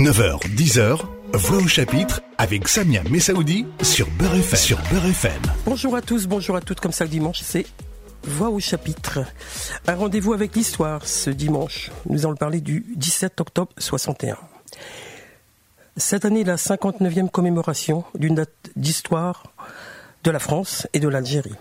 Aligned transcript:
9h, 0.00 0.40
10h, 0.56 0.98
Voix 1.34 1.58
au 1.58 1.68
chapitre 1.68 2.22
avec 2.38 2.68
Samia 2.68 3.02
Messaoudi 3.10 3.66
sur 3.82 4.08
Beurre 4.12 4.36
FM. 4.36 4.56
Sur. 4.56 4.78
Bonjour 5.66 5.94
à 5.94 6.00
tous, 6.00 6.26
bonjour 6.26 6.56
à 6.56 6.62
toutes, 6.62 6.80
comme 6.80 6.90
ça 6.90 7.04
le 7.04 7.10
dimanche, 7.10 7.40
c'est 7.42 7.66
Voix 8.22 8.48
au 8.48 8.58
chapitre. 8.60 9.18
Un 9.86 9.94
rendez-vous 9.94 10.32
avec 10.32 10.56
l'histoire 10.56 11.06
ce 11.06 11.28
dimanche. 11.28 11.90
Nous 12.08 12.24
allons 12.24 12.34
parler 12.34 12.62
du 12.62 12.86
17 12.96 13.42
octobre 13.42 13.72
61. 13.76 14.38
Cette 15.98 16.24
année, 16.24 16.44
la 16.44 16.56
59e 16.56 17.28
commémoration 17.28 18.04
d'une 18.14 18.36
date 18.36 18.70
d'histoire 18.76 19.52
de 20.24 20.30
la 20.30 20.38
France 20.38 20.88
et 20.94 21.00
de 21.00 21.08
l'Algérie. 21.08 21.56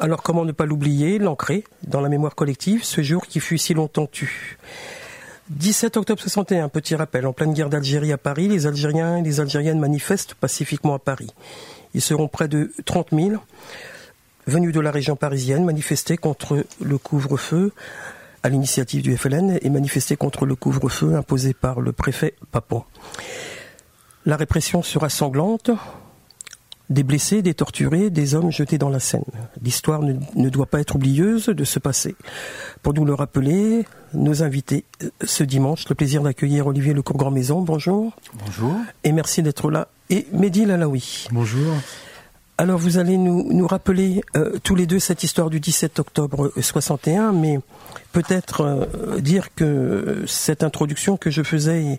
Alors 0.00 0.24
comment 0.24 0.44
ne 0.44 0.50
pas 0.50 0.66
l'oublier, 0.66 1.20
l'ancrer 1.20 1.62
dans 1.86 2.00
la 2.00 2.08
mémoire 2.08 2.34
collective, 2.34 2.82
ce 2.82 3.00
jour 3.00 3.28
qui 3.28 3.38
fut 3.38 3.58
si 3.58 3.74
longtemps 3.74 4.08
tu 4.10 4.58
17 5.50 5.96
octobre 5.96 6.20
61, 6.20 6.68
petit 6.68 6.96
rappel, 6.96 7.24
en 7.24 7.32
pleine 7.32 7.52
guerre 7.52 7.70
d'Algérie 7.70 8.12
à 8.12 8.18
Paris, 8.18 8.48
les 8.48 8.66
Algériens 8.66 9.18
et 9.18 9.22
les 9.22 9.38
Algériennes 9.38 9.78
manifestent 9.78 10.34
pacifiquement 10.34 10.94
à 10.94 10.98
Paris. 10.98 11.32
Ils 11.94 12.00
seront 12.00 12.26
près 12.26 12.48
de 12.48 12.72
30 12.84 13.10
000 13.12 13.36
venus 14.48 14.74
de 14.74 14.80
la 14.80 14.90
région 14.90 15.14
parisienne 15.14 15.64
manifester 15.64 16.16
contre 16.16 16.64
le 16.80 16.98
couvre-feu 16.98 17.72
à 18.42 18.48
l'initiative 18.48 19.02
du 19.02 19.16
FLN 19.16 19.58
et 19.62 19.70
manifester 19.70 20.16
contre 20.16 20.46
le 20.46 20.56
couvre-feu 20.56 21.14
imposé 21.14 21.54
par 21.54 21.80
le 21.80 21.92
préfet 21.92 22.34
Papon. 22.50 22.82
La 24.24 24.36
répression 24.36 24.82
sera 24.82 25.08
sanglante, 25.08 25.70
des 26.90 27.02
blessés, 27.02 27.42
des 27.42 27.54
torturés, 27.54 28.10
des 28.10 28.34
hommes 28.34 28.50
jetés 28.50 28.78
dans 28.78 28.88
la 28.88 29.00
Seine. 29.00 29.24
L'histoire 29.62 30.02
ne, 30.02 30.48
doit 30.48 30.66
pas 30.66 30.80
être 30.80 30.96
oublieuse 30.96 31.46
de 31.46 31.64
ce 31.64 31.78
passé. 31.78 32.14
Pour 32.82 32.94
nous 32.94 33.04
le 33.04 33.14
rappeler, 33.14 33.84
nos 34.14 34.42
invités 34.42 34.84
euh, 35.02 35.10
ce 35.24 35.44
dimanche, 35.44 35.88
le 35.88 35.94
plaisir 35.94 36.22
d'accueillir 36.22 36.66
Olivier 36.66 36.94
Lecourt 36.94 37.16
Grand 37.16 37.30
Maison. 37.30 37.60
Bonjour. 37.60 38.12
Bonjour. 38.44 38.76
Et 39.04 39.12
merci 39.12 39.42
d'être 39.42 39.70
là. 39.70 39.88
Et 40.10 40.26
Mehdi 40.32 40.64
Lalaoui. 40.64 41.26
Bonjour. 41.32 41.74
Alors 42.58 42.78
vous 42.78 42.96
allez 42.96 43.18
nous, 43.18 43.52
nous 43.52 43.66
rappeler 43.66 44.22
euh, 44.34 44.58
tous 44.62 44.74
les 44.74 44.86
deux 44.86 44.98
cette 44.98 45.22
histoire 45.22 45.50
du 45.50 45.60
17 45.60 45.98
octobre 45.98 46.52
61, 46.58 47.32
mais 47.32 47.60
peut-être 48.12 48.60
euh, 48.62 49.20
dire 49.20 49.54
que 49.54 50.24
cette 50.26 50.62
introduction 50.62 51.18
que 51.18 51.30
je 51.30 51.42
faisais 51.42 51.98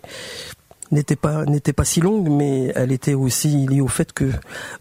n'était 0.90 1.16
pas 1.16 1.44
n'était 1.44 1.72
pas 1.72 1.84
si 1.84 2.00
longue, 2.00 2.28
mais 2.28 2.72
elle 2.74 2.92
était 2.92 3.14
aussi 3.14 3.66
liée 3.66 3.80
au 3.80 3.88
fait 3.88 4.12
que 4.12 4.30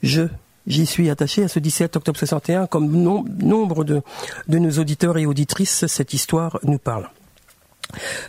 je 0.02 0.27
j'y 0.67 0.86
suis 0.86 1.09
attaché 1.09 1.44
à 1.44 1.47
ce 1.47 1.59
17 1.59 1.95
octobre 1.95 2.17
61, 2.17 2.67
comme 2.67 2.91
nombre 2.91 3.83
de, 3.83 4.02
de 4.47 4.58
nos 4.59 4.72
auditeurs 4.72 5.17
et 5.17 5.25
auditrices, 5.25 5.88
cette 5.88 6.14
histoire 6.14 6.59
nous 6.64 6.77
parle. 6.77 7.09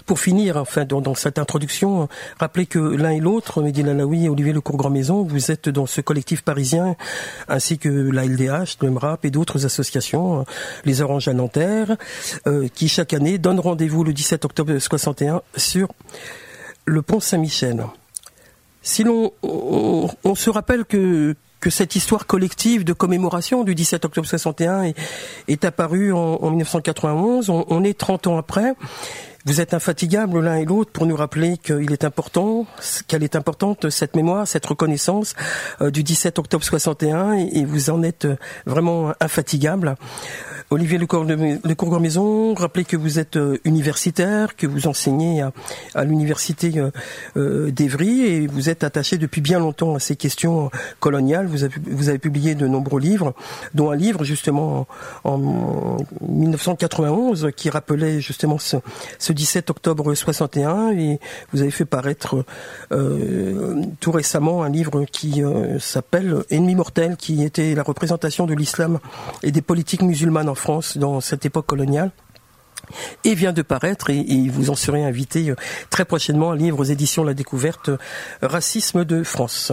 Pour 0.06 0.20
finir, 0.20 0.56
enfin, 0.56 0.84
dans, 0.84 1.14
cette 1.14 1.38
introduction, 1.38 2.08
rappelez 2.38 2.66
que 2.66 2.78
l'un 2.78 3.10
et 3.10 3.20
l'autre, 3.20 3.60
Mehdi 3.60 3.82
Lalaoui 3.82 4.26
et 4.26 4.28
Olivier 4.28 4.52
Lecourt 4.52 4.76
Grand 4.76 4.90
Maison, 4.90 5.24
vous 5.24 5.50
êtes 5.50 5.68
dans 5.68 5.86
ce 5.86 6.00
collectif 6.00 6.42
parisien, 6.42 6.96
ainsi 7.48 7.78
que 7.78 7.88
la 7.88 8.24
LDH, 8.24 8.78
le 8.82 8.90
MRAP 8.90 9.24
et 9.24 9.30
d'autres 9.30 9.66
associations, 9.66 10.44
les 10.84 11.02
Oranges 11.02 11.28
à 11.28 11.32
Nanterre, 11.32 11.96
euh, 12.46 12.68
qui 12.72 12.88
chaque 12.88 13.12
année 13.12 13.38
donnent 13.38 13.60
rendez-vous 13.60 14.04
le 14.04 14.12
17 14.12 14.44
octobre 14.44 14.78
61 14.78 15.42
sur 15.56 15.88
le 16.88 17.02
pont 17.02 17.20
Saint-Michel. 17.20 17.84
Si 18.82 19.04
l'on 19.04 19.32
on, 19.42 20.34
se 20.34 20.50
rappelle 20.50 20.84
que 20.84 21.36
que 21.60 21.70
cette 21.70 21.96
histoire 21.96 22.28
collective 22.28 22.84
de 22.84 22.92
commémoration 22.92 23.64
du 23.64 23.74
17 23.74 24.04
octobre 24.04 24.28
61 24.28 24.92
est, 25.48 25.64
apparue 25.64 26.12
en, 26.12 26.50
1991, 26.50 27.50
on, 27.50 27.82
est 27.82 27.98
30 27.98 28.28
ans 28.28 28.38
après. 28.38 28.74
Vous 29.44 29.60
êtes 29.60 29.74
infatigables 29.74 30.38
l'un 30.38 30.54
et 30.54 30.64
l'autre 30.64 30.92
pour 30.92 31.04
nous 31.04 31.16
rappeler 31.16 31.58
qu'il 31.58 31.90
est 31.90 32.04
important, 32.04 32.64
qu'elle 33.08 33.24
est 33.24 33.34
importante 33.34 33.90
cette 33.90 34.14
mémoire, 34.14 34.46
cette 34.46 34.66
reconnaissance 34.66 35.34
euh, 35.80 35.90
du 35.90 36.04
17 36.04 36.38
octobre 36.38 36.62
61 36.62 37.34
et, 37.34 37.58
et 37.58 37.64
vous 37.64 37.90
en 37.90 38.04
êtes 38.04 38.28
vraiment 38.64 39.12
infatigables. 39.20 39.96
Olivier 40.70 40.98
Lecourt, 40.98 41.24
de 41.24 41.98
Maison, 41.98 42.52
rappelez 42.52 42.84
que 42.84 42.98
vous 42.98 43.18
êtes 43.18 43.36
euh, 43.36 43.56
universitaire, 43.64 44.54
que 44.54 44.66
vous 44.66 44.86
enseignez 44.86 45.42
à, 45.94 46.04
l'université 46.04 46.72
euh, 46.76 46.90
euh, 47.38 47.70
d'Evry 47.70 48.20
et 48.26 48.46
vous 48.46 48.68
êtes 48.68 48.84
attaché 48.84 49.16
depuis 49.16 49.40
bien 49.40 49.60
longtemps 49.60 49.94
à 49.94 49.98
ces 49.98 50.14
questions 50.14 50.70
coloniales. 51.00 51.46
Vous 51.46 51.64
avez, 51.64 52.18
publié 52.18 52.54
de 52.54 52.66
nombreux 52.66 53.00
livres, 53.00 53.32
dont 53.72 53.90
un 53.90 53.96
livre 53.96 54.24
justement 54.24 54.86
en, 55.24 55.96
1991 56.20 57.48
qui 57.56 57.70
rappelait 57.70 58.20
justement 58.20 58.58
ce, 58.58 58.76
17 59.32 59.70
octobre 59.70 60.14
61 60.14 60.90
et 60.90 61.18
vous 61.52 61.62
avez 61.62 61.70
fait 61.70 61.86
paraître 61.86 62.44
tout 64.00 64.12
récemment 64.12 64.62
un 64.64 64.68
livre 64.68 65.04
qui 65.04 65.42
s'appelle 65.78 66.42
Ennemi 66.50 66.74
mortel, 66.74 67.16
qui 67.16 67.42
était 67.44 67.74
la 67.74 67.82
représentation 67.82 68.46
de 68.46 68.54
l'islam 68.54 68.98
et 69.42 69.50
des 69.50 69.62
politiques 69.62 70.02
musulmanes 70.02 70.48
France 70.58 70.98
dans 70.98 71.20
cette 71.20 71.46
époque 71.46 71.66
coloniale 71.66 72.10
et 73.24 73.34
vient 73.34 73.52
de 73.52 73.62
paraître 73.62 74.10
et, 74.10 74.48
vous 74.48 74.70
en 74.70 74.74
serez 74.74 75.04
invité 75.04 75.50
euh, 75.50 75.56
très 75.90 76.04
prochainement 76.04 76.52
à 76.52 76.56
livre 76.56 76.80
aux 76.80 76.84
éditions 76.84 77.24
La 77.24 77.34
Découverte 77.34 77.90
euh, 77.90 77.98
Racisme 78.42 79.04
de 79.04 79.22
France. 79.22 79.72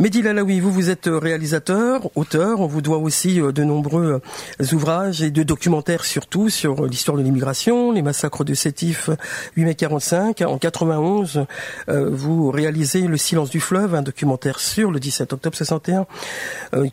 Mehdi 0.00 0.22
Lalaoui, 0.22 0.60
vous, 0.60 0.72
vous 0.72 0.88
êtes 0.88 1.10
réalisateur, 1.12 2.08
auteur. 2.14 2.60
On 2.60 2.66
vous 2.66 2.80
doit 2.80 2.96
aussi 2.96 3.38
euh, 3.38 3.52
de 3.52 3.64
nombreux 3.64 4.22
euh, 4.58 4.74
ouvrages 4.74 5.20
et 5.20 5.30
de 5.30 5.42
documentaires 5.42 6.06
surtout 6.06 6.48
sur 6.48 6.86
l'histoire 6.86 7.18
de 7.18 7.22
l'immigration, 7.22 7.92
les 7.92 8.00
massacres 8.00 8.42
de 8.42 8.54
Sétif 8.54 9.10
8 9.56 9.64
mai 9.66 9.74
45. 9.74 10.40
En 10.40 10.56
91, 10.56 11.44
euh, 11.90 12.08
vous 12.10 12.50
réalisez 12.50 13.02
Le 13.02 13.18
silence 13.18 13.50
du 13.50 13.60
fleuve, 13.60 13.94
un 13.94 14.00
documentaire 14.00 14.58
sur 14.58 14.90
le 14.90 15.00
17 15.00 15.34
octobre 15.34 15.54
61 15.54 16.06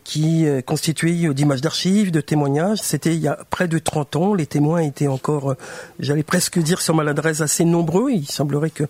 qui 0.04 0.44
est 0.44 0.62
constitué 0.62 1.32
d'images 1.32 1.62
d'archives, 1.62 2.10
de 2.10 2.20
témoignages. 2.20 2.80
C'était 2.82 3.14
il 3.14 3.20
y 3.20 3.28
a 3.28 3.38
près 3.48 3.68
de 3.68 3.78
30 3.78 4.16
ans. 4.16 4.34
Les 4.34 4.44
témoins 4.44 4.80
étaient 4.80 5.06
encore, 5.06 5.54
j'allais 5.98 6.22
presque 6.22 6.58
dire 6.58 6.82
sur 6.82 6.94
maladresse, 6.94 7.40
assez 7.40 7.64
nombreux. 7.64 8.10
Il 8.10 8.26
semblerait 8.26 8.68
que 8.68 8.84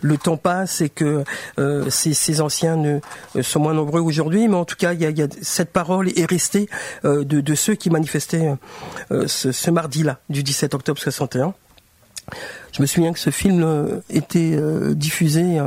le 0.00 0.16
temps 0.16 0.36
passe 0.36 0.80
et 0.80 0.90
que 0.90 1.24
ces 1.88 2.40
anciens 2.40 2.76
ne 2.76 3.00
sont 3.42 3.63
moins 3.64 3.74
nombreux 3.74 4.02
aujourd'hui, 4.02 4.46
mais 4.46 4.56
en 4.56 4.66
tout 4.66 4.76
cas, 4.76 4.92
il 4.92 5.00
y 5.00 5.22
a, 5.22 5.26
cette 5.40 5.72
parole 5.72 6.10
est 6.16 6.30
restée 6.30 6.68
euh, 7.06 7.24
de, 7.24 7.54
ceux 7.54 7.74
qui 7.74 7.88
manifestaient 7.88 8.54
euh, 9.10 9.26
ce, 9.26 9.52
ce 9.52 9.70
mardi-là, 9.70 10.20
du 10.28 10.42
17 10.42 10.74
octobre 10.74 11.00
61. 11.00 11.54
Je 12.72 12.82
me 12.82 12.86
souviens 12.86 13.12
que 13.12 13.18
ce 13.18 13.30
film 13.30 13.62
euh, 13.62 14.00
était 14.10 14.58
diffusé 14.94 15.58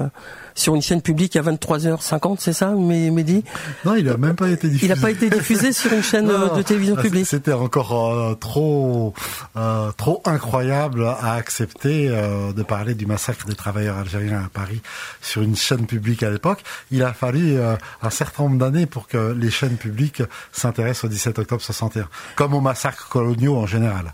sur 0.58 0.76
une 0.76 0.82
chaîne 0.82 1.02
publique 1.02 1.36
à 1.36 1.42
23h50, 1.44 2.38
c'est 2.40 2.52
ça, 2.52 2.72
Mehdi? 2.72 3.44
Non, 3.86 3.96
il 3.96 4.06
n'a 4.06 4.18
même 4.18 4.36
pas 4.36 4.50
été 4.50 4.68
diffusé. 4.68 4.88
Il 4.88 4.96
n'a 4.96 5.00
pas 5.00 5.12
été 5.12 5.30
diffusé 5.30 5.72
sur 5.72 5.94
une 5.94 6.02
chaîne 6.02 6.28
de 6.58 6.62
télévision 6.64 6.96
publique. 6.96 7.28
C'était 7.28 7.54
encore 7.54 8.12
euh, 8.12 8.34
trop 8.34 9.14
euh, 9.56 9.92
trop 9.92 10.22
incroyable 10.26 11.06
à 11.06 11.34
accepter 11.34 12.10
euh, 12.10 12.54
de 12.54 12.64
parler 12.64 12.96
du 12.96 13.06
massacre 13.06 13.46
des 13.46 13.54
travailleurs 13.54 13.98
algériens 13.98 14.44
à 14.46 14.50
Paris 14.50 14.82
sur 15.22 15.44
une 15.44 15.56
chaîne 15.56 15.86
publique 15.86 16.24
à 16.24 16.32
l'époque. 16.32 16.64
Il 16.90 17.04
a 17.04 17.14
fallu 17.14 17.58
un 17.60 18.10
certain 18.10 18.44
nombre 18.44 18.58
d'années 18.58 18.88
pour 18.88 19.08
que 19.08 19.36
les 19.38 19.52
chaînes 19.52 19.78
publiques 19.78 20.24
s'intéressent 20.52 21.06
au 21.06 21.10
17 21.10 21.38
octobre 21.40 21.62
61, 21.62 22.08
comme 22.36 22.56
aux 22.56 22.62
massacres 22.62 23.10
coloniaux 23.10 23.58
en 23.58 23.68
général. 23.68 24.14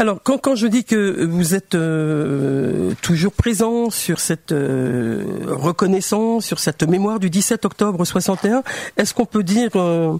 Alors, 0.00 0.20
quand, 0.22 0.38
quand 0.38 0.54
je 0.54 0.68
dis 0.68 0.84
que 0.84 1.24
vous 1.24 1.56
êtes 1.56 1.74
euh, 1.74 2.92
toujours 3.02 3.32
présent 3.32 3.90
sur 3.90 4.20
cette 4.20 4.52
euh, 4.52 5.24
reconnaissance, 5.48 6.46
sur 6.46 6.60
cette 6.60 6.84
mémoire 6.84 7.18
du 7.18 7.30
17 7.30 7.64
octobre 7.64 8.04
61, 8.04 8.62
est-ce 8.96 9.12
qu'on 9.12 9.26
peut 9.26 9.42
dire 9.42 9.70
euh, 9.74 10.16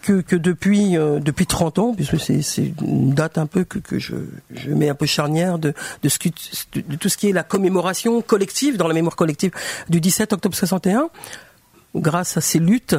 que, 0.00 0.22
que, 0.22 0.36
depuis 0.36 0.92
depuis 0.92 1.44
30 1.44 1.78
ans, 1.78 1.94
puisque 1.94 2.18
c'est 2.18 2.72
une 2.80 3.12
date 3.12 3.36
un 3.36 3.44
peu 3.44 3.64
que, 3.64 3.78
que 3.78 3.98
je, 3.98 4.14
je, 4.54 4.70
mets 4.70 4.88
un 4.88 4.94
peu 4.94 5.04
charnière 5.04 5.58
de, 5.58 5.74
de, 6.02 6.08
ce 6.08 6.18
de, 6.72 6.96
tout 6.96 7.10
ce 7.10 7.18
qui 7.18 7.28
est 7.28 7.32
la 7.32 7.42
commémoration 7.42 8.22
collective, 8.22 8.78
dans 8.78 8.88
la 8.88 8.94
mémoire 8.94 9.16
collective 9.16 9.50
du 9.90 10.00
17 10.00 10.32
octobre 10.32 10.56
61, 10.56 11.10
grâce 11.94 12.38
à 12.38 12.40
ces 12.40 12.58
luttes 12.58 12.96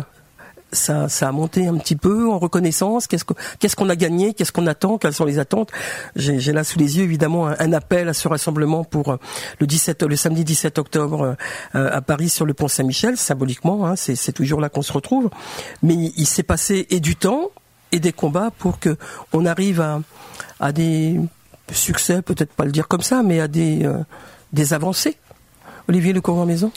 ça, 0.71 1.07
a 1.21 1.31
monté 1.31 1.67
un 1.67 1.77
petit 1.77 1.95
peu 1.95 2.29
en 2.29 2.39
reconnaissance. 2.39 3.07
Qu'est-ce 3.07 3.75
qu'on 3.75 3.89
a 3.89 3.95
gagné? 3.95 4.33
Qu'est-ce 4.33 4.51
qu'on 4.51 4.67
attend? 4.67 4.97
Quelles 4.97 5.13
sont 5.13 5.25
les 5.25 5.39
attentes? 5.39 5.71
J'ai 6.15 6.53
là 6.53 6.63
sous 6.63 6.79
les 6.79 6.97
yeux 6.97 7.03
évidemment 7.03 7.47
un, 7.47 7.73
appel 7.73 8.09
à 8.09 8.13
ce 8.13 8.27
rassemblement 8.27 8.83
pour 8.83 9.09
euh, 9.09 9.17
le 9.59 9.67
17, 9.67 10.03
le 10.03 10.15
samedi 10.15 10.43
17 10.43 10.77
octobre 10.77 11.35
euh, 11.75 11.89
à 11.91 12.01
Paris 12.01 12.29
sur 12.29 12.45
le 12.45 12.53
pont 12.53 12.67
Saint-Michel. 12.67 13.17
Symboliquement, 13.17 13.85
hein, 13.85 13.95
c'est 13.95 14.33
toujours 14.33 14.61
là 14.61 14.69
qu'on 14.69 14.81
se 14.81 14.93
retrouve. 14.93 15.29
Mais 15.83 15.95
il 15.95 16.25
s'est 16.25 16.43
passé 16.43 16.87
et 16.89 16.99
du 16.99 17.15
temps 17.15 17.49
et 17.91 17.99
des 17.99 18.13
combats 18.13 18.51
pour 18.57 18.79
que 18.79 18.97
on 19.33 19.45
arrive 19.45 19.85
à, 20.59 20.71
des 20.71 21.19
succès, 21.71 22.21
peut-être 22.21 22.53
pas 22.53 22.65
le 22.65 22.71
dire 22.71 22.87
comme 22.87 23.01
ça, 23.01 23.23
mais 23.23 23.39
à 23.39 23.47
des 23.47 23.85
euh, 23.85 24.65
avancées. 24.71 25.17
Olivier 25.87 26.13
Le 26.13 26.45
Maison. 26.45 26.71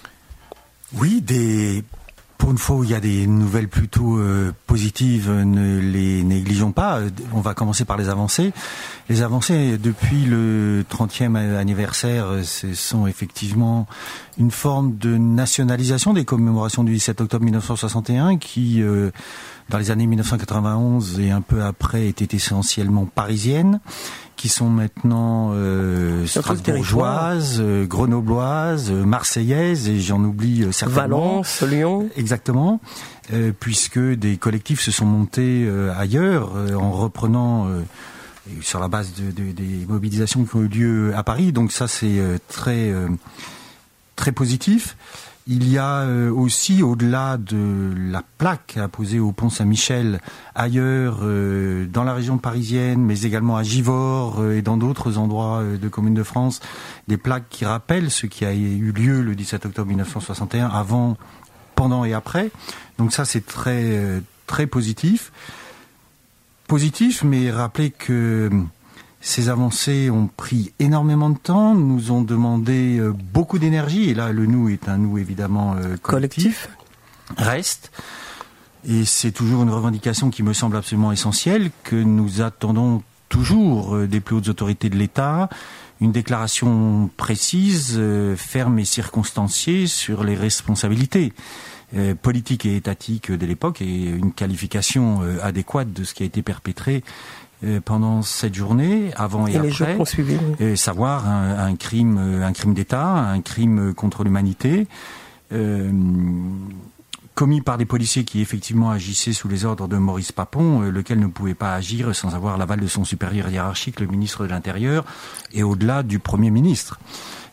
Oui, 0.94 1.20
des 1.20 1.84
une 2.54 2.58
fois 2.58 2.76
où 2.76 2.84
il 2.84 2.90
y 2.90 2.94
a 2.94 3.00
des 3.00 3.26
nouvelles 3.26 3.66
plutôt 3.66 4.16
euh, 4.16 4.52
positives, 4.68 5.28
ne 5.28 5.80
les 5.80 6.22
négligeons 6.22 6.70
pas. 6.70 7.00
On 7.32 7.40
va 7.40 7.52
commencer 7.52 7.84
par 7.84 7.96
les 7.96 8.08
avancées. 8.08 8.52
Les 9.08 9.22
avancées 9.22 9.76
depuis 9.76 10.24
le 10.24 10.84
30e 10.88 11.34
anniversaire, 11.34 12.28
ce 12.44 12.72
sont 12.74 13.08
effectivement 13.08 13.88
une 14.38 14.52
forme 14.52 14.96
de 14.98 15.16
nationalisation 15.16 16.12
des 16.12 16.24
commémorations 16.24 16.84
du 16.84 16.92
17 16.92 17.22
octobre 17.22 17.44
1961 17.44 18.38
qui, 18.38 18.80
euh, 18.82 19.10
dans 19.68 19.78
les 19.78 19.90
années 19.90 20.06
1991 20.06 21.20
et 21.20 21.30
un 21.30 21.40
peu 21.40 21.62
après, 21.62 22.08
étaient 22.08 22.36
essentiellement 22.36 23.06
parisiennes 23.06 23.80
qui 24.36 24.48
sont 24.48 24.68
maintenant 24.68 25.52
euh, 25.54 26.26
strasbourgeoises, 26.26 27.58
euh, 27.60 27.86
grenobloises, 27.86 28.90
euh, 28.90 29.04
marseillaises 29.04 29.88
et 29.88 30.00
j'en 30.00 30.22
oublie 30.22 30.66
certainement. 30.72 31.40
Valence, 31.42 31.62
Lyon. 31.62 32.10
Exactement, 32.16 32.80
puisque 33.60 33.98
des 33.98 34.36
collectifs 34.36 34.80
se 34.80 34.90
sont 34.90 35.06
montés 35.06 35.68
ailleurs 35.96 36.52
en 36.76 36.92
reprenant 36.92 37.68
sur 38.60 38.80
la 38.80 38.88
base 38.88 39.12
de, 39.14 39.30
des 39.30 39.86
mobilisations 39.88 40.44
qui 40.44 40.56
ont 40.56 40.62
eu 40.62 40.68
lieu 40.68 41.16
à 41.16 41.22
Paris. 41.22 41.52
Donc 41.52 41.72
ça 41.72 41.88
c'est 41.88 42.20
très 42.48 42.92
très 44.16 44.32
positif. 44.32 44.96
Il 45.46 45.70
y 45.70 45.76
a 45.76 46.00
euh, 46.00 46.30
aussi, 46.30 46.82
au-delà 46.82 47.36
de 47.36 47.92
la 48.10 48.22
plaque 48.38 48.78
apposée 48.78 49.20
au 49.20 49.32
pont 49.32 49.50
Saint-Michel, 49.50 50.20
ailleurs 50.54 51.18
euh, 51.20 51.84
dans 51.84 52.02
la 52.02 52.14
région 52.14 52.38
parisienne, 52.38 53.02
mais 53.02 53.22
également 53.22 53.58
à 53.58 53.62
Givors 53.62 54.40
euh, 54.40 54.56
et 54.56 54.62
dans 54.62 54.78
d'autres 54.78 55.18
endroits 55.18 55.62
de 55.62 55.88
communes 55.88 56.14
de 56.14 56.22
France, 56.22 56.60
des 57.08 57.18
plaques 57.18 57.50
qui 57.50 57.66
rappellent 57.66 58.10
ce 58.10 58.26
qui 58.26 58.46
a 58.46 58.54
eu 58.54 58.90
lieu 58.92 59.20
le 59.20 59.34
17 59.34 59.66
octobre 59.66 59.88
1961, 59.88 60.66
avant, 60.66 61.18
pendant 61.74 62.06
et 62.06 62.14
après. 62.14 62.50
Donc 62.96 63.12
ça, 63.12 63.26
c'est 63.26 63.44
très 63.44 64.22
très 64.46 64.66
positif. 64.66 65.30
Positif, 66.68 67.22
mais 67.22 67.50
rappelez 67.50 67.90
que 67.90 68.48
ces 69.24 69.48
avancées 69.48 70.10
ont 70.10 70.28
pris 70.28 70.74
énormément 70.78 71.30
de 71.30 71.38
temps, 71.38 71.74
nous 71.74 72.12
ont 72.12 72.20
demandé 72.20 72.98
euh, 72.98 73.10
beaucoup 73.32 73.58
d'énergie, 73.58 74.10
et 74.10 74.14
là 74.14 74.32
le 74.32 74.44
nous 74.44 74.68
est 74.68 74.86
un 74.86 74.98
nous 74.98 75.16
évidemment 75.16 75.76
euh, 75.76 75.96
collectif, 75.96 76.68
reste. 77.38 77.90
Et 78.86 79.06
c'est 79.06 79.32
toujours 79.32 79.62
une 79.62 79.70
revendication 79.70 80.28
qui 80.28 80.42
me 80.42 80.52
semble 80.52 80.76
absolument 80.76 81.10
essentielle, 81.10 81.70
que 81.84 81.96
nous 81.96 82.42
attendons 82.42 83.02
toujours 83.30 83.96
euh, 83.96 84.06
des 84.06 84.20
plus 84.20 84.36
hautes 84.36 84.48
autorités 84.48 84.90
de 84.90 84.96
l'État, 84.96 85.48
une 86.02 86.12
déclaration 86.12 87.08
précise, 87.16 87.98
ferme 88.36 88.78
et 88.78 88.84
circonstanciée 88.84 89.86
sur 89.86 90.22
les 90.22 90.34
responsabilités 90.34 91.32
politiques 92.20 92.66
et 92.66 92.74
étatiques 92.74 93.30
de 93.30 93.46
l'époque 93.46 93.80
et 93.80 94.06
une 94.06 94.32
qualification 94.32 95.20
adéquate 95.40 95.92
de 95.92 96.02
ce 96.02 96.12
qui 96.12 96.24
a 96.24 96.26
été 96.26 96.42
perpétré 96.42 97.04
pendant 97.84 98.22
cette 98.22 98.54
journée, 98.54 99.10
avant 99.16 99.46
et, 99.46 99.52
et 99.52 99.56
après, 99.56 99.96
et 100.60 100.76
savoir 100.76 101.28
un, 101.28 101.76
crime, 101.76 102.18
un 102.18 102.52
crime 102.52 102.74
d'État, 102.74 103.06
un 103.06 103.40
crime 103.40 103.94
contre 103.94 104.24
l'humanité. 104.24 104.86
Euh, 105.52 105.90
commis 107.34 107.60
par 107.60 107.78
des 107.78 107.84
policiers 107.84 108.24
qui 108.24 108.40
effectivement 108.40 108.90
agissaient 108.90 109.32
sous 109.32 109.48
les 109.48 109.64
ordres 109.64 109.88
de 109.88 109.96
Maurice 109.96 110.32
Papon, 110.32 110.82
euh, 110.82 110.90
lequel 110.90 111.18
ne 111.18 111.26
pouvait 111.26 111.54
pas 111.54 111.74
agir 111.74 112.14
sans 112.14 112.34
avoir 112.34 112.58
l'aval 112.58 112.80
de 112.80 112.86
son 112.86 113.04
supérieur 113.04 113.48
hiérarchique, 113.48 113.98
le 114.00 114.06
ministre 114.06 114.44
de 114.44 114.50
l'Intérieur, 114.50 115.04
et 115.52 115.62
au-delà 115.62 116.02
du 116.02 116.20
Premier 116.20 116.50
ministre. 116.50 117.00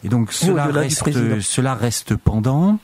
Et 0.04 0.10
donc 0.10 0.34
cela 0.34 0.66
reste, 0.66 1.42
cela 1.42 1.74
reste 1.76 2.16
pendant. 2.16 2.80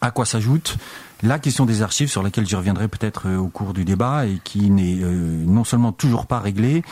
À 0.00 0.12
quoi 0.12 0.24
s'ajoute 0.24 0.76
la 1.22 1.38
question 1.38 1.66
des 1.66 1.82
archives, 1.82 2.08
sur 2.08 2.22
laquelle 2.22 2.46
j'y 2.46 2.56
reviendrai 2.56 2.88
peut-être 2.88 3.28
euh, 3.28 3.36
au 3.36 3.48
cours 3.48 3.72
du 3.74 3.84
débat, 3.84 4.26
et 4.26 4.40
qui 4.42 4.70
n'est 4.70 4.98
euh, 5.02 5.44
non 5.46 5.64
seulement 5.64 5.92
toujours 5.92 6.26
pas 6.26 6.40
réglée, 6.40 6.82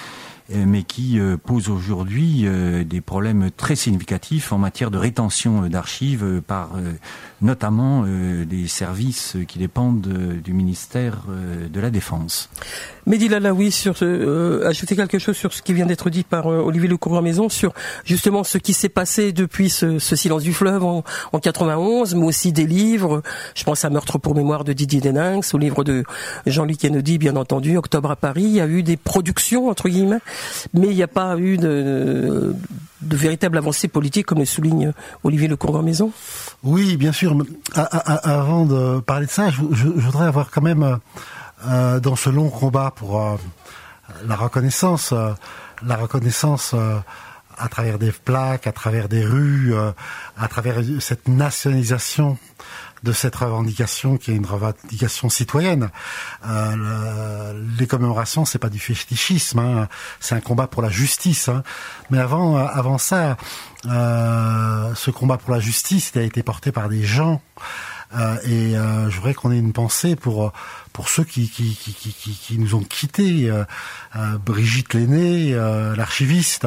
mais 0.51 0.83
qui 0.83 1.19
pose 1.45 1.69
aujourd'hui 1.69 2.47
des 2.87 3.01
problèmes 3.01 3.51
très 3.57 3.77
significatifs 3.77 4.53
en 4.53 4.59
matière 4.59 4.91
de 4.91 4.99
rétention 4.99 5.69
d'archives 5.69 6.43
par 6.47 6.71
notamment 7.43 8.05
des 8.05 8.67
services 8.67 9.37
qui 9.47 9.59
dépendent 9.59 10.09
du 10.43 10.53
ministère 10.53 11.25
de 11.29 11.81
la 11.81 11.91
Défense. 11.91 12.49
Mehdi 13.09 13.31
oui, 13.55 13.73
sur 13.73 13.95
euh, 14.03 14.69
ajouter 14.69 14.95
quelque 14.95 15.19
chose 15.19 15.37
sur 15.37 15.55
ce 15.55 15.63
qui 15.63 15.73
vient 15.73 15.87
d'être 15.87 16.11
dit 16.11 16.25
par 16.25 16.47
euh, 16.47 16.61
Olivier 16.61 16.89
Lecourroy 16.89 17.23
Maison 17.23 17.49
sur 17.49 17.73
justement 18.05 18.45
ce 18.45 18.59
qui 18.59 18.75
s'est 18.75 18.91
passé 18.91 19.33
depuis 19.33 19.71
ce, 19.71 19.99
silence 19.99 20.43
du 20.43 20.53
fleuve 20.53 20.85
en, 20.85 21.05
en 21.33 21.39
91, 21.39 22.15
mais 22.15 22.27
aussi 22.27 22.53
des 22.53 22.67
livres. 22.67 23.23
Je 23.55 23.65
pense 23.65 23.85
à 23.87 23.91
Meurtre 23.91 24.19
pour 24.19 24.35
mémoire 24.35 24.63
de 24.63 24.75
Didier 24.75 25.01
Deninx, 25.01 25.55
au 25.55 25.59
livre 25.59 25.85
de 25.85 26.05
Jean-Luc 26.45 26.79
Kennedy, 26.79 27.17
bien 27.17 27.37
entendu, 27.37 27.79
Octobre 27.79 28.11
à 28.11 28.17
Paris. 28.17 28.45
Il 28.45 28.55
y 28.55 28.61
a 28.61 28.67
eu 28.67 28.83
des 28.83 28.99
productions 28.99 29.69
entre 29.69 29.89
guillemets, 29.89 30.21
mais 30.75 30.89
il 30.89 30.97
n'y 30.97 31.03
a 31.03 31.09
pas 31.09 31.37
eu 31.39 31.57
de, 31.57 32.55
véritable 33.03 33.59
avancée 33.59 33.89
politique, 33.89 34.27
comme 34.27 34.39
le 34.39 34.45
souligne 34.45 34.93
Olivier 35.25 35.49
Lecourroy 35.49 35.83
Maison. 35.83 36.13
Oui, 36.63 36.97
bien 36.97 37.13
sûr. 37.13 37.37
avant 37.75 38.67
de 38.67 39.01
parler 39.01 39.27
de 39.27 39.31
ça, 39.31 39.51
je, 39.51 39.87
voudrais 39.87 40.27
avoir 40.27 40.51
quand 40.51 40.63
même 40.63 40.99
euh, 41.67 41.99
dans 42.01 42.17
ce 42.17 42.31
long 42.31 42.51
combat 42.51 42.93
pour 42.95 43.21
euh, 43.21 43.37
la 44.27 44.37
reconnaissance, 44.37 45.13
euh, 45.13 45.33
la 45.85 45.97
reconnaissance 45.97 46.75
à 47.57 47.69
travers 47.69 47.99
des 47.99 48.13
plaques, 48.13 48.67
à 48.69 48.73
travers 48.73 49.09
des 49.09 49.25
rues, 49.25 49.75
à 50.37 50.49
travers 50.49 50.77
cette 51.01 51.27
nationalisation 51.27 52.39
de 53.03 53.13
cette 53.13 53.37
revendication 53.37 54.17
qui 54.17 54.33
est 54.33 54.37
une 54.37 54.47
revendication 54.47 55.29
citoyenne. 55.29 55.91
Euh, 56.47 57.63
les 57.79 57.87
commémorations, 57.87 58.45
c'est 58.45 58.59
pas 58.59 58.69
du 58.69 58.79
fétichisme, 58.79 59.59
hein, 59.59 59.89
c'est 60.21 60.35
un 60.35 60.41
combat 60.41 60.67
pour 60.67 60.83
la 60.83 60.91
justice. 60.91 61.49
Hein. 61.49 61.63
Mais 62.11 62.19
avant, 62.19 62.57
avant 62.57 62.99
ça, 62.99 63.37
euh, 63.87 64.95
ce 64.95 65.11
combat 65.11 65.37
pour 65.37 65.53
la 65.53 65.61
justice, 65.61 66.13
a 66.17 66.23
été 66.23 66.43
porté 66.43 66.73
par 66.73 66.89
des 66.89 67.05
gens. 67.05 67.41
Euh, 68.17 68.37
et 68.45 68.73
je 69.11 69.15
voudrais 69.17 69.35
qu'on 69.35 69.53
ait 69.53 69.59
une 69.59 69.75
pensée 69.75 70.17
pour 70.17 70.53
pour 70.99 71.09
ceux 71.09 71.23
qui, 71.23 71.49
qui, 71.49 71.77
qui, 71.77 71.93
qui, 71.95 72.33
qui 72.33 72.59
nous 72.59 72.75
ont 72.75 72.83
quittés, 72.83 73.49
euh, 73.49 73.63
euh 74.17 74.37
Brigitte 74.45 74.95
Lenné, 74.95 75.55
euh, 75.55 75.95
l'archiviste, 75.95 76.67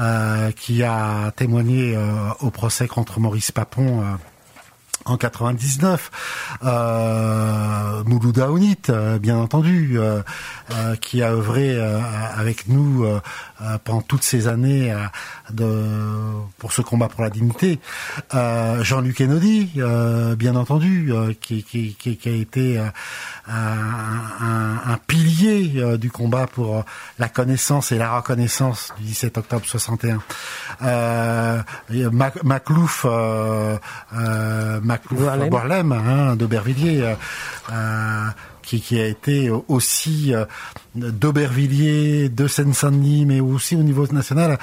euh, 0.00 0.50
qui 0.50 0.82
a 0.82 1.30
témoigné 1.36 1.96
au 2.40 2.50
procès 2.50 2.88
contre 2.88 3.20
Maurice 3.20 3.52
Papon 3.52 4.02
en 5.04 5.16
99, 5.16 6.10
euh, 6.64 8.04
Mouloud 8.04 8.38
euh, 8.88 9.18
bien 9.18 9.36
entendu, 9.36 9.98
euh, 9.98 10.22
euh, 10.72 10.96
qui 10.96 11.22
a 11.22 11.32
œuvré 11.32 11.78
avec 12.36 12.68
nous 12.68 13.04
pendant 13.84 14.02
toutes 14.02 14.22
ces 14.22 14.48
années 14.48 14.94
de, 15.50 15.84
pour 16.58 16.72
ce 16.72 16.82
combat 16.82 17.08
pour 17.08 17.22
la 17.22 17.30
dignité. 17.30 17.78
Jean-Luc 18.32 19.20
Enodi, 19.20 19.70
bien 20.36 20.56
entendu, 20.56 21.12
qui, 21.40 21.62
qui, 21.62 21.94
qui, 21.94 22.16
qui, 22.16 22.28
a 22.28 22.32
été 22.32 22.78
un, 22.78 22.92
un, 23.48 24.92
un, 24.92 24.98
pilier 25.06 25.96
du 25.98 26.10
combat 26.10 26.46
pour 26.46 26.84
la 27.18 27.28
connaissance 27.28 27.92
et 27.92 27.98
la 27.98 28.16
reconnaissance 28.16 28.92
du 28.98 29.04
17 29.04 29.38
octobre 29.38 29.64
61. 29.64 30.20
Maclouf, 34.82 35.50
Boirlem, 35.50 35.92
hein, 35.92 36.36
d'Aubervilliers, 36.36 37.02
euh, 37.02 37.14
euh, 37.72 38.26
qui, 38.62 39.00
a 39.00 39.06
été 39.06 39.50
aussi 39.68 40.34
euh, 40.34 40.44
d'Aubervilliers, 40.94 42.28
de 42.28 42.46
Seine-Saint-Denis, 42.46 43.26
mais 43.26 43.40
aussi 43.40 43.76
au 43.76 43.82
niveau 43.82 44.06
national, 44.06 44.58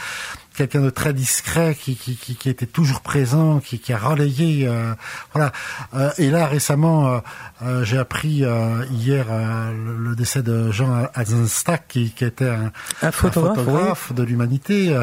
quelqu'un 0.60 0.82
de 0.82 0.90
très 0.90 1.14
discret 1.14 1.74
qui, 1.74 1.96
qui, 1.96 2.18
qui, 2.18 2.36
qui, 2.36 2.50
était 2.50 2.66
toujours 2.66 3.00
présent, 3.00 3.62
qui, 3.62 3.80
qui 3.80 3.94
a 3.94 3.98
relayé. 3.98 4.68
Euh, 4.68 4.94
voilà. 5.32 5.54
Euh, 5.94 6.12
et 6.18 6.30
là 6.30 6.48
récemment, 6.48 7.22
euh, 7.62 7.86
j'ai 7.86 7.98
appris 7.98 8.44
hier 8.92 9.28
le, 9.30 10.16
décès 10.18 10.44
de 10.44 10.70
Jean 10.70 11.08
Eisenstack, 11.16 11.88
qui, 11.88 12.12
qui 12.12 12.26
était 12.26 12.50
un, 12.50 12.74
un 13.02 13.12
photographe, 13.12 14.12
de 14.12 14.22
l'humanité. 14.24 15.00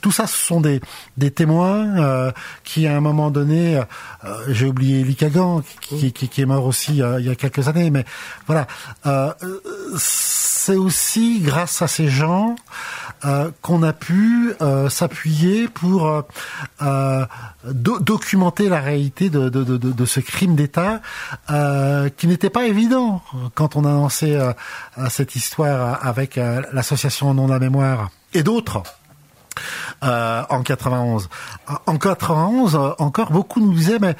tout 0.00 0.10
ça, 0.10 0.26
ce 0.26 0.38
sont 0.38 0.62
des, 0.62 0.80
des 1.18 1.32
témoins 1.32 2.32
qui, 2.64 2.86
à 2.86 2.96
un 2.96 3.00
moment 3.00 3.30
donné, 3.30 3.82
j'ai 4.48 4.66
oublié 4.66 5.00
Elie 5.02 5.16
Kagan, 5.16 5.62
qui, 5.82 6.12
qui, 6.14 6.28
qui, 6.28 6.40
est 6.40 6.46
mort 6.46 6.64
aussi 6.64 7.02
il 7.18 7.26
y 7.26 7.30
a 7.30 7.34
quelques 7.34 7.68
années, 7.68 7.90
mais 7.90 8.06
voilà. 8.46 8.66
c'est 9.98 10.76
aussi 10.76 11.40
grâce 11.40 11.82
à 11.82 11.88
ces 11.88 12.08
gens 12.08 12.56
euh, 13.24 13.50
qu'on 13.62 13.82
a 13.82 13.92
pu 13.92 14.52
euh, 14.62 14.88
s'appuyer 14.88 15.66
pour 15.66 16.24
euh, 16.82 17.26
documenter 17.64 18.68
la 18.68 18.80
réalité 18.80 19.28
de, 19.28 20.04
ce 20.04 20.20
crime 20.20 20.54
d'État 20.54 21.00
qui 22.16 22.26
n'était 22.26 22.50
pas 22.50 22.66
évident 22.66 23.22
quand 23.54 23.76
on 23.76 23.84
a 23.84 23.90
lancé 23.90 24.38
cette 25.10 25.34
histoire 25.34 26.06
avec 26.06 26.36
l'association 26.72 27.34
nom 27.34 27.46
de 27.46 27.52
la 27.52 27.58
mémoire 27.58 28.10
et 28.34 28.42
d'autres. 28.42 28.82
en 30.02 30.62
91. 30.62 31.28
En 31.86 31.98
91, 31.98 32.94
encore 32.98 33.32
beaucoup 33.32 33.60
nous 33.60 33.72
disaient, 33.72 33.98
mais 33.98 34.16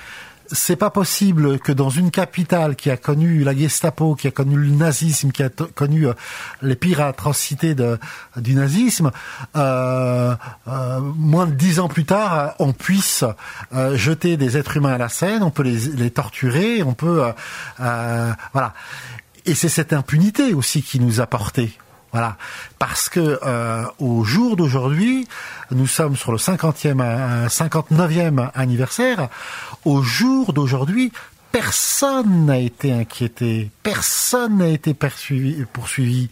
c'est 0.51 0.77
pas 0.77 0.91
possible 0.91 1.59
que 1.59 1.73
dans 1.73 1.91
une 1.91 2.11
capitale 2.11 2.77
qui 2.77 2.91
a 2.91 2.97
connu 2.97 3.45
la 3.45 3.55
Gestapo, 3.55 4.15
qui 4.15 4.29
a 4.29 4.31
connu 4.31 4.57
le 4.57 4.71
nazisme, 4.71 5.31
qui 5.31 5.43
a 5.43 5.49
connu 5.49 6.07
euh, 6.07 6.15
les 6.63 6.77
pires 6.77 7.01
atrocités 7.01 7.75
du 8.37 8.55
nazisme, 8.55 9.11
euh, 9.57 10.35
euh, 10.69 11.01
moins 11.01 11.47
de 11.47 11.53
dix 11.53 11.81
ans 11.81 11.89
plus 11.89 12.05
tard, 12.05 12.55
on 12.59 12.73
puisse 12.73 13.25
euh, 13.75 13.97
jeter 13.97 14.37
des 14.37 14.57
êtres 14.57 14.77
humains 14.77 14.95
à 14.95 14.99
la 14.99 15.09
scène, 15.09 15.43
on 15.43 15.51
peut 15.51 15.63
les, 15.63 15.79
les 15.97 16.11
torturer, 16.11 16.83
on 16.83 16.95
peut, 16.95 17.23
voilà. 17.79 18.75
Et 19.47 19.55
c'est 19.55 19.69
cette 19.69 19.93
impunité 19.93 20.53
aussi 20.53 20.83
qui 20.83 21.01
nous 21.01 21.21
a 21.21 21.27
porté. 21.27 21.79
Voilà, 22.13 22.37
parce 22.79 23.09
que 23.09 23.39
euh, 23.45 23.85
au 23.99 24.25
jour 24.25 24.57
d'aujourd'hui, 24.57 25.29
nous 25.71 25.87
sommes 25.87 26.17
sur 26.17 26.33
le 26.33 26.39
50e, 26.39 27.49
59e 27.49 28.51
anniversaire. 28.55 29.29
Au 29.85 30.03
jour 30.03 30.53
d'aujourd'hui, 30.53 31.13
personne 31.53 32.47
n'a 32.47 32.59
été 32.59 32.93
inquiété, 32.93 33.71
personne 33.83 34.59
n'a 34.59 34.69
été 34.69 34.95
poursuivi. 34.95 36.29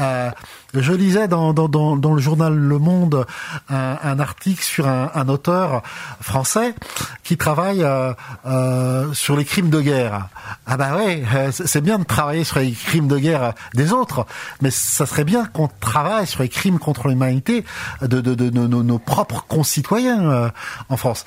Euh, 0.00 0.30
je 0.74 0.92
lisais 0.92 1.28
dans, 1.28 1.52
le 1.52 2.20
journal 2.20 2.54
Le 2.54 2.78
Monde 2.78 3.26
un, 3.68 4.18
article 4.18 4.62
sur 4.62 4.88
un, 4.88 5.28
auteur 5.28 5.82
français 6.20 6.74
qui 7.22 7.36
travaille 7.36 7.82
euh, 7.82 8.12
euh, 8.46 9.12
sur 9.12 9.36
les 9.36 9.44
crimes 9.44 9.70
de 9.70 9.80
guerre. 9.80 10.28
Ah 10.66 10.76
bah 10.76 10.96
ouais, 10.96 11.22
c'est 11.50 11.80
bien 11.80 11.98
de 11.98 12.04
travailler 12.04 12.44
sur 12.44 12.58
les 12.58 12.72
crimes 12.72 13.08
de 13.08 13.18
guerre 13.18 13.54
des 13.74 13.92
autres, 13.92 14.26
mais 14.60 14.70
ça 14.70 15.06
serait 15.06 15.24
bien 15.24 15.46
qu'on 15.46 15.68
travaille 15.80 16.26
sur 16.26 16.42
les 16.42 16.48
crimes 16.48 16.78
contre 16.78 17.08
l'humanité 17.08 17.64
de, 18.02 18.20
de, 18.20 18.50
nos 18.50 18.98
propres 18.98 19.44
concitoyens 19.46 20.52
en 20.88 20.96
France. 20.96 21.24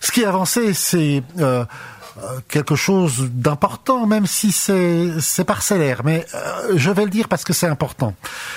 Ce 0.00 0.10
qui 0.10 0.22
est 0.22 0.26
avancé, 0.26 0.74
c'est 0.74 1.22
quelque 2.48 2.76
chose 2.76 3.30
d'important, 3.30 4.06
même 4.06 4.26
si 4.26 4.52
c'est 4.52 5.44
parcellaire. 5.44 6.02
Mais 6.04 6.26
euh, 6.34 6.72
je 6.76 6.90
vais 6.90 7.04
le 7.04 7.10
dire 7.10 7.28
parce 7.28 7.44
que 7.44 7.52
c'est 7.52 7.66
important. 7.66 8.14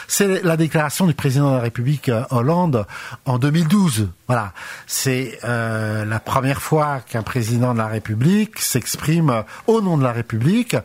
C'est 0.07 0.43
la 0.43 0.57
déclaration 0.57 1.07
du 1.07 1.13
président 1.13 1.51
de 1.51 1.55
la 1.55 1.62
République 1.62 2.09
euh, 2.09 2.24
Hollande 2.31 2.85
en 3.25 3.38
2012. 3.39 4.09
Voilà, 4.27 4.53
c'est 4.88 5.39
la 5.43 6.19
première 6.19 6.62
fois 6.62 7.01
qu'un 7.01 7.21
président 7.21 7.74
de 7.74 7.77
la 7.77 7.88
République 7.88 8.59
s'exprime 8.59 9.43
au 9.67 9.81
nom 9.81 9.97
de 9.97 10.03
la 10.03 10.12
République 10.12 10.75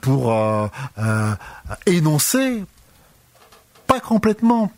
pour 0.00 0.70
énoncer 1.84 2.64
pas 3.86 4.00
complètement 4.00 4.72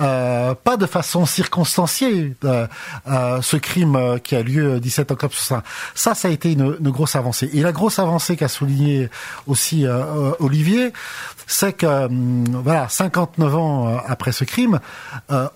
euh, 0.00 0.54
pas 0.54 0.76
de 0.76 0.86
façon 0.86 1.26
circonstanciée 1.26 2.34
euh, 2.44 2.66
euh, 3.08 3.42
ce 3.42 3.56
crime 3.56 4.18
qui 4.22 4.36
a 4.36 4.42
lieu 4.42 4.80
17 4.80 5.10
octobre 5.10 5.34
ça. 5.34 5.62
Ça, 5.94 6.12
a 6.24 6.28
été 6.28 6.52
une, 6.52 6.72
grosse 6.90 7.16
avancée. 7.16 7.50
Et 7.52 7.60
la 7.60 7.72
grosse 7.72 7.98
avancée 7.98 8.36
qu'a 8.36 8.48
souligné 8.48 9.10
aussi 9.46 9.86
Olivier, 10.38 10.92
c'est 11.46 11.72
que 11.72 12.08
voilà, 12.62 12.88
59 12.88 13.56
ans 13.56 14.02
après 14.06 14.32
ce 14.32 14.44
crime, 14.44 14.80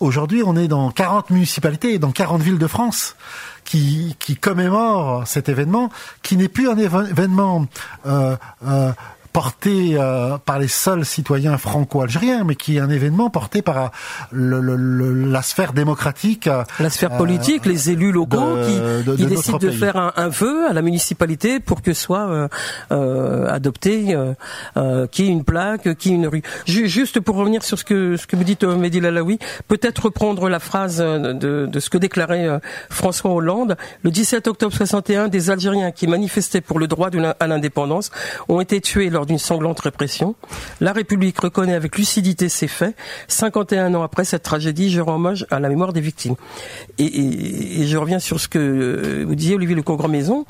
aujourd'hui, 0.00 0.42
on 0.44 0.56
est 0.56 0.68
dans 0.68 0.90
40 0.90 1.30
municipalités, 1.30 1.98
dans 1.98 2.12
40 2.12 2.42
villes 2.42 2.58
de 2.58 2.66
France. 2.66 3.16
Qui, 3.64 4.14
qui 4.20 4.36
commémorent 4.36 5.26
cet 5.26 5.48
événement, 5.48 5.90
qui 6.22 6.36
n'est 6.36 6.46
plus 6.46 6.70
un 6.70 6.78
événement 6.78 7.66
porté 9.36 9.98
euh, 9.98 10.38
par 10.38 10.58
les 10.58 10.66
seuls 10.66 11.04
citoyens 11.04 11.58
franco-algériens, 11.58 12.42
mais 12.44 12.54
qui 12.54 12.78
est 12.78 12.80
un 12.80 12.88
événement 12.88 13.28
porté 13.28 13.60
par 13.60 13.90
le, 14.32 14.60
la 15.30 15.42
sphère 15.42 15.74
démocratique. 15.74 16.48
La 16.80 16.88
sphère 16.88 17.12
euh, 17.12 17.18
politique, 17.18 17.66
les 17.66 17.90
élus 17.90 18.12
locaux 18.12 18.56
qui, 18.66 19.26
décident 19.26 19.58
de 19.58 19.70
faire 19.70 19.98
un, 19.98 20.14
un, 20.16 20.30
vœu 20.30 20.66
à 20.70 20.72
la 20.72 20.80
municipalité 20.80 21.60
pour 21.60 21.82
que 21.82 21.92
soit 21.92 22.48
euh, 22.90 23.46
adopté 23.46 24.16
qui 25.10 25.26
une 25.26 25.44
plaque, 25.44 25.98
qui 25.98 26.12
une 26.12 26.28
rue. 26.28 26.42
Juste 26.64 27.20
pour 27.20 27.36
revenir 27.36 27.62
sur 27.62 27.78
ce 27.78 27.84
que 27.84 28.16
ce 28.16 28.26
que 28.26 28.36
vous 28.36 28.44
dites, 28.44 28.64
Mehdi 28.64 29.00
Lalaoui, 29.00 29.38
peut-être 29.68 30.06
reprendre 30.06 30.48
la 30.48 30.60
phrase 30.60 30.96
de, 30.96 31.66
de 31.66 31.80
ce 31.80 31.90
que 31.90 31.98
déclarait 31.98 32.58
François 32.88 33.32
Hollande. 33.32 33.76
Le 34.02 34.10
17 34.10 34.48
octobre 34.48 34.74
61, 34.74 35.28
des 35.28 35.50
Algériens 35.50 35.90
qui 35.90 36.06
manifestaient 36.06 36.62
pour 36.62 36.78
le 36.78 36.86
droit 36.86 37.10
à 37.38 37.46
l'indépendance 37.46 38.10
ont 38.48 38.62
été 38.62 38.80
tués 38.80 39.10
lors 39.10 39.25
d'une 39.26 39.38
sanglante 39.38 39.80
répression. 39.80 40.34
La 40.80 40.92
République 40.92 41.38
reconnaît 41.40 41.74
avec 41.74 41.98
lucidité 41.98 42.48
ces 42.48 42.68
faits. 42.68 42.96
51 43.28 43.94
ans 43.94 44.02
après 44.02 44.24
cette 44.24 44.42
tragédie, 44.42 44.90
je 44.90 45.00
rends 45.00 45.16
hommage 45.16 45.46
à 45.50 45.60
la 45.60 45.68
mémoire 45.68 45.92
des 45.92 46.00
victimes. 46.00 46.36
Et, 46.98 47.86
je 47.86 47.96
reviens 47.96 48.18
sur 48.18 48.40
ce 48.40 48.48
que 48.48 49.24
vous 49.26 49.34
disiez, 49.34 49.54
Olivier 49.54 49.76
Le 49.76 49.82
Congrand-Maison 49.82 50.46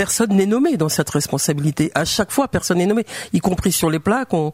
personne 0.00 0.32
n'est 0.32 0.46
nommé 0.46 0.78
dans 0.78 0.88
cette 0.88 1.10
responsabilité. 1.10 1.92
À 1.94 2.06
chaque 2.06 2.30
fois, 2.30 2.48
personne 2.48 2.78
n'est 2.78 2.86
nommé, 2.86 3.04
y 3.34 3.40
compris 3.40 3.70
sur 3.70 3.90
les 3.90 3.98
plaques. 3.98 4.32
On, 4.32 4.52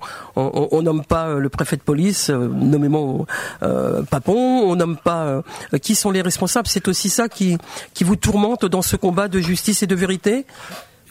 nomme 0.82 1.04
pas 1.04 1.28
euh, 1.28 1.38
le 1.38 1.48
préfet 1.48 1.76
de 1.76 1.82
police, 1.82 2.30
euh, 2.30 2.48
nommément 2.48 3.26
euh, 3.62 4.02
Papon. 4.02 4.34
On 4.34 4.74
nomme 4.74 4.96
pas 4.96 5.44
qui 5.82 5.94
sont 5.94 6.10
les 6.10 6.20
responsables. 6.20 6.66
C'est 6.66 6.88
aussi 6.88 7.10
ça 7.10 7.28
qui 7.28 7.58
vous 8.00 8.16
tourmente 8.16 8.64
dans 8.64 8.82
ce 8.82 8.96
combat 8.96 9.28
de 9.28 9.38
justice 9.38 9.84
et 9.84 9.86
de 9.86 9.94
vérité? 9.94 10.46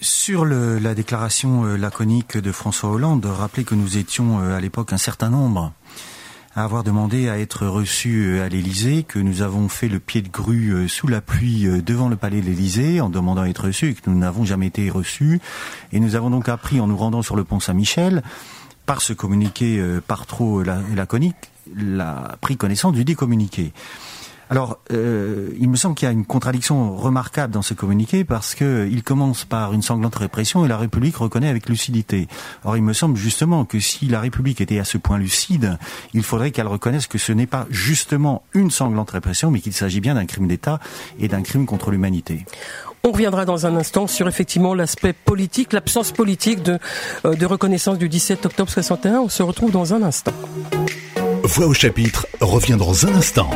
Sur 0.06 0.46
le, 0.46 0.78
la 0.78 0.94
déclaration 0.94 1.66
euh, 1.66 1.78
laconique 1.78 2.38
de 2.38 2.52
François 2.52 2.92
Hollande, 2.92 3.26
rappeler 3.26 3.64
que 3.64 3.74
nous 3.74 3.98
étions 3.98 4.40
euh, 4.40 4.56
à 4.56 4.62
l'époque 4.62 4.94
un 4.94 5.00
certain 5.00 5.32
nombre 5.32 5.74
à 6.56 6.64
avoir 6.64 6.84
demandé 6.84 7.28
à 7.28 7.40
être 7.40 7.66
reçus 7.66 8.28
euh, 8.28 8.46
à 8.46 8.48
l'Élysée, 8.48 9.02
que 9.02 9.18
nous 9.18 9.42
avons 9.42 9.68
fait 9.68 9.88
le 9.88 10.00
pied 10.00 10.22
de 10.22 10.30
grue 10.30 10.88
sous 10.88 11.08
la 11.08 11.22
pluie 11.22 11.66
devant 11.84 12.08
le 12.08 12.18
palais 12.18 12.40
de 12.40 12.46
l'Élysée 12.46 13.02
en 13.02 13.10
demandant 13.10 13.42
à 13.42 13.48
être 13.48 13.66
reçus 13.66 13.90
et 13.90 13.94
que 13.96 14.08
nous 14.08 14.20
n'avons 14.20 14.46
jamais 14.46 14.68
été 14.68 14.92
reçus. 14.92 15.42
Et 15.92 16.00
nous 16.00 16.16
avons 16.16 16.30
donc 16.30 16.50
appris 16.50 16.80
en 16.80 16.86
nous 16.86 16.98
rendant 16.98 17.24
sur 17.24 17.36
le 17.36 17.44
pont 17.44 17.60
Saint-Michel, 17.60 18.22
par 18.86 19.02
ce 19.02 19.12
communiqué 19.12 19.84
par 20.06 20.28
trop 20.28 20.62
laconique, 20.62 21.36
la, 21.76 22.38
pris 22.42 22.58
connaissance 22.58 22.94
du 22.94 23.06
décommuniqué. 23.06 23.74
Alors, 24.50 24.78
euh, 24.92 25.50
il 25.60 25.70
me 25.70 25.76
semble 25.76 25.96
qu'il 25.96 26.06
y 26.06 26.10
a 26.10 26.12
une 26.12 26.26
contradiction 26.26 26.96
remarquable 26.96 27.54
dans 27.54 27.62
ce 27.62 27.74
communiqué 27.74 28.24
parce 28.24 28.54
que 28.54 28.88
il 28.92 29.04
commence 29.04 29.44
par 29.46 29.74
une 29.74 29.82
sanglante 29.82 30.16
répression 30.16 30.66
et 30.66 30.68
la 30.68 30.78
République 30.78 31.18
reconnaît 31.18 31.50
avec 31.50 31.68
lucidité. 31.68 32.28
Or, 32.64 32.78
il 32.78 32.84
me 32.84 32.94
semble 32.94 33.18
justement 33.18 33.66
que 33.66 33.80
si 33.80 34.08
la 34.08 34.20
République 34.20 34.62
était 34.62 34.80
à 34.80 34.84
ce 34.84 34.98
point 34.98 35.18
lucide, 35.18 35.78
il 36.14 36.24
faudrait 36.24 36.52
qu'elle 36.52 36.68
reconnaisse 36.68 37.08
que 37.08 37.18
ce 37.18 37.32
n'est 37.32 37.48
pas 37.48 37.66
justement 37.70 38.44
une 38.54 38.70
sanglante 38.70 39.12
répression, 39.12 39.50
mais 39.50 39.62
qu'il 39.62 39.74
s'agit 39.74 40.02
bien 40.02 40.16
d'un 40.16 40.26
crime 40.26 40.48
d'État 40.48 40.80
et 41.20 41.28
d'un 41.28 41.42
crime 41.42 41.66
contre 41.66 41.90
l'humanité. 41.92 42.46
On 43.04 43.12
reviendra 43.12 43.46
dans 43.46 43.68
un 43.68 43.76
instant 43.76 44.08
sur 44.08 44.28
effectivement 44.28 44.74
l'aspect 44.74 45.14
politique, 45.14 45.74
l'absence 45.74 46.12
politique 46.12 46.64
de, 46.64 46.80
euh, 47.26 47.36
de 47.36 47.46
reconnaissance 47.46 48.00
du 48.00 48.10
17 48.10 48.46
octobre 48.46 48.70
61. 48.70 49.20
On 49.20 49.30
se 49.30 49.44
retrouve 49.44 49.72
dans 49.72 49.94
un 49.94 50.02
instant. 50.02 50.34
Voix 51.44 51.68
au 51.68 51.74
chapitre 51.74 52.26
revient 52.42 52.78
dans 52.78 53.06
un 53.06 53.14
instant. 53.14 53.50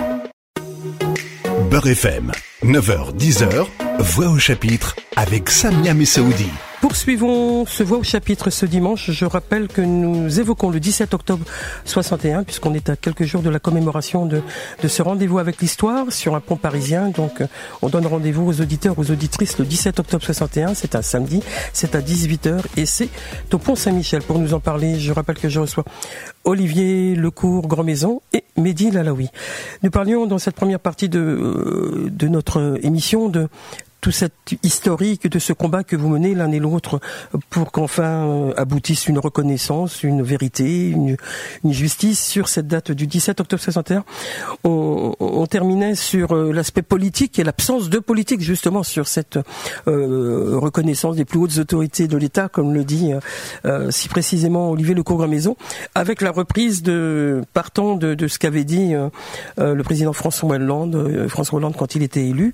Beurre 1.69 1.89
FM, 1.89 2.31
9h-10h, 2.63 3.67
Voix 3.99 4.29
au 4.29 4.39
chapitre 4.39 4.95
avec 5.15 5.51
Samia 5.51 5.93
Messaoudi. 5.93 6.49
Poursuivons 6.81 7.65
ce 7.65 7.83
voix 7.83 7.97
au 7.97 8.03
chapitre 8.03 8.49
ce 8.49 8.65
dimanche. 8.65 9.11
Je 9.11 9.25
rappelle 9.25 9.67
que 9.67 9.81
nous 9.81 10.39
évoquons 10.39 10.69
le 10.69 10.79
17 10.79 11.13
octobre 11.13 11.45
61, 11.83 12.43
puisqu'on 12.43 12.73
est 12.73 12.89
à 12.89 12.95
quelques 12.95 13.25
jours 13.25 13.41
de 13.41 13.49
la 13.49 13.59
commémoration 13.59 14.25
de, 14.25 14.41
de 14.81 14.87
ce 14.87 15.01
rendez-vous 15.01 15.39
avec 15.39 15.59
l'histoire 15.59 16.09
sur 16.13 16.35
un 16.35 16.39
pont 16.39 16.55
parisien. 16.55 17.09
Donc, 17.09 17.41
euh, 17.41 17.47
on 17.81 17.89
donne 17.89 18.07
rendez-vous 18.07 18.47
aux 18.47 18.61
auditeurs, 18.61 18.97
aux 18.97 19.11
auditrices 19.11 19.59
le 19.59 19.65
17 19.65 19.99
octobre 19.99 20.23
61. 20.23 20.73
C'est 20.73 20.95
un 20.95 21.01
samedi, 21.01 21.43
c'est 21.73 21.95
à 21.95 22.01
18h 22.01 22.61
et 22.77 22.85
c'est 22.85 23.09
au 23.51 23.57
pont 23.57 23.75
Saint-Michel. 23.75 24.21
Pour 24.21 24.39
nous 24.39 24.53
en 24.53 24.61
parler, 24.61 24.99
je 24.99 25.11
rappelle 25.11 25.37
que 25.37 25.49
je 25.49 25.59
reçois 25.59 25.83
Olivier 26.45 27.13
Lecourt, 27.15 27.67
Grand 27.67 27.83
Maison 27.83 28.21
et 28.31 28.45
Mehdi 28.55 28.89
Lalaoui. 28.89 29.27
Nous 29.83 29.91
parlions 29.91 30.27
dans 30.27 30.39
cette 30.39 30.55
première 30.55 30.79
partie 30.79 31.09
de, 31.09 31.19
euh, 31.19 32.07
de 32.09 32.27
notre 32.29 32.79
émission 32.83 33.27
de 33.27 33.49
tout 34.01 34.11
cet 34.11 34.33
historique 34.63 35.27
de 35.27 35.39
ce 35.39 35.51
combat 35.51 35.83
que 35.83 35.95
vous 35.95 36.07
menez 36.07 36.33
l'un 36.33 36.51
et 36.51 36.59
l'autre 36.59 36.99
pour 37.49 37.71
qu'enfin 37.71 38.27
euh, 38.27 38.53
aboutisse 38.55 39.07
une 39.07 39.19
reconnaissance, 39.19 40.03
une 40.03 40.21
vérité, 40.21 40.89
une, 40.89 41.17
justice 41.65 42.25
sur 42.25 42.47
cette 42.47 42.67
date 42.67 42.91
du 42.91 43.07
17 43.07 43.41
octobre 43.41 43.61
61. 43.61 44.03
On, 44.63 45.45
terminait 45.49 45.95
sur 45.95 46.35
euh, 46.35 46.51
l'aspect 46.51 46.81
politique 46.81 47.39
et 47.39 47.43
l'absence 47.43 47.89
de 47.89 47.99
politique 47.99 48.41
justement 48.41 48.83
sur 48.83 49.07
cette 49.07 49.39
euh, 49.87 50.57
reconnaissance 50.57 51.15
des 51.15 51.25
plus 51.25 51.39
hautes 51.39 51.57
autorités 51.57 52.07
de 52.07 52.17
l'État, 52.17 52.49
comme 52.49 52.73
le 52.73 52.83
dit 52.83 53.11
si 53.89 54.09
précisément 54.09 54.71
Olivier 54.71 54.93
Lecourt-Maison, 54.93 55.55
avec 55.95 56.21
la 56.21 56.31
reprise 56.31 56.83
de 56.83 57.41
partant 57.53 57.95
de, 57.95 58.13
de 58.13 58.27
ce 58.27 58.39
qu'avait 58.39 58.63
dit 58.63 58.93
le 59.57 59.81
président 59.83 60.13
François 60.13 60.55
Hollande, 60.55 61.27
François 61.27 61.57
Hollande 61.57 61.75
quand 61.77 61.95
il 61.95 62.03
était 62.03 62.25
élu 62.25 62.53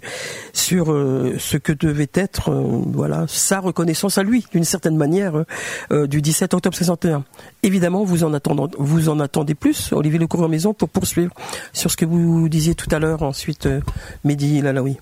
sur 0.54 0.94
ce 1.38 1.58
que 1.58 1.72
devait 1.72 2.10
être 2.14 2.50
euh, 2.50 2.82
voilà 2.88 3.26
sa 3.28 3.60
reconnaissance 3.60 4.18
à 4.18 4.24
lui 4.24 4.46
d'une 4.52 4.64
certaine 4.64 4.98
manière 4.98 5.38
euh, 5.38 5.46
euh, 5.92 6.08
du 6.08 6.22
17 6.22 6.54
octobre 6.54 6.76
61. 6.76 7.24
Évidemment, 7.64 8.04
vous 8.04 8.24
en 8.24 8.34
attendez, 8.34 8.76
vous 8.78 9.10
en 9.10 9.20
attendez 9.20 9.56
plus, 9.56 9.92
Olivier 9.92 10.20
Lecour 10.20 10.48
Maison, 10.50 10.74
pour 10.74 10.90
poursuivre 10.90 11.34
sur 11.74 11.92
ce 11.92 11.98
que 11.98 12.06
vous 12.06 12.50
disiez 12.50 12.76
tout 12.76 12.88
à 12.92 13.00
l'heure. 13.00 13.24
Ensuite, 13.24 13.68
Mehdi 14.24 14.62
Lalaoui. 14.62 14.98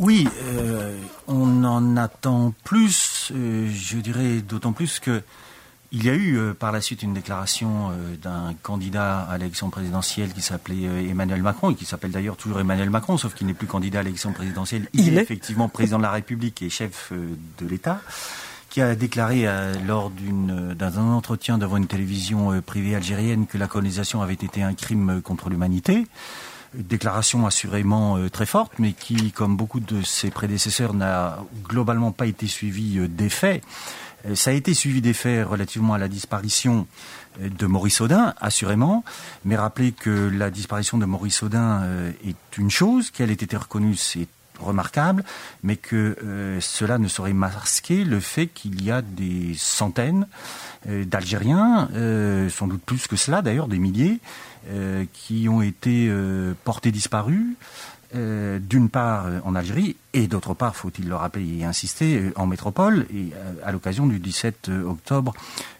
Oui, 0.00 0.28
on 1.26 1.64
en 1.64 1.96
attend 1.96 2.54
plus, 2.62 3.32
je 3.34 3.96
dirais 3.96 4.42
d'autant 4.48 4.72
plus 4.72 5.00
que 5.00 5.22
il 5.90 6.04
y 6.04 6.10
a 6.10 6.14
eu 6.14 6.36
euh, 6.36 6.54
par 6.54 6.70
la 6.70 6.80
suite 6.80 7.02
une 7.02 7.14
déclaration 7.14 7.90
euh, 7.90 8.16
d'un 8.16 8.54
candidat 8.62 9.20
à 9.20 9.38
l'élection 9.38 9.70
présidentielle 9.70 10.32
qui 10.32 10.42
s'appelait 10.42 10.86
euh, 10.86 11.10
Emmanuel 11.10 11.42
Macron 11.42 11.70
et 11.70 11.74
qui 11.74 11.86
s'appelle 11.86 12.10
d'ailleurs 12.10 12.36
toujours 12.36 12.60
Emmanuel 12.60 12.90
Macron, 12.90 13.16
sauf 13.16 13.34
qu'il 13.34 13.46
n'est 13.46 13.54
plus 13.54 13.66
candidat 13.66 14.00
à 14.00 14.02
l'élection 14.02 14.32
présidentielle. 14.32 14.88
Il, 14.92 15.16
est, 15.16 15.22
effectivement 15.22 15.68
président 15.68 15.96
de 15.96 16.02
la 16.02 16.10
République 16.10 16.60
et 16.60 16.68
chef 16.68 17.12
de 17.12 17.66
l'État, 17.66 18.00
qui 18.68 18.82
a 18.82 18.94
déclaré 18.94 19.46
lors 19.86 20.10
d'un 20.10 20.96
entretien 20.96 21.56
devant 21.56 21.78
une 21.78 21.86
télévision 21.86 22.60
privée 22.60 22.94
algérienne 22.94 23.46
que 23.46 23.56
la 23.56 23.66
colonisation 23.66 24.20
avait 24.20 24.34
été 24.34 24.62
un 24.62 24.74
crime 24.74 25.20
contre 25.22 25.48
l'humanité. 25.48 26.06
Déclaration 26.74 27.46
assurément 27.46 28.18
très 28.30 28.44
forte, 28.44 28.72
mais 28.78 28.92
qui, 28.92 29.32
comme 29.32 29.56
beaucoup 29.56 29.80
de 29.80 30.02
ses 30.02 30.30
prédécesseurs, 30.30 30.92
n'a 30.92 31.38
globalement 31.66 32.12
pas 32.12 32.26
été 32.26 32.46
suivie 32.46 33.08
des 33.08 33.30
faits. 33.30 33.62
Euh, 34.28 34.34
ça 34.34 34.50
a 34.50 34.54
été 34.54 34.74
suivi 34.74 35.00
des 35.00 35.12
faits 35.12 35.46
relativement 35.46 35.94
à 35.94 35.98
la 35.98 36.08
disparition 36.08 36.86
euh, 37.40 37.48
de 37.48 37.66
Maurice 37.66 38.00
Audin, 38.00 38.34
assurément, 38.40 39.04
mais 39.44 39.56
rappelez 39.56 39.92
que 39.92 40.10
la 40.10 40.50
disparition 40.50 40.98
de 40.98 41.06
Maurice 41.06 41.42
Audin 41.42 41.82
euh, 41.82 42.12
est 42.26 42.58
une 42.58 42.70
chose, 42.70 43.10
qu'elle 43.10 43.30
ait 43.30 43.34
été 43.34 43.56
reconnue, 43.56 43.96
c'est 43.96 44.28
remarquable, 44.60 45.22
mais 45.62 45.76
que 45.76 46.16
cela 46.60 46.98
ne 46.98 47.06
saurait 47.06 47.32
masquer 47.32 48.02
le 48.02 48.18
fait 48.18 48.48
qu'il 48.48 48.82
y 48.82 48.90
a 48.90 49.02
des 49.02 49.54
centaines 49.56 50.26
d'Algériens, 50.84 51.88
sans 52.50 52.66
doute 52.66 52.82
plus 52.82 53.06
que 53.06 53.14
cela 53.14 53.40
d'ailleurs, 53.40 53.68
des 53.68 53.78
milliers, 53.78 54.18
qui 55.12 55.48
ont 55.48 55.62
été 55.62 56.12
portés 56.64 56.90
disparus, 56.90 57.54
euh, 58.14 58.58
d'une 58.58 58.88
part 58.88 59.26
euh, 59.26 59.40
en 59.44 59.54
Algérie 59.54 59.94
et 60.14 60.28
d'autre 60.28 60.54
part, 60.54 60.74
faut-il 60.74 61.10
le 61.10 61.14
rappeler 61.14 61.58
et 61.58 61.64
insister, 61.66 62.16
euh, 62.16 62.32
en 62.36 62.46
métropole 62.46 63.06
et 63.14 63.34
à 63.62 63.70
l'occasion 63.70 64.06
du 64.06 64.18
17 64.18 64.70
octobre 64.86 65.34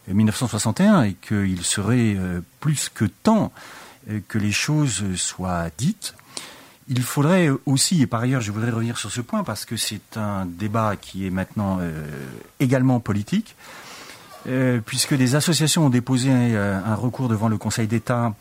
1961 0.07 1.03
et 1.03 1.13
qu'il 1.13 1.63
serait 1.63 2.17
plus 2.59 2.89
que 2.89 3.05
temps 3.05 3.51
que 4.27 4.37
les 4.37 4.51
choses 4.51 5.15
soient 5.15 5.69
dites. 5.79 6.13
Il 6.87 7.01
faudrait 7.01 7.49
aussi, 7.65 8.03
et 8.03 8.07
par 8.07 8.21
ailleurs 8.21 8.41
je 8.41 8.51
voudrais 8.51 8.69
revenir 8.69 8.99
sur 8.99 9.11
ce 9.11 9.21
point 9.21 9.43
parce 9.43 9.65
que 9.65 9.75
c'est 9.75 10.15
un 10.15 10.45
débat 10.45 10.97
qui 10.97 11.25
est 11.25 11.31
maintenant 11.31 11.79
également 12.59 12.99
politique, 12.99 13.55
puisque 14.85 15.15
des 15.15 15.35
associations 15.35 15.87
ont 15.87 15.89
déposé 15.89 16.31
un, 16.31 16.95
recours 16.95 17.27
devant 17.27 17.47
le 17.47 17.57
Conseil 17.57 17.87
d'État 17.87 18.33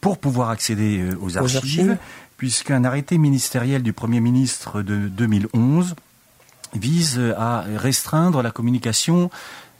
pour 0.00 0.18
pouvoir 0.18 0.50
accéder 0.50 1.04
aux 1.20 1.36
archives 1.36 1.98
puisqu'un 2.40 2.84
arrêté 2.84 3.18
ministériel 3.18 3.82
du 3.82 3.92
Premier 3.92 4.18
ministre 4.18 4.80
de 4.80 5.08
2011 5.08 5.94
vise 6.72 7.20
à 7.36 7.66
restreindre 7.76 8.40
la 8.40 8.50
communication 8.50 9.30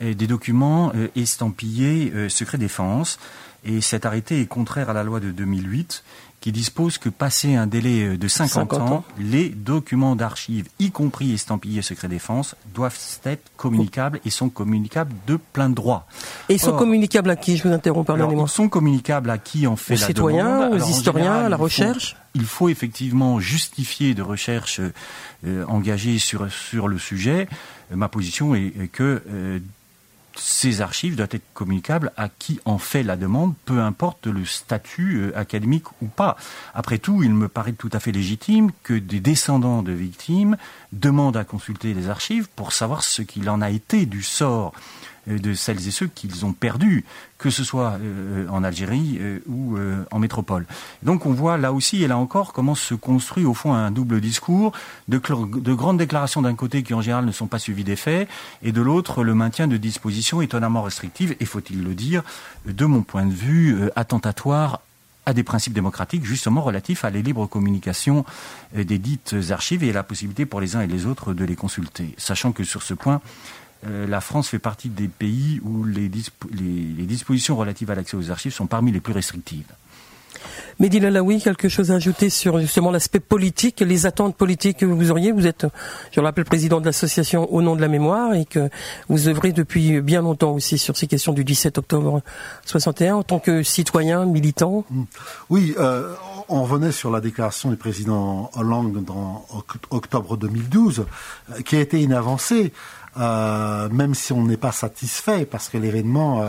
euh, 0.02 0.12
des 0.12 0.26
documents 0.26 0.92
euh, 0.94 1.08
estampillés 1.16 2.12
euh, 2.14 2.28
secret 2.28 2.58
défense. 2.58 3.18
Et 3.64 3.80
cet 3.80 4.04
arrêté 4.04 4.42
est 4.42 4.46
contraire 4.46 4.90
à 4.90 4.92
la 4.92 5.04
loi 5.04 5.20
de 5.20 5.30
2008 5.30 6.04
qui 6.40 6.52
dispose 6.52 6.98
que 6.98 7.08
passé 7.08 7.54
un 7.54 7.66
délai 7.66 8.16
de 8.16 8.28
50, 8.28 8.72
ans, 8.74 9.04
les 9.18 9.50
documents 9.50 10.16
d'archives, 10.16 10.68
y 10.78 10.90
compris 10.90 11.32
estampillés 11.32 11.82
secret 11.82 12.08
défense, 12.08 12.56
doivent 12.74 12.98
être 13.24 13.50
communicables 13.56 14.20
et 14.24 14.30
sont 14.30 14.48
communicables 14.48 15.12
de 15.26 15.36
plein 15.36 15.68
droit. 15.68 16.06
Et 16.48 16.58
sont 16.58 16.76
communicables 16.76 17.30
à 17.30 17.36
qui? 17.36 17.56
Je 17.56 17.68
vous 17.68 17.74
interromps, 17.74 18.06
pardonnez-moi. 18.06 18.48
Sont 18.48 18.68
communicables 18.68 19.30
à 19.30 19.38
qui 19.38 19.66
en 19.66 19.76
fait 19.76 19.94
aux 19.94 19.96
citoyens, 19.98 20.70
aux 20.70 20.78
historiens, 20.78 21.34
à 21.34 21.48
la 21.48 21.56
recherche? 21.56 22.16
il 22.34 22.44
faut 22.44 22.68
effectivement 22.68 23.40
justifier 23.40 24.14
de 24.14 24.22
recherches 24.22 24.80
euh, 25.46 25.64
engagées 25.66 26.18
sur, 26.18 26.50
sur 26.50 26.88
le 26.88 26.98
sujet. 26.98 27.48
Ma 27.92 28.08
position 28.08 28.54
est, 28.54 28.90
que 28.92 29.22
euh, 29.28 29.58
ces 30.36 30.80
archives 30.80 31.16
doivent 31.16 31.28
être 31.32 31.52
communicables 31.54 32.12
à 32.16 32.28
qui 32.28 32.60
en 32.64 32.78
fait 32.78 33.02
la 33.02 33.16
demande, 33.16 33.54
peu 33.64 33.80
importe 33.80 34.26
le 34.26 34.44
statut 34.44 35.18
euh, 35.18 35.38
académique 35.38 35.90
ou 36.02 36.06
pas. 36.06 36.36
Après 36.74 36.98
tout, 36.98 37.22
il 37.22 37.34
me 37.34 37.48
paraît 37.48 37.72
tout 37.72 37.90
à 37.92 38.00
fait 38.00 38.12
légitime 38.12 38.70
que 38.82 38.94
des 38.94 39.20
descendants 39.20 39.82
de 39.82 39.92
victimes 39.92 40.56
demandent 40.92 41.36
à 41.36 41.44
consulter 41.44 41.94
les 41.94 42.08
archives 42.08 42.48
pour 42.54 42.72
savoir 42.72 43.02
ce 43.02 43.22
qu'il 43.22 43.48
en 43.50 43.60
a 43.60 43.70
été 43.70 44.06
du 44.06 44.22
sort 44.22 44.72
de 45.38 45.54
celles 45.54 45.86
et 45.86 45.90
ceux 45.90 46.06
qu'ils 46.06 46.44
ont 46.44 46.52
perdus, 46.52 47.04
que 47.38 47.50
ce 47.50 47.64
soit 47.64 47.98
euh, 48.00 48.46
en 48.48 48.62
Algérie 48.64 49.18
euh, 49.20 49.38
ou 49.48 49.78
en 50.10 50.18
métropole. 50.18 50.66
Donc 51.02 51.26
on 51.26 51.32
voit 51.32 51.56
là 51.56 51.72
aussi 51.72 52.02
et 52.02 52.08
là 52.08 52.18
encore 52.18 52.52
comment 52.52 52.74
se 52.74 52.94
construit 52.94 53.44
au 53.44 53.54
fond 53.54 53.72
un 53.72 53.90
double 53.90 54.20
discours 54.20 54.72
de, 55.08 55.18
de 55.18 55.74
grandes 55.74 55.98
déclarations 55.98 56.42
d'un 56.42 56.54
côté 56.54 56.82
qui 56.82 56.94
en 56.94 57.00
général 57.00 57.24
ne 57.24 57.32
sont 57.32 57.46
pas 57.46 57.58
suivies 57.58 57.84
des 57.84 57.96
faits 57.96 58.28
et 58.62 58.72
de 58.72 58.82
l'autre 58.82 59.24
le 59.24 59.34
maintien 59.34 59.68
de 59.68 59.76
dispositions 59.76 60.42
étonnamment 60.42 60.82
restrictives 60.82 61.36
et 61.40 61.44
faut-il 61.44 61.82
le 61.82 61.94
dire, 61.94 62.22
de 62.66 62.84
mon 62.84 63.02
point 63.02 63.26
de 63.26 63.32
vue, 63.32 63.90
attentatoires 63.96 64.80
à 65.26 65.32
des 65.32 65.42
principes 65.42 65.72
démocratiques 65.72 66.24
justement 66.24 66.62
relatifs 66.62 67.04
à 67.04 67.10
la 67.10 67.20
libre 67.20 67.46
communication 67.46 68.24
des 68.74 68.98
dites 68.98 69.36
archives 69.50 69.84
et 69.84 69.90
à 69.90 69.94
la 69.94 70.02
possibilité 70.02 70.46
pour 70.46 70.60
les 70.60 70.76
uns 70.76 70.80
et 70.80 70.86
les 70.86 71.06
autres 71.06 71.34
de 71.34 71.44
les 71.44 71.56
consulter. 71.56 72.14
Sachant 72.18 72.52
que 72.52 72.64
sur 72.64 72.82
ce 72.82 72.94
point, 72.94 73.20
euh, 73.86 74.06
la 74.06 74.20
France 74.20 74.48
fait 74.48 74.58
partie 74.58 74.88
des 74.88 75.08
pays 75.08 75.60
où 75.62 75.84
les, 75.84 76.08
dispositions 76.08 77.56
relatives 77.56 77.90
à 77.90 77.94
l'accès 77.94 78.16
aux 78.16 78.30
archives 78.30 78.52
sont 78.52 78.66
parmi 78.66 78.92
les 78.92 79.00
plus 79.00 79.12
restrictives. 79.12 79.72
Mehdi 80.78 81.00
Lalaoui, 81.00 81.42
quelque 81.42 81.68
chose 81.68 81.90
à 81.90 81.96
ajouter 81.96 82.30
sur 82.30 82.58
justement 82.58 82.90
l'aspect 82.90 83.20
politique, 83.20 83.80
les 83.80 84.06
attentes 84.06 84.36
politiques 84.36 84.78
que 84.78 84.86
vous 84.86 85.10
auriez? 85.10 85.32
Vous 85.32 85.46
êtes, 85.46 85.66
je 86.10 86.20
le 86.20 86.26
rappelle, 86.26 86.46
président 86.46 86.80
de 86.80 86.86
l'association 86.86 87.52
Au 87.52 87.60
nom 87.60 87.76
de 87.76 87.82
la 87.82 87.88
mémoire 87.88 88.32
et 88.32 88.46
que 88.46 88.70
vous 89.08 89.28
œuvrez 89.28 89.52
depuis 89.52 90.00
bien 90.00 90.22
longtemps 90.22 90.52
aussi 90.52 90.78
sur 90.78 90.96
ces 90.96 91.06
questions 91.06 91.32
du 91.32 91.44
17 91.44 91.76
octobre 91.76 92.22
61 92.64 93.16
en 93.16 93.22
tant 93.22 93.40
que 93.40 93.62
citoyen, 93.62 94.24
militant. 94.24 94.84
Mm. 94.90 95.02
Oui, 95.50 95.74
euh, 95.78 96.14
on 96.48 96.62
revenait 96.62 96.92
sur 96.92 97.10
la 97.10 97.20
déclaration 97.20 97.68
du 97.68 97.76
président 97.76 98.50
Hollande 98.54 99.04
en 99.10 99.46
octobre 99.90 100.38
2012, 100.38 101.04
euh, 101.50 101.60
qui 101.60 101.76
a 101.76 101.80
été 101.80 102.02
une 102.02 102.14
avancée. 102.14 102.72
Euh, 103.16 103.88
même 103.88 104.14
si 104.14 104.32
on 104.32 104.44
n'est 104.44 104.56
pas 104.56 104.70
satisfait 104.70 105.44
parce 105.44 105.68
que 105.68 105.78
l'événement 105.78 106.42
euh, 106.42 106.48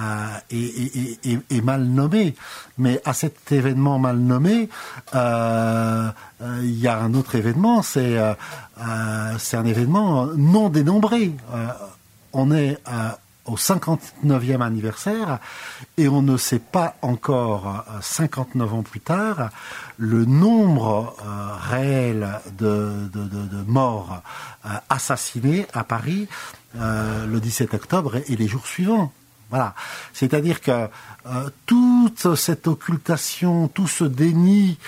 euh, 0.00 1.36
est, 1.50 1.60
mal 1.62 1.84
nommé. 1.84 2.34
Mais 2.76 3.00
à 3.04 3.14
cet 3.14 3.50
événement 3.50 3.98
mal 3.98 4.18
nommé, 4.18 4.68
il 5.14 6.78
y 6.78 6.88
a 6.88 6.98
un 6.98 7.14
autre 7.14 7.34
événement, 7.34 7.82
c'est 7.82 8.18
un 8.18 9.64
événement 9.64 10.26
non 10.36 10.68
dénombré. 10.68 11.32
on 12.32 12.52
est 12.52 12.78
au 13.46 13.56
59e 13.56 14.60
anniversaire 14.60 15.38
et 15.96 16.08
on 16.08 16.22
ne 16.22 16.36
sait 16.36 16.58
pas 16.60 16.96
encore, 17.02 17.84
59 18.00 18.74
ans 18.74 18.82
plus 18.82 19.00
tard, 19.00 19.50
le 19.98 20.24
nombre 20.24 21.14
euh, 21.24 21.54
réel 21.70 22.40
de, 22.58 23.08
morts 23.66 24.22
euh, 24.64 24.68
assassinés 24.88 25.66
à 25.72 25.84
Paris 25.84 26.28
euh, 26.76 27.26
le 27.26 27.40
17 27.40 27.74
octobre 27.74 28.16
et, 28.28 28.36
les 28.36 28.48
jours 28.48 28.66
suivants. 28.66 29.12
Voilà. 29.50 29.74
C'est-à-dire 30.14 30.62
que 30.62 30.88
toute 31.66 32.34
cette 32.36 32.66
occultation, 32.66 33.68
tout 33.68 33.86
ce 33.86 34.04
déni 34.04 34.78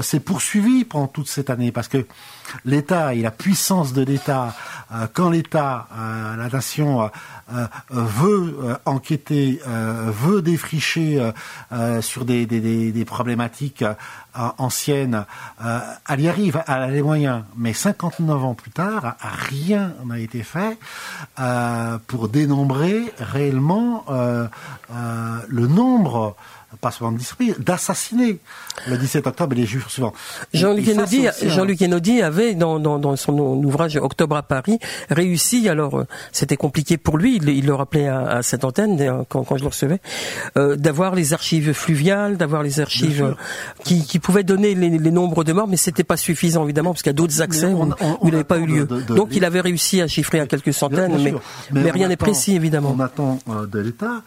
s'est 0.00 0.20
poursuivi 0.20 0.84
pendant 0.84 1.08
toute 1.08 1.26
cette 1.26 1.50
année 1.50 1.72
parce 1.72 1.88
que 1.88 2.06
l'État 2.64 3.14
et 3.14 3.22
la 3.22 3.30
puissance 3.30 3.92
de 3.92 4.02
l'État, 4.02 4.54
quand 5.14 5.30
l'État, 5.30 5.88
la 5.96 6.48
nation 6.48 7.10
veut 7.90 8.78
enquêter, 8.84 9.60
veut 9.66 10.42
défricher 10.42 11.32
sur 12.00 12.24
des, 12.24 13.04
problématiques 13.06 13.84
euh, 14.38 14.48
ancienne, 14.56 15.26
euh, 15.62 15.80
elle 16.08 16.20
y 16.22 16.28
arrive, 16.30 16.62
elle 16.66 16.72
a 16.72 16.86
les 16.86 17.02
moyens. 17.02 17.42
Mais 17.54 17.74
59 17.74 18.42
ans 18.42 18.54
plus 18.54 18.70
tard, 18.70 19.16
rien 19.20 19.92
n'a 20.06 20.18
été 20.18 20.42
fait 20.42 20.78
euh, 21.38 21.98
pour 22.06 22.30
dénombrer 22.30 23.12
réellement 23.18 24.06
le 24.08 25.66
nombre 25.66 26.34
pas 26.80 26.90
seulement 26.90 27.16
d'assassiner 27.58 28.38
le 28.88 28.96
17 28.96 29.26
octobre 29.26 29.52
et 29.52 29.60
les 29.60 29.66
jours 29.66 29.90
suivants. 29.90 30.12
Jean-Luc 30.54 30.88
Enaudi, 30.88 31.28
Jean 31.42 31.66
avait 32.24 32.54
dans, 32.54 32.78
dans, 32.78 33.16
son 33.16 33.38
ouvrage 33.38 33.96
Octobre 33.96 34.36
à 34.36 34.42
Paris 34.42 34.78
réussi. 35.10 35.68
Alors 35.68 36.00
euh, 36.00 36.06
c'était 36.32 36.56
compliqué 36.56 36.96
pour 36.96 37.18
lui, 37.18 37.36
il, 37.36 37.66
le 37.66 37.74
rappelait 37.74 38.08
à, 38.08 38.42
cette 38.42 38.64
antenne 38.64 39.00
euh, 39.00 39.22
quand, 39.28 39.44
quand 39.44 39.56
je 39.56 39.62
le 39.62 39.68
recevais, 39.68 40.00
euh, 40.56 40.76
d'avoir 40.76 41.14
les 41.14 41.32
archives 41.32 41.72
fluviales, 41.72 42.36
d'avoir 42.36 42.62
les 42.62 42.80
archives 42.80 43.34
qui, 43.84 44.04
qui, 44.04 44.18
pouvaient 44.18 44.44
donner 44.44 44.74
les, 44.74 44.90
les, 44.90 45.10
nombres 45.10 45.44
de 45.44 45.52
morts, 45.52 45.68
mais 45.68 45.76
c'était 45.76 46.04
pas 46.04 46.16
suffisant 46.16 46.64
évidemment 46.64 46.90
parce 46.90 47.02
qu'il 47.02 47.10
y 47.10 47.14
a 47.14 47.14
d'autres 47.14 47.42
accès 47.42 47.72
où, 47.72 47.92
il 48.24 48.30
n'avait 48.30 48.44
pas 48.44 48.58
eu 48.58 48.66
lieu. 48.66 48.86
Donc 48.86 49.30
il 49.32 49.44
avait 49.44 49.60
réussi 49.60 50.00
à 50.00 50.08
chiffrer 50.08 50.40
à 50.40 50.46
quelques 50.46 50.72
centaines, 50.72 51.16
mais, 51.22 51.34
mais, 51.70 51.90
rien 51.90 52.08
n'est 52.08 52.16
précis 52.16 52.54
évidemment. 52.54 52.94
On 52.96 53.00
attend 53.00 53.38
de 53.46 53.78
l'État 53.78 54.22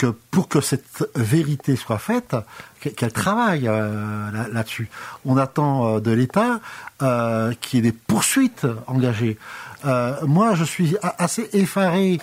que 0.00 0.06
pour 0.06 0.48
que 0.48 0.62
cette 0.62 1.06
vérité 1.14 1.76
soit 1.76 1.98
faite, 1.98 2.34
qu'elle 2.80 3.12
travaille 3.12 3.68
euh, 3.68 4.30
là-dessus. 4.50 4.88
On 5.26 5.36
attend 5.36 5.96
euh, 5.96 6.00
de 6.00 6.10
l'État 6.10 6.60
euh, 7.02 7.52
qu'il 7.60 7.84
y 7.84 7.88
ait 7.88 7.92
des 7.92 7.96
poursuites 7.96 8.66
engagées. 8.86 9.36
moi, 10.26 10.54
je 10.54 10.64
suis 10.64 10.96
assez 11.18 11.48
effaré 11.54 12.18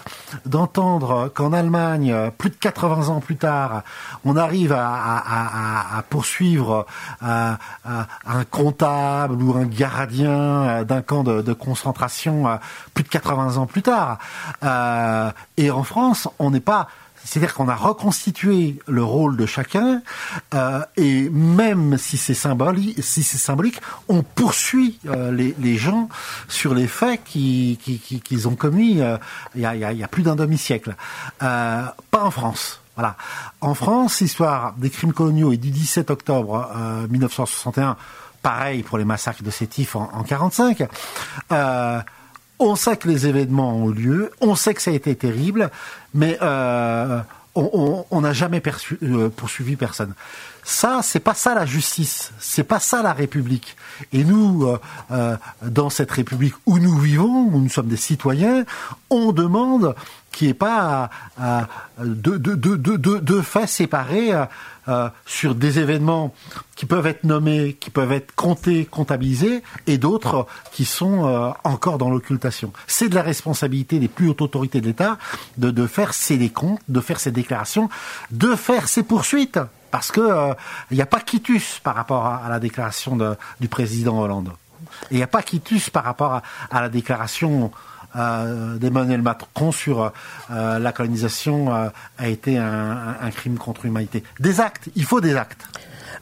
d'entendre 0.45 1.31
qu'en 1.33 1.53
Allemagne, 1.53 2.31
plus 2.37 2.51
de 2.51 2.55
80 2.55 3.09
ans 3.09 3.19
plus 3.19 3.35
tard, 3.35 3.83
on 4.25 4.37
arrive 4.37 4.73
à, 4.77 6.03
poursuivre 6.09 6.85
un 7.21 8.43
comptable 8.51 9.41
ou 9.41 9.57
un 9.57 9.65
gardien 9.65 10.83
d'un 10.83 11.01
camp 11.01 11.23
de, 11.23 11.41
de, 11.41 11.53
concentration 11.53 12.59
plus 12.93 13.03
de 13.03 13.09
80 13.09 13.57
ans 13.57 13.65
plus 13.65 13.81
tard. 13.81 14.19
et 15.57 15.71
en 15.71 15.83
France, 15.83 16.27
on 16.37 16.51
n'est 16.51 16.59
pas 16.59 16.87
c'est-à-dire 17.27 17.53
qu'on 17.53 17.67
a 17.67 17.75
reconstitué 17.75 18.79
le 18.87 19.03
rôle 19.03 19.35
de 19.35 19.45
chacun, 19.45 20.01
euh, 20.53 20.81
et 20.95 21.29
même 21.29 21.97
si 21.97 22.15
c'est 22.15 22.33
symbolique, 22.33 23.03
si 23.03 23.21
c'est 23.21 23.37
symbolique, 23.37 23.81
on 24.07 24.23
poursuit 24.23 24.97
euh, 25.07 25.31
les, 25.31 25.77
gens 25.77 26.07
sur 26.47 26.73
les 26.73 26.87
faits 26.87 27.21
qu'ils 27.25 28.47
ont 28.47 28.55
commis 28.55 29.01
euh, 29.01 29.17
il 29.55 29.61
y, 29.61 29.65
a, 29.65 30.07
plus 30.07 30.23
d'un 30.23 30.37
demi-siècle. 30.37 30.95
pas 31.39 31.93
en 32.13 32.31
France. 32.31 32.79
Voilà. 32.95 33.17
En 33.59 33.75
France, 33.75 34.21
l'histoire 34.21 34.73
des 34.77 34.89
crimes 34.89 35.13
coloniaux 35.13 35.51
et 35.51 35.57
du 35.57 35.69
17 35.69 36.09
octobre 36.09 36.71
1961, 37.09 37.97
pareil 38.41 38.83
pour 38.83 38.97
les 38.97 39.05
massacres 39.05 39.43
de 39.43 39.51
Sétif 39.51 39.97
en, 39.97 40.09
en 40.13 40.23
45. 40.23 40.87
On 42.59 42.75
sait 42.75 42.97
que 42.97 43.07
les 43.07 43.27
événements 43.27 43.75
ont 43.75 43.89
lieu, 43.89 44.31
on 44.41 44.55
sait 44.55 44.73
que 44.73 44.81
ça 44.81 44.91
a 44.91 44.93
été 44.93 45.15
terrible, 45.15 45.69
mais 46.13 46.37
euh, 46.41 47.19
on 47.55 48.21
n'a 48.21 48.33
jamais 48.33 48.61
euh, 49.03 49.29
poursuivi 49.29 49.75
personne. 49.75 50.13
Ça, 50.63 51.01
c'est 51.03 51.19
pas 51.19 51.33
ça 51.33 51.55
la 51.55 51.65
justice, 51.65 52.31
c'est 52.39 52.63
pas 52.63 52.79
ça 52.79 53.01
la 53.01 53.13
République. 53.13 53.77
Et 54.11 54.23
nous, 54.23 54.67
euh, 55.11 55.37
dans 55.61 55.89
cette 55.89 56.11
République 56.11 56.55
où 56.65 56.79
nous 56.79 56.97
vivons, 56.97 57.49
où 57.51 57.59
nous 57.59 57.69
sommes 57.69 57.87
des 57.87 57.95
citoyens, 57.97 58.65
on 59.09 59.31
demande 59.31 59.95
qu'il 60.31 60.47
n'y 60.47 60.51
ait 60.51 60.55
pas 60.55 61.09
de, 61.99 62.37
de, 62.37 62.55
de, 62.55 62.95
de, 62.97 63.41
faits 63.41 63.69
séparés 63.69 64.33
euh, 64.89 65.09
sur 65.25 65.55
des 65.55 65.79
événements 65.79 66.33
qui 66.75 66.85
peuvent 66.85 67.07
être 67.07 67.23
nommés, 67.23 67.73
qui 67.79 67.89
peuvent 67.89 68.11
être 68.11 68.33
comptés, 68.35 68.85
comptabilisés, 68.85 69.63
et 69.87 69.97
d'autres 69.97 70.47
qui 70.71 70.85
sont 70.85 71.25
euh, 71.25 71.49
encore 71.63 71.97
dans 71.97 72.09
l'occultation. 72.09 72.71
C'est 72.87 73.09
de 73.09 73.15
la 73.15 73.23
responsabilité 73.23 73.99
des 73.99 74.07
plus 74.07 74.29
hautes 74.29 74.41
autorités 74.41 74.81
de 74.81 74.87
l'État 74.87 75.17
de, 75.57 75.71
de 75.71 75.87
faire 75.87 76.13
ces 76.13 76.49
comptes, 76.49 76.79
de 76.87 77.01
faire 77.01 77.19
ces 77.19 77.31
déclarations, 77.31 77.89
de 78.31 78.55
faire 78.55 78.87
ces 78.87 79.03
poursuites, 79.03 79.59
parce 79.91 80.11
que 80.11 80.21
euh, 80.21 80.53
n'y 80.91 81.01
a 81.01 81.05
pas 81.05 81.21
quitus 81.21 81.79
par 81.79 81.95
rapport 81.95 82.25
à, 82.25 82.47
la 82.49 82.59
déclaration 82.59 83.15
de, 83.15 83.35
du 83.59 83.67
président 83.67 84.19
Hollande. 84.19 84.51
Il 85.11 85.17
n'y 85.17 85.23
a 85.23 85.27
pas 85.27 85.41
quitus 85.41 85.89
par 85.89 86.03
rapport 86.03 86.33
à, 86.33 86.43
à 86.71 86.81
la 86.81 86.89
déclaration 86.89 87.71
d'Emmanuel 88.15 89.21
Macron 89.21 89.71
sur 89.71 90.11
euh, 90.51 90.79
la 90.79 90.91
colonisation 90.91 91.73
euh, 91.73 91.89
a 92.17 92.27
été 92.27 92.57
un, 92.57 93.15
un 93.21 93.31
crime 93.31 93.57
contre 93.57 93.85
l'humanité. 93.85 94.23
Des 94.39 94.61
actes, 94.61 94.89
il 94.95 95.03
faut 95.03 95.21
des 95.21 95.35
actes. 95.35 95.67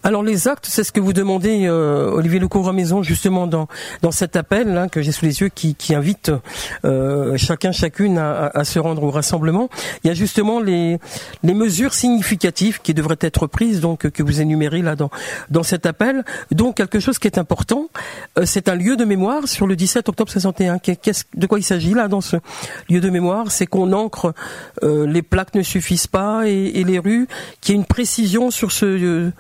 Alors 0.04 0.24
les 0.24 0.48
actes, 0.48 0.66
c'est 0.70 0.84
ce 0.84 0.92
que 0.92 1.00
vous 1.00 1.14
demandez, 1.14 1.66
euh, 1.66 2.12
Olivier 2.12 2.40
Lecouvre-Maison, 2.40 3.04
justement 3.04 3.48
dans 3.48 3.68
dans 4.02 4.12
cet 4.12 4.36
appel 4.36 4.78
hein, 4.78 4.88
que 4.88 5.02
j'ai 5.02 5.12
sous 5.12 5.26
les 5.26 5.42
yeux, 5.42 5.50
qui, 5.50 5.76
qui 5.76 5.96
invite 5.96 6.32
euh, 6.84 7.38
chacun, 7.38 7.72
chacune 7.72 8.18
à, 8.18 8.48
à, 8.48 8.64
se 8.64 8.80
rendre 8.80 9.04
au 9.04 9.12
rassemblement. 9.12 9.70
Il 10.04 10.08
y 10.08 10.12
a 10.12 10.14
justement 10.14 10.60
les 10.60 11.00
les 11.44 11.54
mesures 11.54 11.94
significatives 11.94 12.82
qui 12.82 12.94
devraient 12.94 13.18
être 13.22 13.48
prises, 13.48 13.80
donc 13.80 14.10
que 14.10 14.24
vous 14.24 14.42
énumérez 14.42 14.82
là 14.82 14.96
dans 14.96 15.10
dans 15.50 15.64
cet 15.64 15.86
appel. 15.86 16.24
Donc 16.52 16.78
quelque 16.78 17.00
chose 17.00 17.20
qui 17.20 17.28
est 17.28 17.38
important, 17.38 17.90
euh, 18.38 18.44
c'est 18.46 18.70
un 18.70 18.76
lieu 18.76 18.96
de 18.96 19.06
mémoire 19.06 19.48
sur 19.48 19.68
le 19.68 19.76
17 19.76 20.10
octobre 20.10 20.32
61. 20.32 20.80
Qu'est-ce 20.80 21.24
de 21.36 21.48
quoi 21.48 21.60
il 21.60 21.64
s'agit 21.64 21.94
là 21.94 22.08
dans 22.08 22.22
ce 22.22 22.38
lieu 22.90 23.00
de 23.00 23.10
mémoire? 23.10 23.52
C'est 23.52 23.66
qu'on 23.66 23.94
ancre 23.94 24.34
euh, 24.84 25.08
les 25.08 25.22
plaques 25.22 25.56
ne 25.56 25.64
suffisent 25.64 26.08
pas 26.08 26.48
et, 26.48 26.72
et 26.76 26.84
les 26.84 27.00
rues, 27.00 27.28
qu'il 27.62 27.76
y 27.76 27.78
ait 27.78 27.82
une 27.82 27.86
précision 27.86 28.52
sur 28.52 28.72
ce 28.72 29.32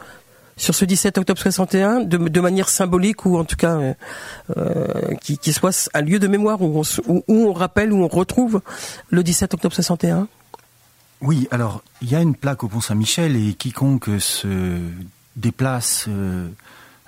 sur 0.57 0.73
ce 0.73 0.85
17 0.85 1.17
octobre 1.17 1.39
61 1.39 2.01
de, 2.01 2.17
de 2.17 2.39
manière 2.39 2.69
symbolique 2.69 3.25
ou 3.25 3.37
en 3.37 3.43
tout 3.43 3.55
cas 3.55 3.77
euh, 3.77 3.93
euh 4.57 5.15
qui, 5.21 5.37
qui, 5.37 5.53
soit 5.53 5.89
un 5.93 6.01
lieu 6.01 6.19
de 6.19 6.27
mémoire 6.27 6.61
où 6.61 6.81
on, 6.81 7.23
où 7.27 7.47
on 7.47 7.53
rappelle, 7.53 7.91
où 7.91 8.03
on 8.03 8.07
retrouve 8.07 8.61
le 9.09 9.23
17 9.23 9.53
octobre 9.53 9.73
61 9.73 10.27
Oui, 11.21 11.47
alors 11.51 11.83
il 12.01 12.09
y 12.09 12.15
a 12.15 12.21
une 12.21 12.35
plaque 12.35 12.63
au 12.63 12.67
Pont 12.67 12.81
Saint-Michel 12.81 13.35
et 13.35 13.53
quiconque 13.53 14.09
se 14.19 14.79
déplace 15.35 16.05
euh, 16.07 16.47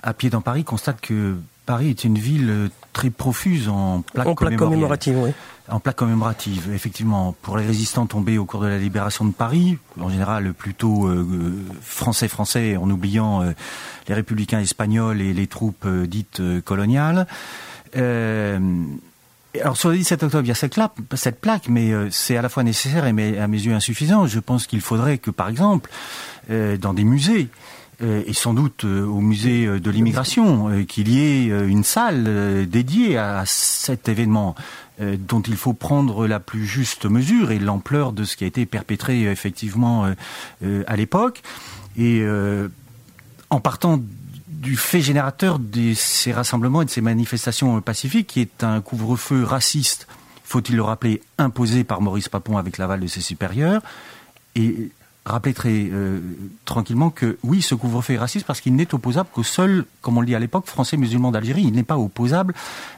à 0.03 0.13
pied 0.13 0.29
dans 0.29 0.41
Paris 0.41 0.63
constate 0.63 0.99
que 1.01 1.35
Paris 1.65 1.89
est 1.89 2.03
une 2.03 2.17
ville 2.17 2.69
très 2.93 3.09
profuse 3.09 3.69
en 3.69 4.01
plaques, 4.01 4.27
en 4.27 4.35
plaques 4.35 4.55
commémoratives. 4.55 5.17
Oui 5.17 5.31
en 5.69 5.79
plaque 5.79 5.97
commémorative, 5.97 6.71
effectivement, 6.73 7.35
pour 7.41 7.57
les 7.57 7.65
résistants 7.65 8.05
tombés 8.05 8.37
au 8.37 8.45
cours 8.45 8.61
de 8.61 8.67
la 8.67 8.77
libération 8.77 9.25
de 9.25 9.33
Paris, 9.33 9.77
en 9.99 10.09
général 10.09 10.53
plutôt 10.53 11.09
français-français, 11.81 12.75
euh, 12.75 12.79
en 12.79 12.89
oubliant 12.89 13.41
euh, 13.41 13.51
les 14.07 14.15
républicains 14.15 14.59
espagnols 14.59 15.21
et 15.21 15.33
les 15.33 15.47
troupes 15.47 15.85
euh, 15.85 16.07
dites 16.07 16.41
coloniales. 16.63 17.27
alors 17.93 19.75
sur 19.75 19.89
le 19.89 19.97
17 19.97 20.23
octobre, 20.23 20.45
il 20.45 20.49
y 20.49 20.51
a 20.51 20.55
cette, 20.55 20.79
cette 21.15 21.41
plaque, 21.41 21.67
mais 21.67 21.91
c'est 22.11 22.37
à 22.37 22.41
la 22.41 22.49
fois 22.49 22.63
nécessaire 22.63 23.05
et 23.05 23.39
à 23.39 23.47
mes 23.47 23.57
yeux 23.59 23.73
insuffisant. 23.73 24.27
Je 24.27 24.39
pense 24.39 24.67
qu'il 24.67 24.81
faudrait 24.81 25.17
que, 25.17 25.31
par 25.31 25.49
exemple, 25.49 25.89
dans 26.49 26.93
des 26.93 27.03
musées, 27.03 27.49
et 28.01 28.33
sans 28.33 28.53
doute 28.53 28.83
au 28.83 29.21
musée 29.21 29.79
de 29.79 29.89
l'immigration, 29.89 30.85
qu'il 30.85 31.09
y 31.09 31.19
ait 31.19 31.47
une 31.47 31.83
salle 31.83 32.67
dédiée 32.69 33.17
à 33.17 33.43
cet 33.45 34.07
événement. 34.07 34.55
Euh, 34.99 35.15
dont 35.15 35.41
il 35.41 35.55
faut 35.55 35.73
prendre 35.73 36.25
la 36.25 36.39
plus 36.39 36.65
juste 36.65 37.05
mesure 37.05 37.51
et 37.51 37.59
l'ampleur 37.59 38.13
de 38.13 38.23
ce 38.23 38.35
qui 38.35 38.45
a 38.45 38.47
été 38.47 38.65
perpétré 38.65 39.27
euh, 39.27 39.31
effectivement 39.31 40.11
euh, 40.63 40.83
à 40.87 40.95
l'époque. 40.95 41.43
Et 41.99 42.23
en 43.49 43.59
partant 43.59 43.99
du 44.47 44.77
fait 44.77 45.01
générateur 45.01 45.57
de 45.57 45.93
ces 45.95 46.31
rassemblements 46.31 46.83
et 46.83 46.85
de 46.85 46.91
ces 46.91 47.01
manifestations 47.01 47.81
pacifiques, 47.81 48.27
qui 48.27 48.41
est 48.41 48.63
un 48.63 48.81
couvre-feu 48.81 49.43
raciste, 49.43 50.07
faut-il 50.43 50.75
le 50.75 50.83
rappeler, 50.83 51.23
imposé 51.39 51.83
par 51.83 52.01
Maurice 52.01 52.29
Papon 52.29 52.57
avec 52.57 52.77
l'aval 52.77 52.99
de 52.99 53.07
ses 53.07 53.21
supérieurs, 53.21 53.81
et 54.53 54.91
rappeler 55.27 55.53
très 55.53 55.89
euh, 55.91 56.19
tranquillement 56.65 57.09
que 57.09 57.37
oui, 57.43 57.61
ce 57.61 57.75
couvre-feu 57.75 58.13
est 58.13 58.17
raciste 58.17 58.45
parce 58.45 58.61
qu'il 58.61 58.75
n'est 58.75 58.93
opposable 58.93 59.29
qu'aux 59.31 59.43
seuls, 59.43 59.85
comme 60.01 60.17
on 60.17 60.21
le 60.21 60.27
dit 60.27 60.35
à 60.35 60.39
l'époque, 60.39 60.65
Français 60.65 60.97
musulmans 60.97 61.31
d'Algérie. 61.31 61.63
Il 61.63 61.73
n'est 61.73 61.83
pas 61.83 61.97
opposable 61.97 62.53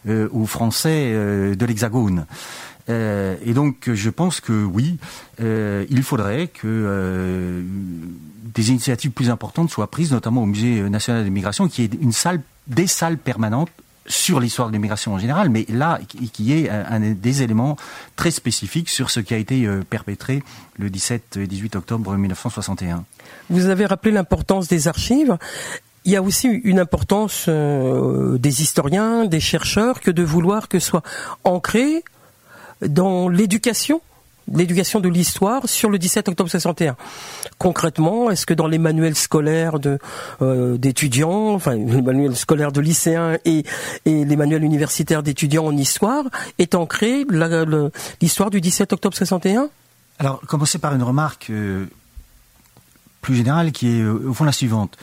euh, 0.08 0.30
aux 0.32 0.46
Français 0.46 1.12
euh, 1.14 1.56
de 1.56 1.66
l'Hexagone. 1.66 2.26
et 2.88 3.54
donc, 3.54 3.92
je 3.94 4.10
pense 4.10 4.42
que 4.42 4.66
oui, 4.66 4.98
il 5.40 6.02
faudrait 6.02 6.48
que 6.48 7.64
des 8.56 8.70
initiatives 8.72 9.12
plus 9.12 9.30
importantes 9.30 9.70
soient 9.70 9.92
prises, 9.92 10.12
notamment 10.12 10.42
au 10.42 10.48
Musée 10.48 10.90
national 10.90 11.22
de 11.22 11.26
l'immigration, 11.26 11.68
qui 11.68 11.84
est 11.84 11.94
une 12.02 12.12
salle, 12.12 12.42
des 12.66 12.88
salles 12.88 13.20
permanentes 13.20 13.70
sur 14.10 14.40
l'histoire 14.40 14.68
de 14.68 14.74
l'immigration 14.74 15.14
en 15.14 15.20
général, 15.20 15.50
mais 15.50 15.66
là, 15.70 16.00
qui 16.34 16.54
est 16.54 16.70
un, 16.70 17.00
des 17.00 17.44
éléments 17.44 17.78
très 18.16 18.32
spécifiques 18.32 18.90
sur 18.90 19.12
ce 19.12 19.20
qui 19.20 19.34
a 19.36 19.38
été 19.38 19.66
euh, 19.66 19.84
perpétré 19.88 20.44
le 20.78 20.90
17 20.90 21.38
et 21.38 21.48
18 21.48 21.76
octobre 21.76 22.16
1961. 22.16 23.06
Vous 23.50 23.68
avez 23.68 23.86
rappelé 23.86 24.12
l'importance 24.12 24.68
des 24.68 24.88
archives. 24.88 25.38
Il 26.06 26.12
y 26.12 26.16
a 26.16 26.24
aussi 26.24 26.48
une 26.48 26.80
importance 26.80 27.46
euh, 27.48 28.38
des 28.40 28.64
historiens, 28.64 29.26
des 29.26 29.40
chercheurs, 29.40 30.00
que 30.00 30.10
de 30.10 30.24
vouloir 30.24 30.68
que 30.70 30.80
soit 30.80 31.04
ancré 31.44 32.04
dans 32.82 33.30
l'éducation 33.30 34.02
l'éducation 34.54 35.00
de 35.00 35.10
l'histoire 35.10 35.68
sur 35.68 35.90
le 35.90 35.98
17 35.98 36.30
octobre 36.30 36.50
61. 36.50 36.96
Concrètement, 37.58 38.30
est-ce 38.30 38.46
que 38.46 38.54
dans 38.54 38.68
les 38.68 38.78
manuels 38.78 39.16
scolaires 39.16 39.76
euh, 40.42 40.78
d'étudiants, 40.78 41.54
enfin 41.54 41.76
les 41.76 42.02
manuels 42.02 42.36
scolaires 42.36 42.72
de 42.72 42.82
lycéens 42.82 43.38
et, 43.46 43.64
les 44.06 44.36
manuels 44.36 44.64
universitaires 44.64 45.24
d'étudiants 45.24 45.66
en 45.66 45.76
histoire, 45.76 46.26
est 46.58 46.76
ancré 46.76 47.26
l'histoire 48.22 48.50
du 48.50 48.62
17 48.62 48.94
octobre 48.94 49.16
61 49.16 49.70
Alors, 50.20 50.42
commencer 50.42 50.78
par 50.78 50.96
une 50.96 51.04
remarque 51.04 51.50
euh, 51.50 51.86
plus 53.22 53.36
générale 53.36 53.72
qui 53.72 53.88
est 53.88 54.02
euh, 54.02 54.30
au 54.30 54.34
fond 54.34 54.46
la 54.46 54.52
suivante 54.52 54.98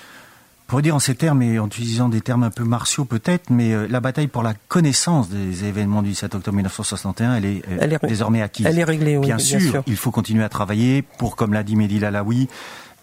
pour 0.66 0.82
dire 0.82 0.96
en 0.96 0.98
ces 0.98 1.14
termes 1.14 1.42
et 1.42 1.58
en 1.58 1.66
utilisant 1.66 2.08
des 2.08 2.20
termes 2.20 2.42
un 2.42 2.50
peu 2.50 2.64
martiaux 2.64 3.04
peut-être, 3.04 3.50
mais 3.50 3.72
euh, 3.72 3.86
la 3.88 4.00
bataille 4.00 4.26
pour 4.26 4.42
la 4.42 4.54
connaissance 4.68 5.28
des 5.28 5.64
événements 5.64 6.02
du 6.02 6.14
7 6.14 6.34
octobre 6.34 6.56
1961, 6.56 7.36
elle 7.36 7.44
est, 7.44 7.62
euh, 7.68 7.98
désormais 8.02 8.42
acquise. 8.42 8.66
Elle 8.66 8.78
est 8.78 8.84
réglée, 8.84 9.16
oui, 9.16 9.26
bien, 9.26 9.38
sûr, 9.38 9.82
Il 9.86 9.96
faut 9.96 10.10
continuer 10.10 10.44
à 10.44 10.48
travailler 10.48 11.02
pour, 11.02 11.36
comme 11.36 11.52
l'a 11.52 11.62
dit 11.62 11.76
Mehdi 11.76 12.00
Lalaoui, 12.00 12.48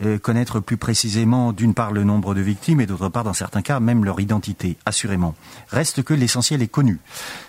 euh, 0.04 0.18
connaître 0.18 0.60
plus 0.60 0.76
précisément 0.76 1.54
d'une 1.54 1.74
part 1.74 1.94
le 1.94 2.04
nombre 2.04 2.34
de 2.34 2.42
victimes 2.42 2.82
et 2.82 2.86
d'autre 2.86 3.08
part 3.10 3.24
dans 3.24 3.34
certains 3.34 3.62
cas 3.62 3.80
même 3.80 4.04
leur 4.04 4.20
identité, 4.20 4.76
assurément. 4.86 5.34
Reste 5.70 6.04
que 6.04 6.14
l'essentiel 6.14 6.62
est 6.62 6.68
connu. 6.68 7.00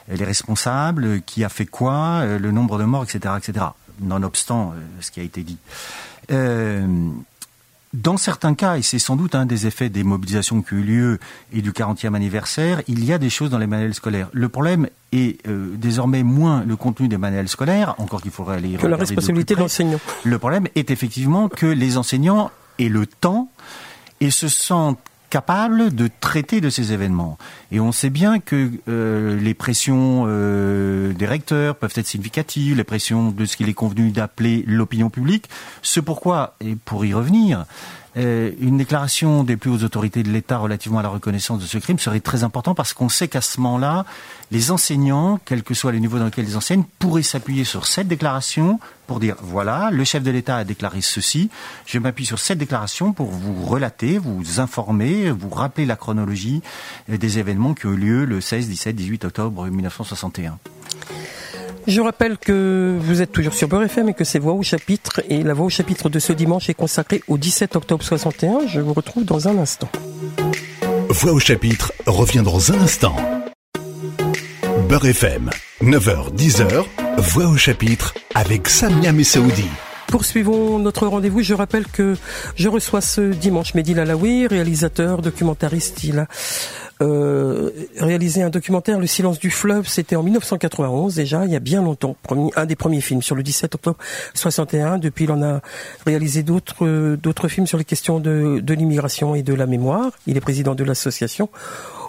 Les 0.08 0.24
responsables, 0.24 1.22
qui 1.22 1.42
a 1.42 1.48
fait 1.48 1.66
quoi, 1.66 2.24
le 2.24 2.50
nombre 2.52 2.78
de 2.78 2.84
morts, 2.84 3.04
etc., 3.04 3.34
etc. 3.38 3.66
nonobstant 4.00 4.74
ce 5.00 5.10
qui 5.10 5.20
a 5.20 5.22
été 5.22 5.42
dit. 5.42 5.58
Dans 7.94 8.16
certains 8.16 8.54
cas, 8.54 8.76
et 8.76 8.82
c'est 8.82 8.98
sans 8.98 9.14
doute 9.14 9.36
un 9.36 9.46
des 9.46 9.68
effets 9.68 9.88
des 9.88 10.02
mobilisations 10.02 10.62
qui 10.62 10.74
ont 10.74 10.78
eu 10.78 10.82
lieu 10.82 11.18
et 11.52 11.62
du 11.62 11.70
40e 11.70 12.14
anniversaire, 12.14 12.82
il 12.88 13.04
y 13.04 13.12
a 13.12 13.18
des 13.18 13.30
choses 13.30 13.50
dans 13.50 13.58
les 13.58 13.68
manuels 13.68 13.94
scolaires. 13.94 14.28
Le 14.32 14.48
problème 14.48 14.88
est 15.12 15.46
euh, 15.46 15.76
désormais 15.76 16.24
moins 16.24 16.64
le 16.66 16.74
contenu 16.74 17.06
des 17.06 17.18
manuels 17.18 17.48
scolaires, 17.48 17.94
encore 17.98 18.20
qu'il 18.20 18.32
faudrait 18.32 18.56
aller 18.56 18.72
que 18.78 18.88
la 18.88 18.96
responsabilité 18.96 19.54
de 19.54 19.60
l'enseignant. 19.60 20.00
Le 20.24 20.38
problème 20.40 20.66
est 20.74 20.90
effectivement 20.90 21.48
que 21.48 21.66
les 21.66 21.96
enseignants 21.96 22.50
aient 22.80 22.88
le 22.88 23.06
temps 23.06 23.48
et 24.20 24.32
se 24.32 24.48
sentent 24.48 24.98
capable 25.34 25.92
de 25.92 26.08
traiter 26.20 26.60
de 26.60 26.70
ces 26.70 26.92
événements. 26.92 27.38
Et 27.72 27.80
on 27.80 27.90
sait 27.90 28.08
bien 28.08 28.38
que 28.38 28.70
euh, 28.88 29.36
les 29.36 29.52
pressions 29.52 30.26
euh, 30.28 31.12
des 31.12 31.26
recteurs 31.26 31.74
peuvent 31.74 31.92
être 31.96 32.06
significatives, 32.06 32.76
les 32.76 32.84
pressions 32.84 33.32
de 33.32 33.44
ce 33.44 33.56
qu'il 33.56 33.68
est 33.68 33.74
convenu 33.74 34.12
d'appeler 34.12 34.62
l'opinion 34.64 35.10
publique. 35.10 35.48
Ce 35.82 35.98
pourquoi, 35.98 36.54
et 36.60 36.76
pour 36.76 37.04
y 37.04 37.12
revenir, 37.12 37.64
une 38.16 38.78
déclaration 38.78 39.42
des 39.42 39.56
plus 39.56 39.70
hautes 39.70 39.82
autorités 39.82 40.22
de 40.22 40.30
l'État 40.30 40.58
relativement 40.58 41.00
à 41.00 41.02
la 41.02 41.08
reconnaissance 41.08 41.58
de 41.58 41.66
ce 41.66 41.78
crime 41.78 41.98
serait 41.98 42.20
très 42.20 42.44
important 42.44 42.74
parce 42.74 42.92
qu'on 42.92 43.08
sait 43.08 43.28
qu'à 43.28 43.40
ce 43.40 43.60
moment-là, 43.60 44.04
les 44.50 44.70
enseignants, 44.70 45.40
quel 45.44 45.62
que 45.62 45.74
soit 45.74 45.90
le 45.90 45.98
niveau 45.98 46.18
dans 46.18 46.26
lequel 46.26 46.48
ils 46.48 46.56
enseignent, 46.56 46.84
pourraient 46.98 47.22
s'appuyer 47.22 47.64
sur 47.64 47.86
cette 47.86 48.06
déclaration 48.06 48.78
pour 49.06 49.20
dire 49.20 49.36
voilà, 49.42 49.90
le 49.90 50.04
chef 50.04 50.22
de 50.22 50.30
l'État 50.30 50.56
a 50.56 50.64
déclaré 50.64 51.00
ceci, 51.00 51.50
je 51.86 51.98
m'appuie 51.98 52.26
sur 52.26 52.38
cette 52.38 52.58
déclaration 52.58 53.12
pour 53.12 53.30
vous 53.30 53.64
relater, 53.64 54.18
vous 54.18 54.60
informer, 54.60 55.30
vous 55.30 55.50
rappeler 55.50 55.86
la 55.86 55.96
chronologie 55.96 56.62
des 57.08 57.38
événements 57.38 57.74
qui 57.74 57.86
ont 57.86 57.92
eu 57.92 57.96
lieu 57.96 58.24
le 58.24 58.40
16, 58.40 58.68
17, 58.68 58.96
18 58.96 59.24
octobre 59.24 59.66
1961. 59.66 60.58
Je 61.86 62.00
rappelle 62.00 62.38
que 62.38 62.96
vous 62.98 63.20
êtes 63.20 63.30
toujours 63.30 63.52
sur 63.52 63.68
Beurre 63.68 63.84
FM 63.84 64.08
et 64.08 64.14
que 64.14 64.24
c'est 64.24 64.38
Voix 64.38 64.54
au 64.54 64.62
chapitre. 64.62 65.22
Et 65.28 65.42
la 65.42 65.52
Voix 65.52 65.66
au 65.66 65.70
chapitre 65.70 66.08
de 66.08 66.18
ce 66.18 66.32
dimanche 66.32 66.70
est 66.70 66.74
consacrée 66.74 67.22
au 67.28 67.36
17 67.36 67.76
octobre 67.76 68.02
61. 68.02 68.66
Je 68.66 68.80
vous 68.80 68.94
retrouve 68.94 69.24
dans 69.24 69.48
un 69.48 69.58
instant. 69.58 69.88
Voix 71.10 71.32
au 71.32 71.38
chapitre 71.38 71.92
revient 72.06 72.42
dans 72.42 72.72
un 72.72 72.80
instant. 72.80 73.14
Beurre 74.88 75.06
FM, 75.06 75.50
9h-10h, 75.82 76.84
Voix 77.18 77.46
au 77.46 77.56
chapitre 77.56 78.14
avec 78.34 78.68
Samia 78.68 79.12
Messaoudi. 79.12 79.68
Poursuivons 80.08 80.78
notre 80.78 81.06
rendez-vous. 81.06 81.42
Je 81.42 81.54
rappelle 81.54 81.86
que 81.86 82.16
je 82.56 82.68
reçois 82.68 83.00
ce 83.00 83.20
dimanche 83.20 83.74
Mehdi 83.74 83.94
Lalaoui, 83.94 84.46
réalisateur, 84.46 85.22
documentariste. 85.22 86.04
Il 86.04 86.20
a 86.20 86.28
euh, 87.00 87.70
réalisé 87.98 88.42
un 88.42 88.50
documentaire, 88.50 88.98
Le 88.98 89.06
silence 89.06 89.38
du 89.38 89.50
fleuve. 89.50 89.88
C'était 89.88 90.16
en 90.16 90.22
1991 90.22 91.14
déjà, 91.14 91.44
il 91.44 91.52
y 91.52 91.56
a 91.56 91.60
bien 91.60 91.82
longtemps. 91.82 92.16
un 92.56 92.66
des 92.66 92.76
premiers 92.76 93.00
films 93.00 93.22
sur 93.22 93.34
le 93.34 93.42
17 93.42 93.74
octobre 93.74 93.98
61. 94.34 94.98
Depuis, 94.98 95.24
il 95.24 95.32
en 95.32 95.42
a 95.42 95.60
réalisé 96.06 96.42
d'autres 96.42 96.86
euh, 96.86 97.16
d'autres 97.16 97.48
films 97.48 97.66
sur 97.66 97.78
les 97.78 97.84
questions 97.84 98.20
de, 98.20 98.60
de 98.60 98.74
l'immigration 98.74 99.34
et 99.34 99.42
de 99.42 99.54
la 99.54 99.66
mémoire. 99.66 100.12
Il 100.26 100.36
est 100.36 100.40
président 100.40 100.74
de 100.74 100.84
l'association 100.84 101.48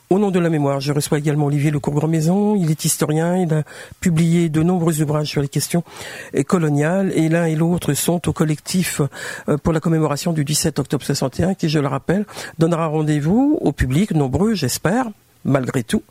au 0.09 0.19
nom 0.19 0.29
de 0.29 0.39
la 0.39 0.49
mémoire, 0.49 0.79
je 0.79 0.93
reçois 0.93 1.17
également 1.17 1.47
Olivier 1.47 1.71
Lecourt-Grandmaison. 1.71 2.55
Il 2.55 2.69
est 2.69 2.85
historien. 2.85 3.37
Il 3.37 3.53
a 3.53 3.63
publié 3.99 4.49
de 4.49 4.61
nombreux 4.61 5.01
ouvrages 5.01 5.27
sur 5.27 5.41
les 5.41 5.47
questions 5.47 5.83
coloniales. 6.47 7.11
Et 7.15 7.29
l'un 7.29 7.45
et 7.45 7.55
l'autre 7.55 7.93
sont 7.93 8.27
au 8.29 8.33
collectif 8.33 9.01
euh, 9.49 9.57
pour 9.57 9.73
la 9.73 9.79
commémoration 9.79 10.33
du 10.33 10.45
17 10.45 10.79
octobre 10.79 11.03
61, 11.03 11.55
qui, 11.55 11.69
je 11.69 11.79
le 11.79 11.87
rappelle, 11.87 12.25
donnera 12.59 12.87
rendez-vous 12.87 13.57
au 13.61 13.71
public, 13.71 14.11
nombreux, 14.11 14.53
j'espère, 14.53 15.07
malgré 15.43 15.83
tout, 15.83 16.03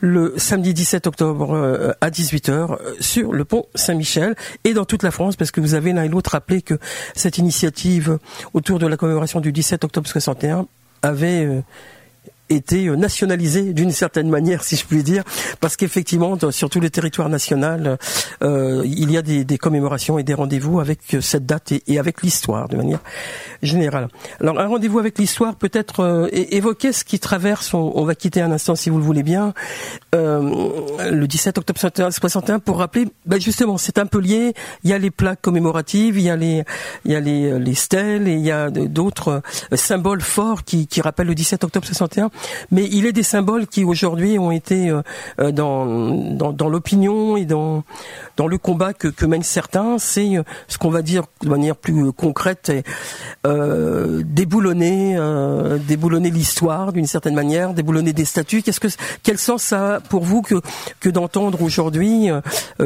le 0.00 0.34
samedi 0.36 0.74
17 0.74 1.06
octobre 1.06 1.54
euh, 1.54 1.92
à 2.00 2.10
18h 2.10 2.50
euh, 2.50 2.94
sur 3.00 3.32
le 3.32 3.44
pont 3.44 3.66
Saint-Michel 3.74 4.34
et 4.64 4.74
dans 4.74 4.84
toute 4.84 5.02
la 5.02 5.10
France, 5.10 5.36
parce 5.36 5.50
que 5.50 5.60
vous 5.60 5.74
avez 5.74 5.92
l'un 5.92 6.04
et 6.04 6.08
l'autre 6.08 6.30
rappelé 6.30 6.62
que 6.62 6.78
cette 7.14 7.38
initiative 7.38 8.18
autour 8.54 8.78
de 8.78 8.86
la 8.86 8.96
commémoration 8.96 9.40
du 9.40 9.52
17 9.52 9.84
octobre 9.84 10.08
61 10.08 10.66
avait 11.02 11.62
été 12.48 12.86
euh, 12.86 12.96
nationalisé 12.96 13.72
d'une 13.72 13.90
certaine 13.90 14.28
manière, 14.28 14.62
si 14.62 14.76
je 14.76 14.84
puis 14.84 15.02
dire, 15.02 15.24
parce 15.60 15.76
qu'effectivement, 15.76 16.38
sur 16.50 16.70
tous 16.70 16.80
les 16.80 16.90
territoires 16.90 17.28
nationaux, 17.28 17.56
euh, 18.42 18.82
il 18.84 19.10
y 19.10 19.16
a 19.16 19.22
des, 19.22 19.44
des, 19.44 19.58
commémorations 19.58 20.18
et 20.18 20.22
des 20.22 20.34
rendez-vous 20.34 20.80
avec 20.80 21.16
cette 21.20 21.46
date 21.46 21.72
et, 21.86 21.98
avec 21.98 22.22
l'histoire, 22.22 22.68
de 22.68 22.76
manière 22.76 23.00
générale. 23.62 24.08
Alors, 24.40 24.60
un 24.60 24.66
rendez-vous 24.66 24.98
avec 24.98 25.18
l'histoire, 25.18 25.56
peut-être 25.56 26.00
euh, 26.00 26.28
évoquer 26.32 26.92
ce 26.92 27.04
qui 27.04 27.18
traverse, 27.18 27.74
on, 27.74 28.04
va 28.04 28.14
quitter 28.14 28.40
un 28.40 28.52
instant, 28.52 28.74
si 28.76 28.90
vous 28.90 28.98
le 28.98 29.04
voulez 29.04 29.22
bien, 29.22 29.54
euh, 30.14 31.10
le 31.10 31.26
17 31.26 31.58
octobre 31.58 31.78
61, 31.78 32.58
pour 32.58 32.78
rappeler, 32.78 33.08
ben 33.24 33.40
justement, 33.40 33.78
c'est 33.78 33.98
un 33.98 34.06
peu 34.06 34.18
lié, 34.18 34.54
il 34.84 34.90
y 34.90 34.92
a 34.92 34.98
les 34.98 35.10
plaques 35.10 35.40
commémoratives, 35.42 36.18
il 36.18 36.24
y 36.24 36.30
a 36.30 36.36
les, 36.36 36.62
il 37.04 37.12
y 37.12 37.16
a 37.16 37.20
les, 37.20 37.58
les 37.58 37.74
stèles, 37.74 38.28
et 38.28 38.34
il 38.34 38.44
y 38.44 38.50
a 38.50 38.70
d'autres 38.70 39.42
symboles 39.74 40.20
forts 40.20 40.64
qui, 40.64 40.86
qui 40.86 41.00
rappellent 41.00 41.28
le 41.28 41.34
17 41.34 41.64
octobre 41.64 41.86
61 41.86 42.30
mais 42.70 42.88
il 42.90 43.06
est 43.06 43.12
des 43.12 43.22
symboles 43.22 43.66
qui 43.66 43.84
aujourd'hui 43.84 44.38
ont 44.38 44.50
été 44.50 44.90
euh, 44.90 45.02
euh, 45.40 45.52
dans, 45.52 46.52
dans, 46.52 46.68
l'opinion 46.68 47.36
et 47.36 47.44
dans, 47.44 47.84
dans 48.36 48.46
le 48.46 48.58
combat 48.58 48.92
que, 48.92 49.26
mènent 49.26 49.42
certains. 49.42 49.98
C'est 49.98 50.36
euh, 50.36 50.42
ce 50.68 50.78
qu'on 50.78 50.90
va 50.90 51.02
dire 51.02 51.24
de 51.42 51.48
manière 51.48 51.76
plus 51.76 52.12
concrète, 52.12 52.72
euh, 53.46 54.22
déboulonner, 54.24 55.16
déboulonner 55.86 56.30
l'histoire 56.30 56.92
d'une 56.92 57.06
certaine 57.06 57.34
manière, 57.34 57.74
déboulonner 57.74 58.12
des 58.12 58.24
statuts. 58.24 58.62
Quel 59.22 59.38
sens 59.38 59.62
ça 59.62 59.96
a 59.96 60.00
pour 60.00 60.24
vous 60.24 60.42
que 60.42 60.56
que 61.00 61.08
d'entendre 61.08 61.62
aujourd'hui 61.62 62.28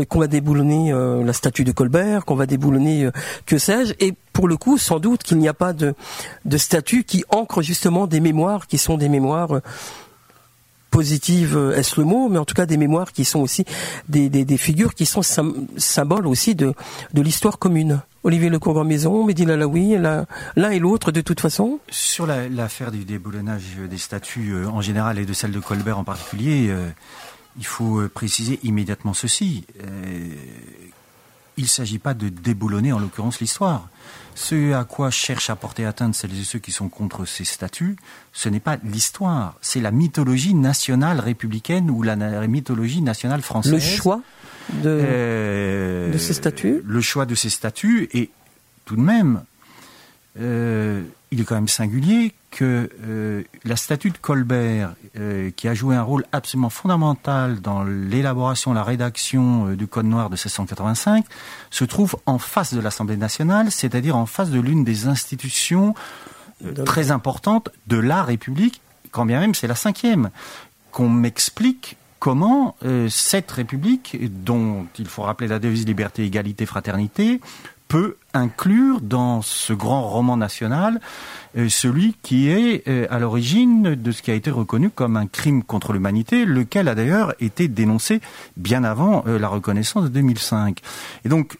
qu'on 0.08 0.18
va 0.18 0.26
déboulonner 0.26 0.92
la 1.24 1.32
statue 1.32 1.64
de 1.64 1.72
Colbert, 1.72 2.24
qu'on 2.24 2.34
va 2.34 2.46
déboulonner 2.46 3.08
que 3.46 3.58
sais-je? 3.58 3.94
Et 4.00 4.14
pour 4.32 4.48
le 4.48 4.56
coup, 4.56 4.78
sans 4.78 5.00
doute 5.00 5.22
qu'il 5.22 5.38
n'y 5.38 5.48
a 5.48 5.54
pas 5.54 5.72
de, 5.72 5.94
de 6.44 6.56
statut 6.56 7.04
qui 7.04 7.24
ancre 7.30 7.62
justement 7.62 8.06
des 8.06 8.20
mémoires 8.20 8.66
qui 8.66 8.78
sont 8.78 8.96
des 8.96 9.08
mémoires 9.08 9.39
euh, 9.50 9.60
positives, 10.90 11.56
euh, 11.56 11.76
est-ce 11.76 12.00
le 12.00 12.06
mot, 12.06 12.28
mais 12.28 12.38
en 12.38 12.44
tout 12.44 12.54
cas 12.54 12.66
des 12.66 12.76
mémoires 12.76 13.12
qui 13.12 13.24
sont 13.24 13.40
aussi 13.40 13.64
des, 14.08 14.56
figures 14.56 14.94
qui 14.94 15.06
sont 15.06 15.22
symboles 15.22 16.26
aussi 16.26 16.54
de, 16.54 16.74
l'histoire 17.14 17.58
commune. 17.58 18.00
Olivier 18.22 18.50
Lecourt-Maison, 18.50 19.24
Mehdi 19.24 19.46
Lalaoui, 19.46 19.96
l'un 19.96 20.70
et 20.70 20.78
l'autre 20.78 21.10
de 21.10 21.22
toute 21.22 21.40
façon 21.40 21.78
Sur 21.88 22.26
l'affaire 22.26 22.90
du 22.90 23.04
déboulonnage 23.04 23.76
des 23.88 23.98
statues 23.98 24.52
euh, 24.52 24.68
en 24.68 24.82
général 24.82 25.18
et 25.18 25.24
de 25.24 25.32
celle 25.32 25.52
de 25.52 25.60
Colbert 25.60 25.98
en 25.98 26.04
particulier, 26.04 26.74
il 27.56 27.66
faut 27.66 28.06
préciser 28.12 28.60
immédiatement 28.62 29.14
ceci. 29.14 29.64
il 31.56 31.62
ne 31.62 31.68
s'agit 31.68 31.98
pas 31.98 32.14
de 32.14 32.28
déboulonner 32.28 32.92
en 32.92 32.98
l'occurrence 32.98 33.40
l'histoire. 33.40 33.88
Ce 34.34 34.72
à 34.72 34.84
quoi 34.84 35.10
cherchent 35.10 35.50
à 35.50 35.56
porter 35.56 35.84
atteinte 35.84 36.14
celles 36.14 36.38
et 36.38 36.44
ceux 36.44 36.58
qui 36.58 36.72
sont 36.72 36.88
contre 36.88 37.24
ces 37.24 37.44
statuts, 37.44 37.96
ce 38.32 38.48
n'est 38.48 38.60
pas 38.60 38.78
l'histoire, 38.84 39.56
c'est 39.60 39.80
la 39.80 39.90
mythologie 39.90 40.54
nationale 40.54 41.20
républicaine 41.20 41.90
ou 41.90 42.02
la, 42.02 42.16
mythologie 42.46 43.02
nationale 43.02 43.42
française. 43.42 43.72
Le 43.72 43.80
choix 43.80 44.22
de, 44.72 44.82
euh, 44.86 46.12
de 46.12 46.18
ces 46.18 46.32
statuts 46.32 46.82
Le 46.84 47.00
choix 47.00 47.26
de 47.26 47.34
ces 47.34 47.50
statuts 47.50 48.08
et 48.12 48.30
tout 48.84 48.96
de 48.96 49.02
même, 49.02 49.42
euh, 50.38 51.02
il 51.30 51.40
est 51.40 51.44
quand 51.44 51.56
même 51.56 51.68
singulier 51.68 52.32
que 52.50 52.90
euh, 53.04 53.42
la 53.64 53.76
statue 53.76 54.10
de 54.10 54.18
Colbert, 54.18 54.94
euh, 55.16 55.50
qui 55.54 55.68
a 55.68 55.74
joué 55.74 55.94
un 55.96 56.02
rôle 56.02 56.24
absolument 56.32 56.70
fondamental 56.70 57.60
dans 57.60 57.84
l'élaboration, 57.84 58.72
la 58.72 58.82
rédaction 58.82 59.74
du 59.74 59.86
Code 59.86 60.06
noir 60.06 60.30
de 60.30 60.34
1685, 60.34 61.24
se 61.70 61.84
trouve 61.84 62.16
en 62.26 62.38
face 62.38 62.74
de 62.74 62.80
l'Assemblée 62.80 63.16
nationale, 63.16 63.70
c'est-à-dire 63.70 64.16
en 64.16 64.26
face 64.26 64.50
de 64.50 64.60
l'une 64.60 64.84
des 64.84 65.06
institutions 65.06 65.94
très 66.84 67.10
importantes 67.10 67.70
de 67.86 67.96
la 67.96 68.22
République, 68.22 68.82
quand 69.10 69.24
bien 69.24 69.40
même 69.40 69.54
c'est 69.54 69.66
la 69.66 69.74
cinquième. 69.74 70.30
Qu'on 70.92 71.08
m'explique 71.08 71.96
comment 72.18 72.76
cette 73.08 73.50
République, 73.50 74.18
dont 74.44 74.86
il 74.98 75.06
faut 75.06 75.22
rappeler 75.22 75.48
la 75.48 75.58
devise 75.58 75.86
liberté, 75.86 76.24
égalité, 76.24 76.66
fraternité, 76.66 77.40
peut 77.90 78.16
inclure 78.34 79.00
dans 79.00 79.42
ce 79.42 79.72
grand 79.72 80.08
roman 80.08 80.36
national 80.36 81.00
euh, 81.56 81.68
celui 81.68 82.14
qui 82.22 82.48
est 82.48 82.86
euh, 82.86 83.08
à 83.10 83.18
l'origine 83.18 83.96
de 83.96 84.12
ce 84.12 84.22
qui 84.22 84.30
a 84.30 84.34
été 84.34 84.48
reconnu 84.48 84.90
comme 84.90 85.16
un 85.16 85.26
crime 85.26 85.64
contre 85.64 85.92
l'humanité, 85.92 86.44
lequel 86.44 86.86
a 86.86 86.94
d'ailleurs 86.94 87.34
été 87.40 87.66
dénoncé 87.66 88.20
bien 88.56 88.84
avant 88.84 89.24
euh, 89.26 89.40
la 89.40 89.48
reconnaissance 89.48 90.04
de 90.04 90.08
2005. 90.08 90.78
Et 91.24 91.28
donc, 91.28 91.58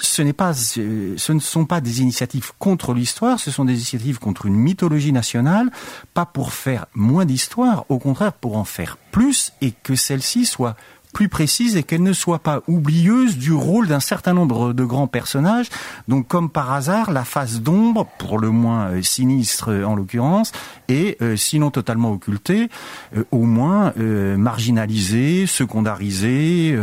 ce, 0.00 0.20
n'est 0.20 0.32
pas, 0.32 0.52
ce 0.52 1.32
ne 1.32 1.38
sont 1.38 1.64
pas 1.64 1.80
des 1.80 2.02
initiatives 2.02 2.50
contre 2.58 2.92
l'histoire, 2.92 3.38
ce 3.38 3.52
sont 3.52 3.64
des 3.64 3.74
initiatives 3.74 4.18
contre 4.18 4.46
une 4.46 4.56
mythologie 4.56 5.12
nationale, 5.12 5.70
pas 6.12 6.26
pour 6.26 6.52
faire 6.52 6.86
moins 6.92 7.24
d'histoire, 7.24 7.86
au 7.88 8.00
contraire 8.00 8.32
pour 8.32 8.56
en 8.56 8.64
faire 8.64 8.98
plus 9.12 9.52
et 9.60 9.70
que 9.70 9.94
celle-ci 9.94 10.44
soit 10.44 10.76
plus 11.16 11.30
précise 11.30 11.78
et 11.78 11.82
qu'elle 11.82 12.02
ne 12.02 12.12
soit 12.12 12.40
pas 12.40 12.60
oublieuse 12.68 13.38
du 13.38 13.54
rôle 13.54 13.86
d'un 13.86 14.00
certain 14.00 14.34
nombre 14.34 14.74
de 14.74 14.84
grands 14.84 15.06
personnages. 15.06 15.70
Donc, 16.08 16.28
comme 16.28 16.50
par 16.50 16.74
hasard, 16.74 17.10
la 17.10 17.24
face 17.24 17.62
d'ombre, 17.62 18.06
pour 18.18 18.38
le 18.38 18.50
moins 18.50 18.88
euh, 18.88 19.02
sinistre 19.02 19.70
en 19.86 19.94
l'occurrence, 19.94 20.52
et 20.88 21.16
euh, 21.22 21.34
sinon 21.34 21.70
totalement 21.70 22.12
occultée, 22.12 22.68
euh, 23.16 23.24
au 23.30 23.44
moins 23.44 23.94
marginalisée, 23.96 25.46
secondarisée, 25.46 26.78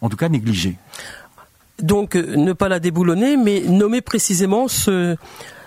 en 0.00 0.08
tout 0.08 0.16
cas 0.16 0.30
négligée. 0.30 0.78
donc 1.82 2.14
ne 2.14 2.54
pas 2.54 2.70
la 2.70 2.80
déboulonner, 2.80 3.36
mais 3.36 3.60
nommer 3.60 4.00
précisément 4.00 4.66
ce 4.66 5.16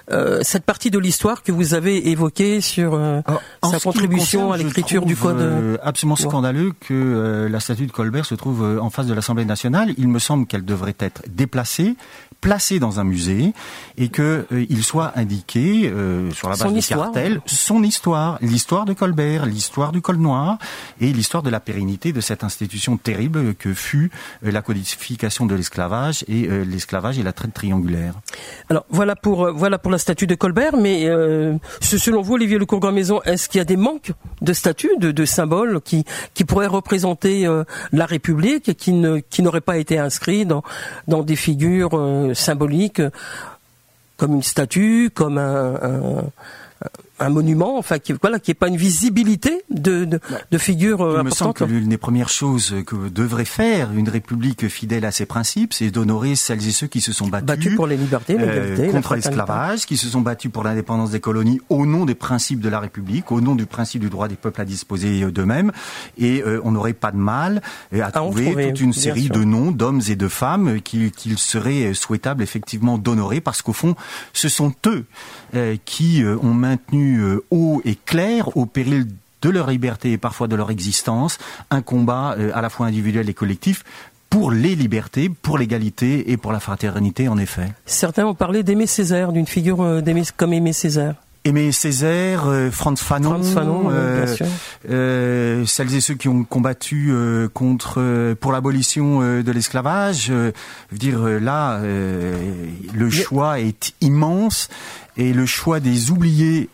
euh, 0.10 0.39
cette 0.41 0.63
partie 0.63 0.89
de 0.89 1.00
l'histoire 1.00 1.43
que 1.43 1.52
vous 1.52 1.74
avez 1.74 2.10
évoquée 2.10 2.62
sur 2.62 2.93
euh, 2.93 3.22
sa 3.63 3.80
contribution 3.80 4.54
à 4.54 4.58
l'écriture 4.58 5.06
du 5.06 5.17
code. 5.17 5.41
Euh, 5.41 5.78
absolument 5.84 6.15
scandaleux 6.15 6.72
que 6.80 7.48
la 7.50 7.60
statue 7.60 7.88
de 7.88 7.91
Colbert 7.91 8.26
se 8.26 8.36
trouve 8.36 8.80
en 8.82 8.89
face 8.89 9.08
de 9.08 9.13
l'Assemblée 9.13 9.46
nationale. 9.46 9.93
Il 9.98 10.08
me 10.08 10.20
semble 10.20 10.48
qu'elle 10.48 10.63
devrait 10.63 10.96
être 11.00 11.24
déplacée 11.28 11.96
placé 12.41 12.80
dans 12.80 13.00
un 13.00 13.04
musée 13.04 13.54
et 13.97 14.10
que 14.10 14.45
euh, 14.52 14.65
il 14.69 14.84
soit 14.84 15.13
indiqué 15.15 15.89
euh, 15.89 16.32
sur 16.32 16.50
la 16.50 16.56
base 16.56 16.73
du 16.73 16.82
cartel 16.82 17.41
son 17.45 17.84
histoire, 17.84 18.38
l'histoire 18.41 18.86
de 18.86 18.93
Colbert, 18.93 19.45
l'histoire 19.45 19.91
du 19.91 20.02
col 20.02 20.17
noir 20.17 20.58
et 21.02 21.12
l'histoire 21.12 21.43
de 21.43 21.50
la 21.50 21.60
pérennité 21.60 22.13
de 22.13 22.21
cette 22.21 22.43
institution 22.43 22.97
terrible 22.97 23.56
que 23.56 23.73
fut 23.73 24.12
euh, 24.45 24.52
la 24.52 24.62
codification 24.62 25.45
de 25.45 25.56
l'esclavage 25.56 26.23
et 26.28 26.47
l'esclavage 26.65 27.19
et 27.19 27.23
la 27.23 27.34
traite 27.34 27.54
triangulaire. 27.54 28.13
Alors 28.69 28.86
voilà 28.89 29.15
pour 29.15 29.52
voilà 29.52 29.78
pour 29.78 29.91
la 29.91 29.97
statue 29.97 30.28
de 30.28 30.36
Colbert, 30.36 30.76
mais 30.78 31.08
selon 31.82 32.21
vous, 32.21 32.34
Olivier 32.34 32.58
Le 32.58 32.91
Maison, 32.91 33.21
est-ce 33.23 33.50
qu'il 33.50 33.58
y 33.58 33.62
a 33.62 33.65
des 33.65 33.78
manques 33.78 34.12
de 34.41 34.54
statues, 34.54 34.91
de, 35.00 35.12
de 35.12 35.26
symboles 35.26 35.82
qui 35.82 36.06
qui 36.34 36.45
pourraient 36.45 36.67
représenter 36.67 37.47
la 37.91 38.06
République 38.06 38.69
et 38.69 38.76
qui 38.76 38.93
ne 38.93 39.19
qui 39.19 39.41
n'auraient 39.41 39.62
pas 39.62 39.78
été 39.78 39.97
inscrits 39.97 40.45
dans 40.45 40.63
dans 41.08 41.23
des 41.23 41.36
figures 41.36 41.95
symbolique, 42.34 43.02
comme 44.18 44.36
une 44.36 44.44
statue, 44.44 45.12
comme 45.13 45.38
un, 45.38 46.24
monument, 47.30 47.77
enfin, 47.77 47.99
qui, 47.99 48.13
voilà, 48.21 48.39
qui 48.39 48.51
n'est 48.51 48.56
pas 48.56 48.67
une 48.67 48.77
visibilité 48.77 49.63
de, 49.69 50.06
de, 50.06 50.19
de 50.51 50.58
figure 50.58 51.01
euh, 51.01 51.17
Il 51.19 51.25
me 51.25 51.30
semble 51.32 51.53
que 51.53 51.63
l'une 51.63 51.89
des 51.89 51.97
premières 51.97 52.30
choses 52.30 52.75
que 52.86 53.10
devrait 53.10 53.45
faire 53.45 53.91
une 53.93 54.10
république 54.10 54.67
fidèle 54.67 55.06
à 55.06 55.12
ses 55.12 55.25
principes, 55.25 55.73
c'est 55.73 55.89
d'honorer 55.89 56.36
celles 56.36 56.65
et 56.67 56.71
ceux 56.71 56.88
qui 56.88 57.01
se 57.01 57.12
sont 57.13 57.27
battus, 57.27 57.75
pour 57.75 57.88
les 57.88 57.97
libertés, 57.97 58.38
euh, 58.39 58.91
contre 58.91 59.15
l'esclavage, 59.15 59.86
qui 59.86 59.97
se 59.97 60.08
sont 60.08 60.21
battus 60.21 60.51
pour 60.51 60.63
l'indépendance 60.63 61.12
des 61.12 61.19
colonies 61.19 61.60
au 61.69 61.86
nom 61.86 62.06
des 62.06 62.15
principes 62.15 62.60
de 62.60 62.69
la 62.69 62.80
République, 62.80 63.32
au 63.32 63.41
nom 63.41 63.56
du 63.56 63.65
principe 63.65 64.01
du 64.01 64.10
droit 64.10 64.27
des 64.27 64.36
peuples 64.36 64.62
à 64.62 64.65
disposer 64.65 65.25
d'eux-mêmes. 65.32 65.71
Et 66.17 66.43
euh, 66.43 66.62
on 66.63 66.71
n'aurait 66.71 66.93
pas 66.93 67.12
de 67.12 67.17
mal 67.17 67.62
à, 67.99 68.12
trouver, 68.12 68.67
toute 68.67 68.82
une 68.82 68.93
série 68.93 69.30
de 69.30 69.43
noms 69.43 69.71
d'hommes 69.71 70.01
et 70.08 70.15
de 70.15 70.27
femmes 70.27 70.82
qu'il 70.82 71.38
serait 71.38 71.93
souhaitable 71.93 72.43
effectivement 72.43 72.97
d'honorer, 72.97 73.41
parce 73.41 73.62
qu'au 73.62 73.73
fond, 73.73 73.95
ce 74.34 74.49
sont 74.49 74.73
eux 74.86 75.06
qui 75.86 76.23
ont 76.41 76.53
maintenu 76.53 77.19
euh, 77.19 77.43
haut 77.51 77.81
et 77.86 77.95
clair 77.95 78.55
au 78.57 78.65
péril 78.65 79.07
de 79.41 79.49
leur 79.49 79.69
liberté 79.69 80.12
et 80.12 80.17
parfois 80.17 80.47
de 80.47 80.55
leur 80.55 80.71
existence, 80.71 81.38
un 81.69 81.81
combat 81.81 82.36
euh, 82.38 82.51
à 82.53 82.62
la 82.62 82.69
fois 82.69 82.88
individuel 82.88 83.29
et 83.29 83.33
collectif 83.33 83.83
pour 84.29 84.51
les 84.51 84.75
libertés, 84.75 85.29
pour 85.29 85.57
l'égalité 85.57 86.31
et 86.31 86.38
pour 86.38 86.51
la 86.51 86.60
fraternité, 86.60 87.27
en 87.29 87.38
effet. 87.38 87.71
Certains 87.86 88.25
ont 88.25 88.36
parlé 88.36 88.63
d'Aimé 88.63 88.86
Césaire, 88.86 89.31
d'une 89.31 89.47
figure 89.47 89.81
euh, 89.81 90.01
comme 90.36 90.53
Aimé 90.53 90.73
Césaire. 90.73 91.15
Aimé 91.47 91.71
Césaire, 91.71 92.43
Franz 92.71 93.01
Fanon, 93.01 93.41
Fanon 93.41 93.89
bien 93.89 94.27
sûr. 94.27 94.45
celles 94.83 95.95
et 95.95 96.01
ceux 96.01 96.15
qui 96.15 96.27
ont 96.27 96.43
combattu 96.43 97.13
contre 97.53 98.33
pour 98.33 98.51
l'abolition 98.51 99.21
de 99.21 99.51
l'esclavage. 99.51 100.31
dire 100.91 101.21
là, 101.39 101.79
le 101.81 103.10
choix 103.10 103.60
est 103.60 103.93
immense 104.01 104.67
et 105.15 105.31
le 105.31 105.45
choix 105.45 105.79
des 105.79 106.12
oubliés 106.12 106.69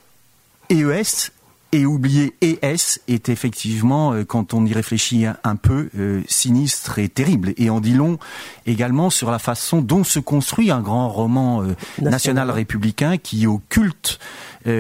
EES 0.72 1.32
et 1.74 1.88
oublier 1.88 2.36
ES 2.42 3.00
est 3.08 3.30
effectivement, 3.30 4.14
euh, 4.14 4.24
quand 4.24 4.54
on 4.54 4.64
y 4.64 4.74
réfléchit 4.74 5.26
un 5.26 5.56
peu, 5.56 5.90
euh, 5.98 6.22
sinistre 6.28 7.00
et 7.00 7.10
terrible. 7.10 7.54
Et 7.58 7.72
en 7.72 7.82
dit 7.82 7.96
long 7.96 8.20
également 8.68 9.10
sur 9.10 9.32
la 9.32 9.40
façon 9.40 9.82
dont 9.82 10.04
se 10.04 10.20
construit 10.20 10.70
un 10.70 10.82
grand 10.82 11.10
roman 11.10 11.64
euh, 11.64 11.76
national 12.00 12.52
républicain 12.52 13.18
qui 13.18 13.48
occulte 13.48 14.20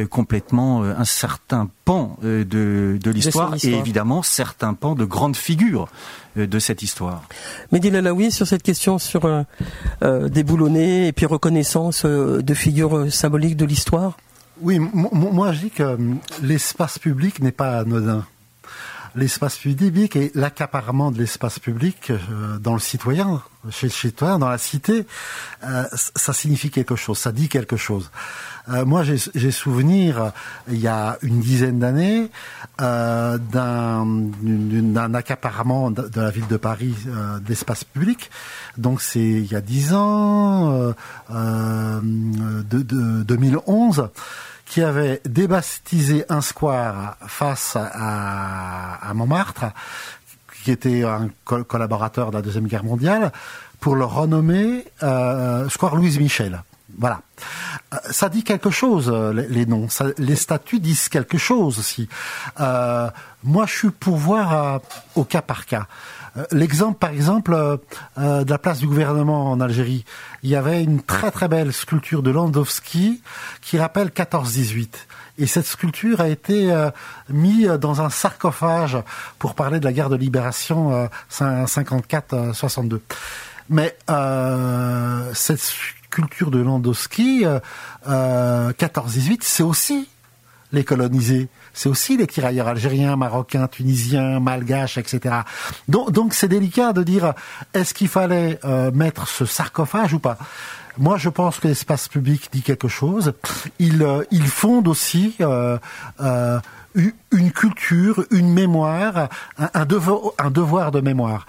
complètement 0.09 0.83
un 0.83 1.03
certain 1.03 1.69
pan 1.83 2.15
de, 2.23 2.45
de 2.45 3.11
l'histoire 3.11 3.53
et 3.61 3.73
évidemment 3.73 4.23
certains 4.23 4.73
pans 4.73 4.95
de 4.95 5.03
grandes 5.03 5.35
figures 5.35 5.89
de 6.37 6.59
cette 6.59 6.83
histoire. 6.83 7.23
Mehdi 7.73 7.89
Lalaoui, 7.89 8.31
sur 8.31 8.47
cette 8.47 8.63
question 8.63 8.97
sur 8.97 9.29
déboulonner 10.01 11.07
et 11.07 11.11
puis 11.11 11.25
reconnaissance 11.25 12.05
de 12.05 12.53
figures 12.53 13.11
symboliques 13.11 13.57
de 13.57 13.65
l'histoire? 13.65 14.15
Oui, 14.61 14.79
moi 14.79 15.51
je 15.51 15.59
dis 15.61 15.71
que 15.71 15.83
euh, 15.83 15.97
l'espace 16.41 16.99
public 16.99 17.39
n'est 17.39 17.51
pas 17.51 17.79
anodin. 17.79 18.25
L'espace 19.15 19.57
public 19.57 20.15
et 20.15 20.31
l'accaparement 20.33 21.11
de 21.11 21.19
l'espace 21.19 21.59
public 21.59 22.11
euh, 22.11 22.57
dans 22.59 22.73
le 22.73 22.79
citoyen, 22.79 23.43
chez 23.69 23.87
le 23.87 23.91
citoyen, 23.91 24.39
dans 24.39 24.49
la 24.49 24.57
cité, 24.57 25.05
euh, 25.63 25.83
ça 25.91 26.33
signifie 26.33 26.71
quelque 26.71 26.95
chose, 26.95 27.19
ça 27.19 27.31
dit 27.31 27.47
quelque 27.49 27.77
chose. 27.77 28.11
Moi, 28.67 29.03
j'ai 29.03 29.51
souvenir, 29.51 30.31
il 30.69 30.79
y 30.79 30.87
a 30.87 31.17
une 31.21 31.39
dizaine 31.39 31.79
d'années, 31.79 32.29
d'un 32.79 33.43
accaparement 35.13 35.91
de, 35.91 36.09
la 36.15 36.29
ville 36.29 36.47
de 36.47 36.57
Paris 36.57 36.95
d'espace 37.41 37.83
public. 37.83 38.31
Donc 38.77 39.01
c'est 39.01 39.19
il 39.19 39.51
y 39.51 39.55
a 39.55 39.61
dix 39.61 39.93
ans, 39.93 40.93
de, 41.29 42.63
de 42.63 43.23
2011 43.23 44.09
qui 44.73 44.81
avait 44.81 45.21
débaptisé 45.25 46.25
un 46.29 46.41
square 46.41 47.15
face 47.27 47.75
à, 47.75 49.11
Montmartre, 49.13 49.65
qui 50.63 50.71
était 50.71 51.03
un 51.03 51.29
collaborateur 51.43 52.31
de 52.31 52.37
la 52.37 52.41
Deuxième 52.41 52.65
Guerre 52.65 52.83
mondiale, 52.83 53.31
pour 53.79 53.95
le 53.95 54.05
renommer 54.05 54.85
euh, 55.03 55.69
Square 55.69 55.95
Louise 55.95 56.17
Michel. 56.17 56.63
Voilà. 56.97 57.21
Euh, 57.93 57.97
ça 58.11 58.29
dit 58.29 58.43
quelque 58.43 58.69
chose, 58.69 59.11
euh, 59.13 59.33
les, 59.33 59.65
noms. 59.65 59.87
les 60.17 60.35
statuts 60.35 60.79
disent 60.79 61.09
quelque 61.09 61.37
chose 61.37 61.79
aussi. 61.79 62.07
moi, 63.43 63.65
je 63.65 63.73
suis 63.73 63.89
pour 63.89 64.17
voir 64.17 64.81
au 65.15 65.23
cas 65.23 65.41
par 65.41 65.65
cas. 65.65 65.87
Euh, 66.37 66.45
l'exemple, 66.51 66.97
par 66.97 67.11
exemple, 67.11 67.53
euh, 67.53 67.77
euh, 68.17 68.43
de 68.43 68.49
la 68.49 68.57
place 68.57 68.79
du 68.79 68.87
gouvernement 68.87 69.51
en 69.51 69.61
Algérie, 69.61 70.03
il 70.41 70.49
y 70.49 70.55
avait 70.55 70.83
une 70.83 71.01
très 71.01 71.31
très 71.31 71.47
belle 71.47 71.71
sculpture 71.73 72.23
de 72.23 72.31
Landowski 72.31 73.21
qui 73.61 73.77
rappelle 73.77 74.09
14-18. 74.09 74.89
Et 75.37 75.47
cette 75.47 75.65
sculpture 75.65 76.21
a 76.21 76.29
été 76.29 76.71
mise 77.29 77.67
dans 77.67 78.01
un 78.01 78.11
sarcophage 78.11 78.99
pour 79.39 79.55
parler 79.55 79.79
de 79.79 79.85
la 79.85 79.91
guerre 79.91 80.09
de 80.09 80.15
libération 80.15 81.09
54-62. 81.31 82.99
Mais 83.69 83.95
cette 85.33 85.59
sculpture 85.59 86.51
de 86.51 86.59
Landowski, 86.59 87.45
14-18, 88.05 89.39
c'est 89.41 89.63
aussi 89.63 90.07
les 90.71 90.83
colonisés 90.83 91.49
c'est 91.73 91.89
aussi 91.89 92.17
les 92.17 92.27
tirailleurs 92.27 92.67
algériens, 92.67 93.15
marocains, 93.15 93.67
tunisiens, 93.67 94.39
malgaches, 94.39 94.97
etc. 94.97 95.37
Donc, 95.87 96.11
donc 96.11 96.33
c'est 96.33 96.47
délicat 96.47 96.93
de 96.93 97.03
dire 97.03 97.33
est-ce 97.73 97.93
qu'il 97.93 98.07
fallait 98.07 98.59
euh, 98.63 98.91
mettre 98.91 99.27
ce 99.27 99.45
sarcophage 99.45 100.13
ou 100.13 100.19
pas? 100.19 100.37
Moi, 100.99 101.17
je 101.17 101.29
pense 101.29 101.57
que 101.57 101.67
l'espace 101.67 102.07
public 102.07 102.49
dit 102.53 102.61
quelque 102.61 102.87
chose. 102.87 103.33
Il, 103.79 104.03
euh, 104.03 104.23
il 104.29 104.45
fonde 104.45 104.87
aussi 104.87 105.35
euh, 105.41 105.79
euh, 106.21 106.59
une 107.31 107.51
culture, 107.51 108.23
une 108.29 108.53
mémoire, 108.53 109.29
un 109.57 109.85
devoir 109.85 110.91
de 110.91 111.01
mémoire. 111.01 111.47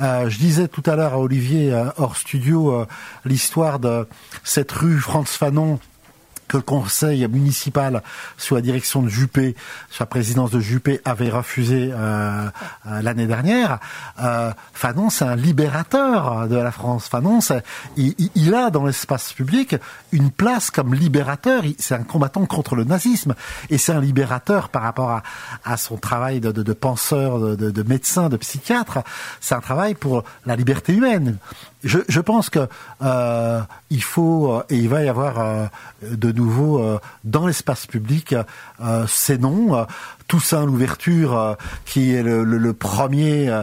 Euh, 0.00 0.28
je 0.28 0.38
disais 0.38 0.68
tout 0.68 0.82
à 0.86 0.96
l'heure 0.96 1.14
à 1.14 1.18
Olivier 1.18 1.72
hors 1.96 2.16
studio 2.16 2.86
l'histoire 3.24 3.78
de 3.78 4.06
cette 4.44 4.72
rue 4.72 4.98
France 4.98 5.36
Fanon 5.36 5.78
que 6.48 6.56
le 6.56 6.62
conseil 6.62 7.26
municipal 7.28 8.02
sous 8.36 8.54
la 8.54 8.60
direction 8.60 9.02
de 9.02 9.08
Juppé, 9.08 9.56
sous 9.90 10.02
la 10.02 10.06
présidence 10.06 10.50
de 10.50 10.60
Juppé, 10.60 11.00
avait 11.04 11.30
refusé 11.30 11.90
euh, 11.92 12.48
euh, 12.86 13.02
l'année 13.02 13.26
dernière. 13.26 13.78
Euh, 14.22 14.52
Fanon, 14.72 15.10
c'est 15.10 15.24
un 15.24 15.36
libérateur 15.36 16.48
de 16.48 16.56
la 16.56 16.70
France. 16.70 17.08
Fanon, 17.08 17.40
il, 17.96 18.14
il, 18.34 18.54
a 18.54 18.70
dans 18.70 18.84
l'espace 18.84 19.32
public 19.32 19.76
une 20.12 20.30
place 20.30 20.70
comme 20.70 20.94
libérateur. 20.94 21.62
C'est 21.78 21.94
un 21.94 22.04
combattant 22.04 22.46
contre 22.46 22.76
le 22.76 22.84
nazisme 22.84 23.34
et 23.70 23.78
c'est 23.78 23.92
un 23.92 24.00
libérateur 24.00 24.68
par 24.68 24.82
rapport 24.82 25.10
à, 25.10 25.22
à 25.64 25.76
son 25.76 25.96
travail 25.96 26.40
de, 26.40 26.72
penseur, 26.72 27.38
de, 27.38 27.70
de 27.70 27.82
médecin, 27.82 28.28
de 28.28 28.36
psychiatre. 28.36 28.98
C'est 29.40 29.54
un 29.54 29.60
travail 29.60 29.94
pour 29.94 30.24
la 30.44 30.56
liberté 30.56 30.92
humaine 30.92 31.38
je, 31.86 32.20
pense 32.20 32.50
que 32.50 32.68
euh, 33.02 33.60
il 33.90 34.02
faut 34.02 34.52
euh, 34.52 34.62
et 34.70 34.76
il 34.76 34.88
va 34.88 35.02
y 35.02 35.08
avoir 35.08 35.38
euh, 35.38 35.66
de 36.02 36.32
nouveau 36.32 36.98
dans 37.24 37.46
l'espace 37.46 37.86
public 37.86 38.34
ces 39.06 39.38
noms. 39.38 39.86
Toussaint 40.28 40.66
l'ouverture, 40.66 41.56
qui 41.84 42.12
est 42.12 42.22
le, 42.22 42.72
premier 42.72 43.62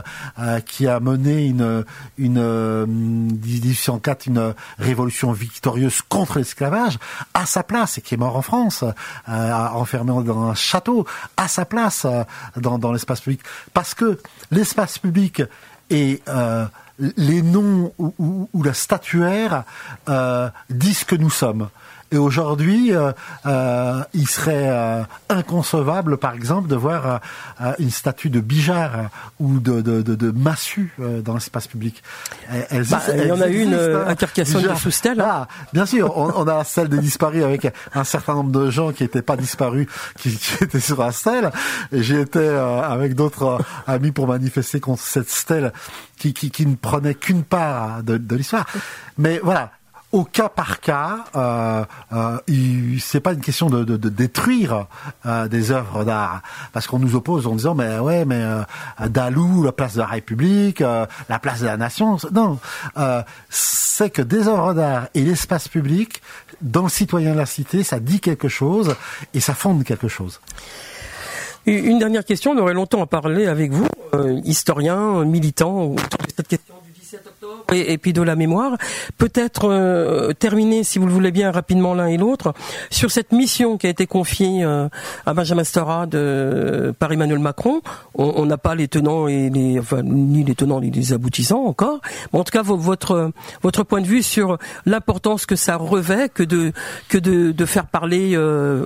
qui 0.66 0.88
a 0.88 1.02
mené 1.02 1.48
une, 1.48 1.84
une 2.18 2.86
1804 2.86 4.28
une 4.28 4.54
révolution 4.80 5.34
victorieuse 5.34 6.02
contre 6.08 6.38
l'esclavage, 6.38 6.98
à 7.34 7.46
sa 7.46 7.64
place 7.64 7.98
et 7.98 8.02
qui 8.02 8.14
est 8.14 8.18
mort 8.18 8.38
en 8.38 8.42
France, 8.42 8.86
enfermé 9.28 10.14
dans 10.24 10.50
un 10.50 10.56
château, 10.56 11.06
à 11.36 11.50
sa 11.50 11.66
place 11.66 12.08
dans 12.56 12.94
l'espace 12.94 13.22
public, 13.22 13.42
parce 13.74 13.94
que 13.94 14.20
l'espace 14.52 15.00
public 15.00 15.42
et 15.90 16.22
les 17.18 17.42
noms 17.42 17.94
ou, 17.98 18.64
la 18.64 18.74
statuaire 18.74 19.64
disent 20.70 21.04
que 21.04 21.16
nous 21.16 21.30
sommes. 21.30 21.70
Et 22.14 22.18
aujourd'hui, 22.18 22.94
euh, 22.94 23.12
euh, 23.48 24.04
il 24.14 24.28
serait 24.28 24.70
euh, 24.70 25.02
inconcevable, 25.30 26.18
par 26.18 26.36
exemple, 26.36 26.70
de 26.70 26.76
voir 26.76 27.22
une 27.80 27.90
statue 27.90 28.30
de 28.30 28.40
Bijard 28.40 29.10
ou 29.40 29.60
de, 29.60 29.82
de, 29.82 30.04
de, 30.04 30.14
de 30.14 30.30
Massu 30.30 30.94
dans 31.24 31.34
l'espace 31.34 31.66
public. 31.66 32.04
Bah, 32.52 33.02
il 33.16 33.28
y 33.28 33.32
en 33.32 33.42
a 33.42 33.48
une 33.48 33.74
hein, 33.74 34.04
à 34.06 34.16
Carcassonne 34.16 34.62
de 34.62 34.76
Soustel. 34.76 35.20
Hein. 35.20 35.26
Ah, 35.28 35.48
bien 35.74 35.88
sûr, 35.88 36.16
on, 36.16 36.48
a 36.48 36.64
celle 36.64 36.88
des 36.88 37.00
disparus 37.00 37.44
avec 37.44 37.74
un 37.96 38.04
certain 38.04 38.36
nombre 38.36 38.52
de 38.52 38.70
gens 38.70 38.92
qui 38.92 39.04
n'étaient 39.04 39.24
pas 39.24 39.36
disparus, 39.36 39.88
qui, 40.20 40.38
étaient 40.62 40.80
sur 40.80 41.02
la 41.02 41.12
stèle. 41.12 41.52
J'ai 41.92 42.22
été 42.22 42.48
avec 42.48 43.16
d'autres 43.16 43.58
amis 43.88 44.12
pour 44.12 44.28
manifester 44.28 44.80
contre 44.80 45.02
cette 45.02 45.30
stèle 45.30 45.74
qui, 46.18 46.34
qui, 46.34 46.52
qui 46.52 46.68
ne 46.68 46.76
prenait 46.76 47.16
qu'une 47.16 47.44
part 47.44 48.04
de, 48.04 48.18
de 48.18 48.36
l'histoire. 48.36 48.68
Mais 49.18 49.40
voilà, 49.44 49.72
au 50.14 50.24
cas 50.24 50.48
par 50.48 50.80
cas, 50.80 51.26
euh, 51.36 51.84
euh, 52.14 52.38
c'est 53.00 53.20
pas 53.20 53.34
une 53.34 53.42
question 53.42 53.68
de, 53.68 53.84
de, 53.84 53.98
de 53.98 54.10
détruire 54.10 54.86
euh, 55.26 55.48
des 55.48 55.72
œuvres 55.72 56.06
d'art, 56.06 56.44
parce 56.72 56.86
qu'on 56.86 57.00
nous 57.00 57.16
oppose 57.16 57.48
en 57.48 57.56
disant 57.56 57.74
mais 57.74 57.98
ouais 57.98 58.24
mais 58.24 58.42
euh, 58.42 58.62
Dalou, 59.10 59.64
la 59.64 59.72
place 59.72 59.96
de 59.96 60.00
la 60.02 60.06
République, 60.06 60.82
euh, 60.82 61.08
la 61.30 61.40
place 61.40 61.62
de 61.62 61.66
la 61.66 61.78
Nation, 61.78 62.18
non, 62.32 62.60
c'est 63.50 64.12
que 64.12 64.22
des 64.22 64.48
œuvres 64.48 64.76
d'art 64.76 65.08
et 65.16 65.22
l'espace 65.22 65.68
public 65.68 66.22
dans 66.62 66.84
le 66.84 66.90
citoyen 66.90 67.34
de 67.34 67.40
la 67.40 67.48
cité, 67.48 67.84
ça 67.84 68.00
dit 68.00 68.20
quelque 68.20 68.48
chose 68.48 68.96
et 69.34 69.40
ça 69.40 69.56
fonde 69.56 69.84
quelque 69.84 70.08
chose. 70.08 70.40
Une 71.66 71.98
dernière 71.98 72.26
question, 72.26 72.52
on 72.52 72.58
aurait 72.60 72.74
longtemps 72.74 73.02
à 73.02 73.08
parler 73.08 73.48
avec 73.48 73.72
vous, 73.72 73.88
historien, 74.44 75.26
militant, 75.26 75.86
autour 75.86 76.20
de 76.28 76.34
cette 76.36 76.48
question 76.48 76.76
et, 77.74 77.98
puis 77.98 78.14
de 78.14 78.22
la 78.22 78.36
mémoire. 78.36 78.78
Peut-être 79.18 79.70
euh, 79.70 80.34
terminer, 80.34 80.84
si 80.84 81.00
vous 81.00 81.06
le 81.06 81.14
voulez 81.14 81.32
bien, 81.32 81.52
rapidement 81.52 81.94
l'un 81.94 82.08
et 82.08 82.18
l'autre, 82.18 82.54
sur 82.90 83.12
cette 83.12 83.32
mission 83.32 83.78
qui 83.78 83.88
a 83.88 83.90
été 83.90 84.08
confiée 84.08 84.64
euh, 84.64 84.88
à 85.26 85.34
Benjamin 85.34 85.64
Stora 85.64 86.06
de, 86.06 86.94
par 86.98 87.12
Emmanuel 87.12 87.40
Macron. 87.40 87.82
On 88.16 88.46
n'a 88.46 88.58
pas 88.58 88.76
les 88.76 88.88
tenants 88.88 89.28
et 89.28 89.50
les, 89.50 89.80
enfin, 89.80 90.02
ni 90.04 90.44
les 90.44 90.56
tenants 90.56 90.82
ni 90.82 90.92
les 90.92 91.14
aboutissants 91.14 91.64
encore. 91.66 92.00
En 92.32 92.44
tout 92.44 92.52
cas, 92.52 92.62
votre 92.62 93.32
votre 93.62 93.84
point 93.84 94.02
de 94.02 94.08
vue 94.08 94.24
sur 94.24 94.58
l'importance 94.86 95.46
que 95.46 95.56
ça 95.56 95.78
revêt 95.78 96.30
que 96.30 96.44
de 96.44 96.72
que 97.10 97.18
de, 97.18 97.52
de 97.52 97.66
faire 97.66 97.88
parler 97.88 98.32
euh, 98.36 98.86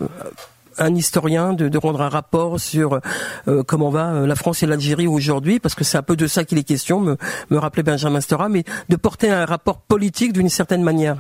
un 0.80 0.96
historien 0.96 1.54
de, 1.54 1.70
de, 1.70 1.78
rendre 1.78 2.02
un 2.02 2.10
rapport 2.10 2.60
sur 2.60 3.00
euh, 3.48 3.64
comment 3.64 3.90
va 3.90 4.14
euh, 4.14 4.28
la 4.28 4.36
France 4.36 4.64
et 4.64 4.66
l'Algérie 4.66 5.08
aujourd'hui, 5.08 5.60
parce 5.60 5.76
que 5.76 5.84
c'est 5.84 5.98
un 5.98 6.04
peu 6.04 6.16
de 6.16 6.28
ça 6.28 6.44
qu'il 6.44 6.58
est 6.58 6.64
question, 6.64 7.00
me, 7.00 7.18
me 7.50 7.58
rappelait 7.58 7.84
Benjamin 7.84 8.22
Stora, 8.22 8.50
mais 8.50 8.64
de 8.90 8.96
porter 8.96 9.30
un 9.30 9.46
rapport 9.46 9.80
politique 9.80 10.34
d'une 10.34 10.50
certaine 10.50 10.84
manière. 10.84 11.18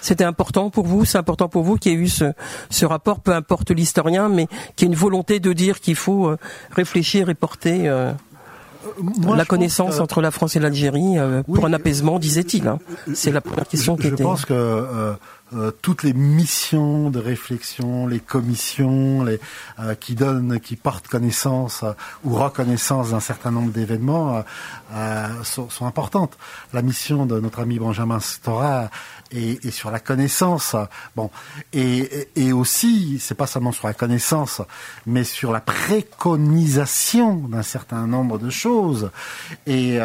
C'était 0.00 0.24
important 0.24 0.68
pour 0.70 0.86
vous, 0.86 1.04
c'est 1.04 1.18
important 1.18 1.48
pour 1.48 1.62
vous 1.62 1.76
qu'il 1.76 1.92
y 1.92 1.94
ait 1.94 1.98
eu 1.98 2.08
ce, 2.08 2.32
ce 2.70 2.84
rapport, 2.84 3.20
peu 3.20 3.32
importe 3.32 3.70
l'historien, 3.70 4.28
mais 4.28 4.48
qu'il 4.74 4.88
y 4.88 4.90
ait 4.90 4.94
une 4.94 4.98
volonté 4.98 5.38
de 5.38 5.52
dire 5.52 5.80
qu'il 5.80 5.94
faut 5.94 6.26
euh, 6.26 6.38
réfléchir 6.72 7.28
et 7.28 7.34
porter 7.34 7.88
la 9.36 9.44
connaissance 9.44 10.00
entre 10.00 10.20
la 10.20 10.30
France 10.30 10.56
et 10.56 10.60
l'Algérie 10.60 11.16
pour 11.52 11.66
un 11.66 11.72
apaisement, 11.72 12.18
disait-il. 12.18 12.66
Hein. 12.66 12.78
C'est 13.14 13.30
la 13.30 13.40
première 13.40 13.68
question 13.68 13.96
qui 13.96 14.08
était. 14.08 14.18
Je 14.18 14.22
pense 14.22 14.44
que 14.44 14.52
euh, 14.52 15.14
toutes 15.82 16.02
les 16.02 16.12
missions 16.12 17.10
de 17.10 17.18
réflexion, 17.18 18.06
les 18.06 18.20
commissions, 18.20 19.24
les, 19.24 19.40
euh, 19.78 19.94
qui 19.94 20.14
donnent, 20.14 20.60
qui 20.60 20.76
portent 20.76 21.08
connaissance 21.08 21.82
euh, 21.82 21.92
ou 22.24 22.34
reconnaissance 22.34 23.10
d'un 23.10 23.20
certain 23.20 23.50
nombre 23.50 23.72
d'événements 23.72 24.44
sont, 25.44 25.70
sont, 25.70 25.86
importantes. 25.86 26.36
La 26.72 26.82
mission 26.82 27.26
de 27.26 27.40
notre 27.40 27.60
ami 27.60 27.78
Benjamin 27.78 28.20
Stora 28.20 28.90
est, 29.30 29.64
est 29.64 29.70
sur 29.70 29.90
la 29.90 30.00
connaissance. 30.00 30.76
Bon, 31.16 31.30
et, 31.72 32.28
et 32.36 32.52
aussi, 32.52 33.18
c'est 33.18 33.34
pas 33.34 33.46
seulement 33.46 33.72
sur 33.72 33.86
la 33.86 33.94
connaissance, 33.94 34.60
mais 35.06 35.24
sur 35.24 35.52
la 35.52 35.60
préconisation 35.60 37.36
d'un 37.36 37.62
certain 37.62 38.06
nombre 38.06 38.38
de 38.38 38.50
choses. 38.50 39.10
Et 39.66 39.98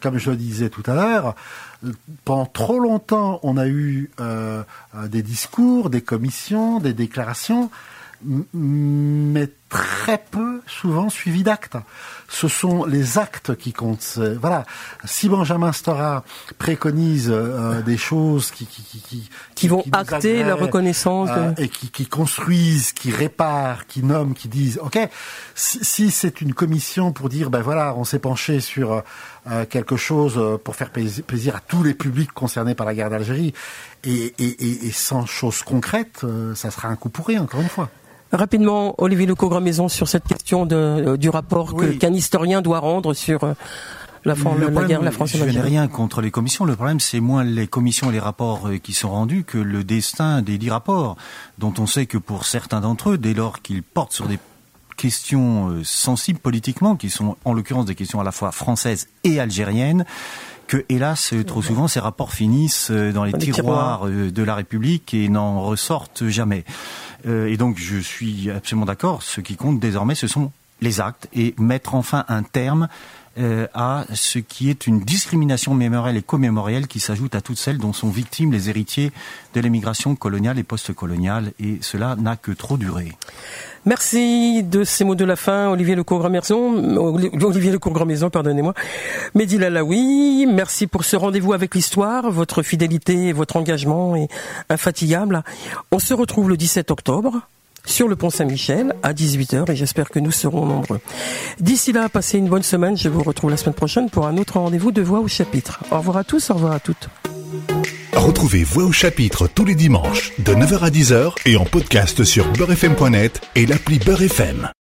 comme 0.00 0.18
je 0.18 0.30
le 0.30 0.36
disais 0.36 0.68
tout 0.68 0.82
à 0.86 0.94
l'heure, 0.94 1.34
pendant 2.24 2.46
trop 2.46 2.78
longtemps, 2.78 3.40
on 3.42 3.56
a 3.56 3.66
eu 3.66 4.10
euh, 4.20 4.62
des 5.08 5.22
discours, 5.22 5.90
des 5.90 6.02
commissions, 6.02 6.80
des 6.80 6.92
déclarations, 6.92 7.70
mais 8.52 9.48
très 9.74 10.18
peu 10.30 10.62
souvent 10.68 11.10
suivis 11.10 11.42
d'actes. 11.42 11.76
Ce 12.28 12.46
sont 12.46 12.84
les 12.84 13.18
actes 13.18 13.56
qui 13.56 13.72
comptent. 13.72 14.20
Voilà. 14.40 14.64
Si 15.04 15.28
Benjamin 15.28 15.72
Stora 15.72 16.22
préconise 16.58 17.28
euh, 17.28 17.82
des 17.82 17.96
choses 17.96 18.52
qui 18.52 18.66
qui 18.66 18.82
qui 18.84 19.28
qui, 19.56 19.68
vont 19.68 19.84
acter 19.90 20.44
la 20.44 20.54
reconnaissance 20.54 21.30
et 21.58 21.68
qui, 21.68 21.90
qui 21.90 22.06
construisent, 22.06 22.92
qui 22.92 23.10
réparent, 23.10 23.86
qui 23.86 24.04
nomment, 24.04 24.34
qui 24.34 24.46
disent 24.46 24.78
OK. 24.80 24.98
Si, 25.56 25.84
si 25.84 26.10
c'est 26.12 26.40
une 26.40 26.54
commission 26.54 27.12
pour 27.12 27.28
dire 27.28 27.50
ben 27.50 27.60
voilà, 27.60 27.94
on 27.96 28.04
s'est 28.04 28.20
penché 28.20 28.60
sur 28.60 29.02
euh, 29.50 29.66
quelque 29.66 29.96
chose 29.96 30.34
euh, 30.38 30.56
pour 30.56 30.74
faire 30.76 30.90
plaisir 30.90 31.56
à 31.56 31.60
tous 31.60 31.82
les 31.82 31.94
publics 31.94 32.32
concernés 32.32 32.74
par 32.74 32.86
la 32.86 32.94
guerre 32.94 33.10
d'Algérie. 33.10 33.52
Et, 34.02 34.34
et, 34.38 34.86
et, 34.86 34.90
sans 34.90 35.26
chose 35.26 35.62
concrète, 35.62 36.22
euh, 36.24 36.54
ça 36.54 36.70
sera 36.70 36.88
un 36.88 36.96
coup 36.96 37.10
pourri, 37.10 37.38
encore 37.38 37.60
une 37.60 37.68
fois. 37.68 37.90
Rapidement, 38.34 38.94
Olivier 38.98 39.26
Lecaugre 39.26 39.60
Maison, 39.60 39.88
sur 39.88 40.08
cette 40.08 40.24
question 40.24 40.66
de, 40.66 41.16
du 41.16 41.28
rapport 41.28 41.74
qu'un 42.00 42.12
historien 42.12 42.62
doit 42.62 42.80
rendre 42.80 43.14
sur 43.14 43.54
la, 44.24 44.34
France, 44.34 44.58
la 44.58 44.84
guerre, 44.84 45.02
la 45.02 45.12
France 45.12 45.36
Je 45.36 45.44
n'ai 45.44 45.60
rien 45.60 45.86
contre 45.86 46.20
les 46.20 46.32
commissions. 46.32 46.64
Le 46.64 46.74
problème, 46.74 46.98
c'est 46.98 47.20
moins 47.20 47.44
les 47.44 47.68
commissions 47.68 48.10
et 48.10 48.12
les 48.12 48.18
rapports 48.18 48.68
qui 48.82 48.92
sont 48.92 49.10
rendus 49.10 49.44
que 49.44 49.58
le 49.58 49.84
destin 49.84 50.42
des 50.42 50.58
dix 50.58 50.70
rapports, 50.70 51.16
dont 51.58 51.74
on 51.78 51.86
sait 51.86 52.06
que 52.06 52.18
pour 52.18 52.44
certains 52.44 52.80
d'entre 52.80 53.10
eux, 53.10 53.18
dès 53.18 53.34
lors 53.34 53.62
qu'ils 53.62 53.84
portent 53.84 54.12
sur 54.12 54.26
des 54.26 54.40
questions 54.96 55.68
euh, 55.68 55.84
sensibles 55.84 56.38
politiquement, 56.38 56.96
qui 56.96 57.10
sont 57.10 57.36
en 57.44 57.52
l'occurrence 57.52 57.86
des 57.86 57.94
questions 57.94 58.20
à 58.20 58.24
la 58.24 58.32
fois 58.32 58.52
françaises 58.52 59.08
et 59.24 59.40
algériennes, 59.40 60.04
que 60.66 60.84
hélas 60.88 61.34
trop 61.46 61.62
souvent 61.62 61.88
ces 61.88 62.00
rapports 62.00 62.32
finissent 62.32 62.90
euh, 62.90 63.12
dans 63.12 63.24
les, 63.24 63.32
tiroirs, 63.32 64.06
euh, 64.06 64.30
de 64.30 64.42
la 64.42 64.54
République 64.54 65.12
et 65.14 65.28
n'en 65.28 65.62
ressortent 65.62 66.28
jamais. 66.28 66.64
Et 67.26 67.56
donc 67.56 67.78
je 67.78 67.98
suis 67.98 68.50
absolument 68.50 68.86
d'accord, 68.86 69.22
ce 69.22 69.40
qui 69.40 69.56
compte 69.56 69.80
désormais 69.80 70.14
ce 70.14 70.26
sont 70.26 70.52
les 70.80 71.00
actes 71.00 71.28
et 71.34 71.54
mettre 71.58 71.94
enfin 71.94 72.24
un 72.28 72.42
terme 72.42 72.88
à 73.74 74.04
ce 74.12 74.38
qui 74.38 74.70
est 74.70 74.86
une 74.86 75.00
discrimination 75.00 75.74
mémorielle 75.74 76.16
et 76.16 76.22
commémorielle 76.22 76.86
qui 76.86 77.00
s'ajoute 77.00 77.34
à 77.34 77.40
toutes 77.40 77.58
celles 77.58 77.78
dont 77.78 77.92
sont 77.92 78.10
victimes 78.10 78.52
les 78.52 78.70
héritiers 78.70 79.12
de 79.54 79.60
l'émigration 79.60 80.16
coloniale 80.16 80.58
et 80.58 80.62
post-coloniale 80.62 81.52
et 81.58 81.78
cela 81.80 82.16
n'a 82.16 82.36
que 82.36 82.52
trop 82.52 82.76
duré. 82.76 83.12
Merci 83.86 84.62
de 84.62 84.82
ces 84.82 85.04
mots 85.04 85.14
de 85.14 85.26
la 85.26 85.36
fin, 85.36 85.68
Olivier 85.68 85.94
Lecourt-Gramaison, 85.94 86.96
Olivier 87.42 87.70
Lecourt-Gramaison, 87.70 88.30
pardonnez-moi. 88.30 88.72
Mehdi 89.34 89.58
Lalaoui, 89.58 90.46
merci 90.46 90.86
pour 90.86 91.04
ce 91.04 91.16
rendez-vous 91.16 91.52
avec 91.52 91.74
l'histoire. 91.74 92.30
Votre 92.30 92.62
fidélité 92.62 93.28
et 93.28 93.32
votre 93.34 93.56
engagement 93.56 94.16
est 94.16 94.28
infatigable. 94.70 95.42
On 95.92 95.98
se 95.98 96.14
retrouve 96.14 96.48
le 96.48 96.56
17 96.56 96.90
octobre 96.90 97.42
sur 97.84 98.08
le 98.08 98.16
pont 98.16 98.30
Saint-Michel 98.30 98.94
à 99.02 99.12
18h 99.12 99.70
et 99.70 99.76
j'espère 99.76 100.10
que 100.10 100.18
nous 100.18 100.32
serons 100.32 100.66
nombreux. 100.66 101.00
D'ici 101.60 101.92
là, 101.92 102.08
passez 102.08 102.38
une 102.38 102.48
bonne 102.48 102.62
semaine. 102.62 102.96
Je 102.96 103.08
vous 103.08 103.22
retrouve 103.22 103.50
la 103.50 103.56
semaine 103.56 103.74
prochaine 103.74 104.10
pour 104.10 104.26
un 104.26 104.36
autre 104.36 104.58
rendez-vous 104.58 104.92
de 104.92 105.02
Voix 105.02 105.20
au 105.20 105.28
chapitre. 105.28 105.80
Au 105.90 105.98
revoir 105.98 106.18
à 106.18 106.24
tous, 106.24 106.50
au 106.50 106.54
revoir 106.54 106.72
à 106.72 106.80
toutes. 106.80 107.08
Retrouvez 108.12 108.64
Voix 108.64 108.84
au 108.84 108.92
chapitre 108.92 109.48
tous 109.48 109.64
les 109.64 109.74
dimanches 109.74 110.32
de 110.38 110.54
9h 110.54 110.78
à 110.80 110.90
10h 110.90 111.34
et 111.46 111.56
en 111.56 111.64
podcast 111.64 112.24
sur 112.24 112.50
beurrefm.net 112.52 113.40
et 113.54 113.66
l'appli 113.66 113.98
Beurrefm. 113.98 114.74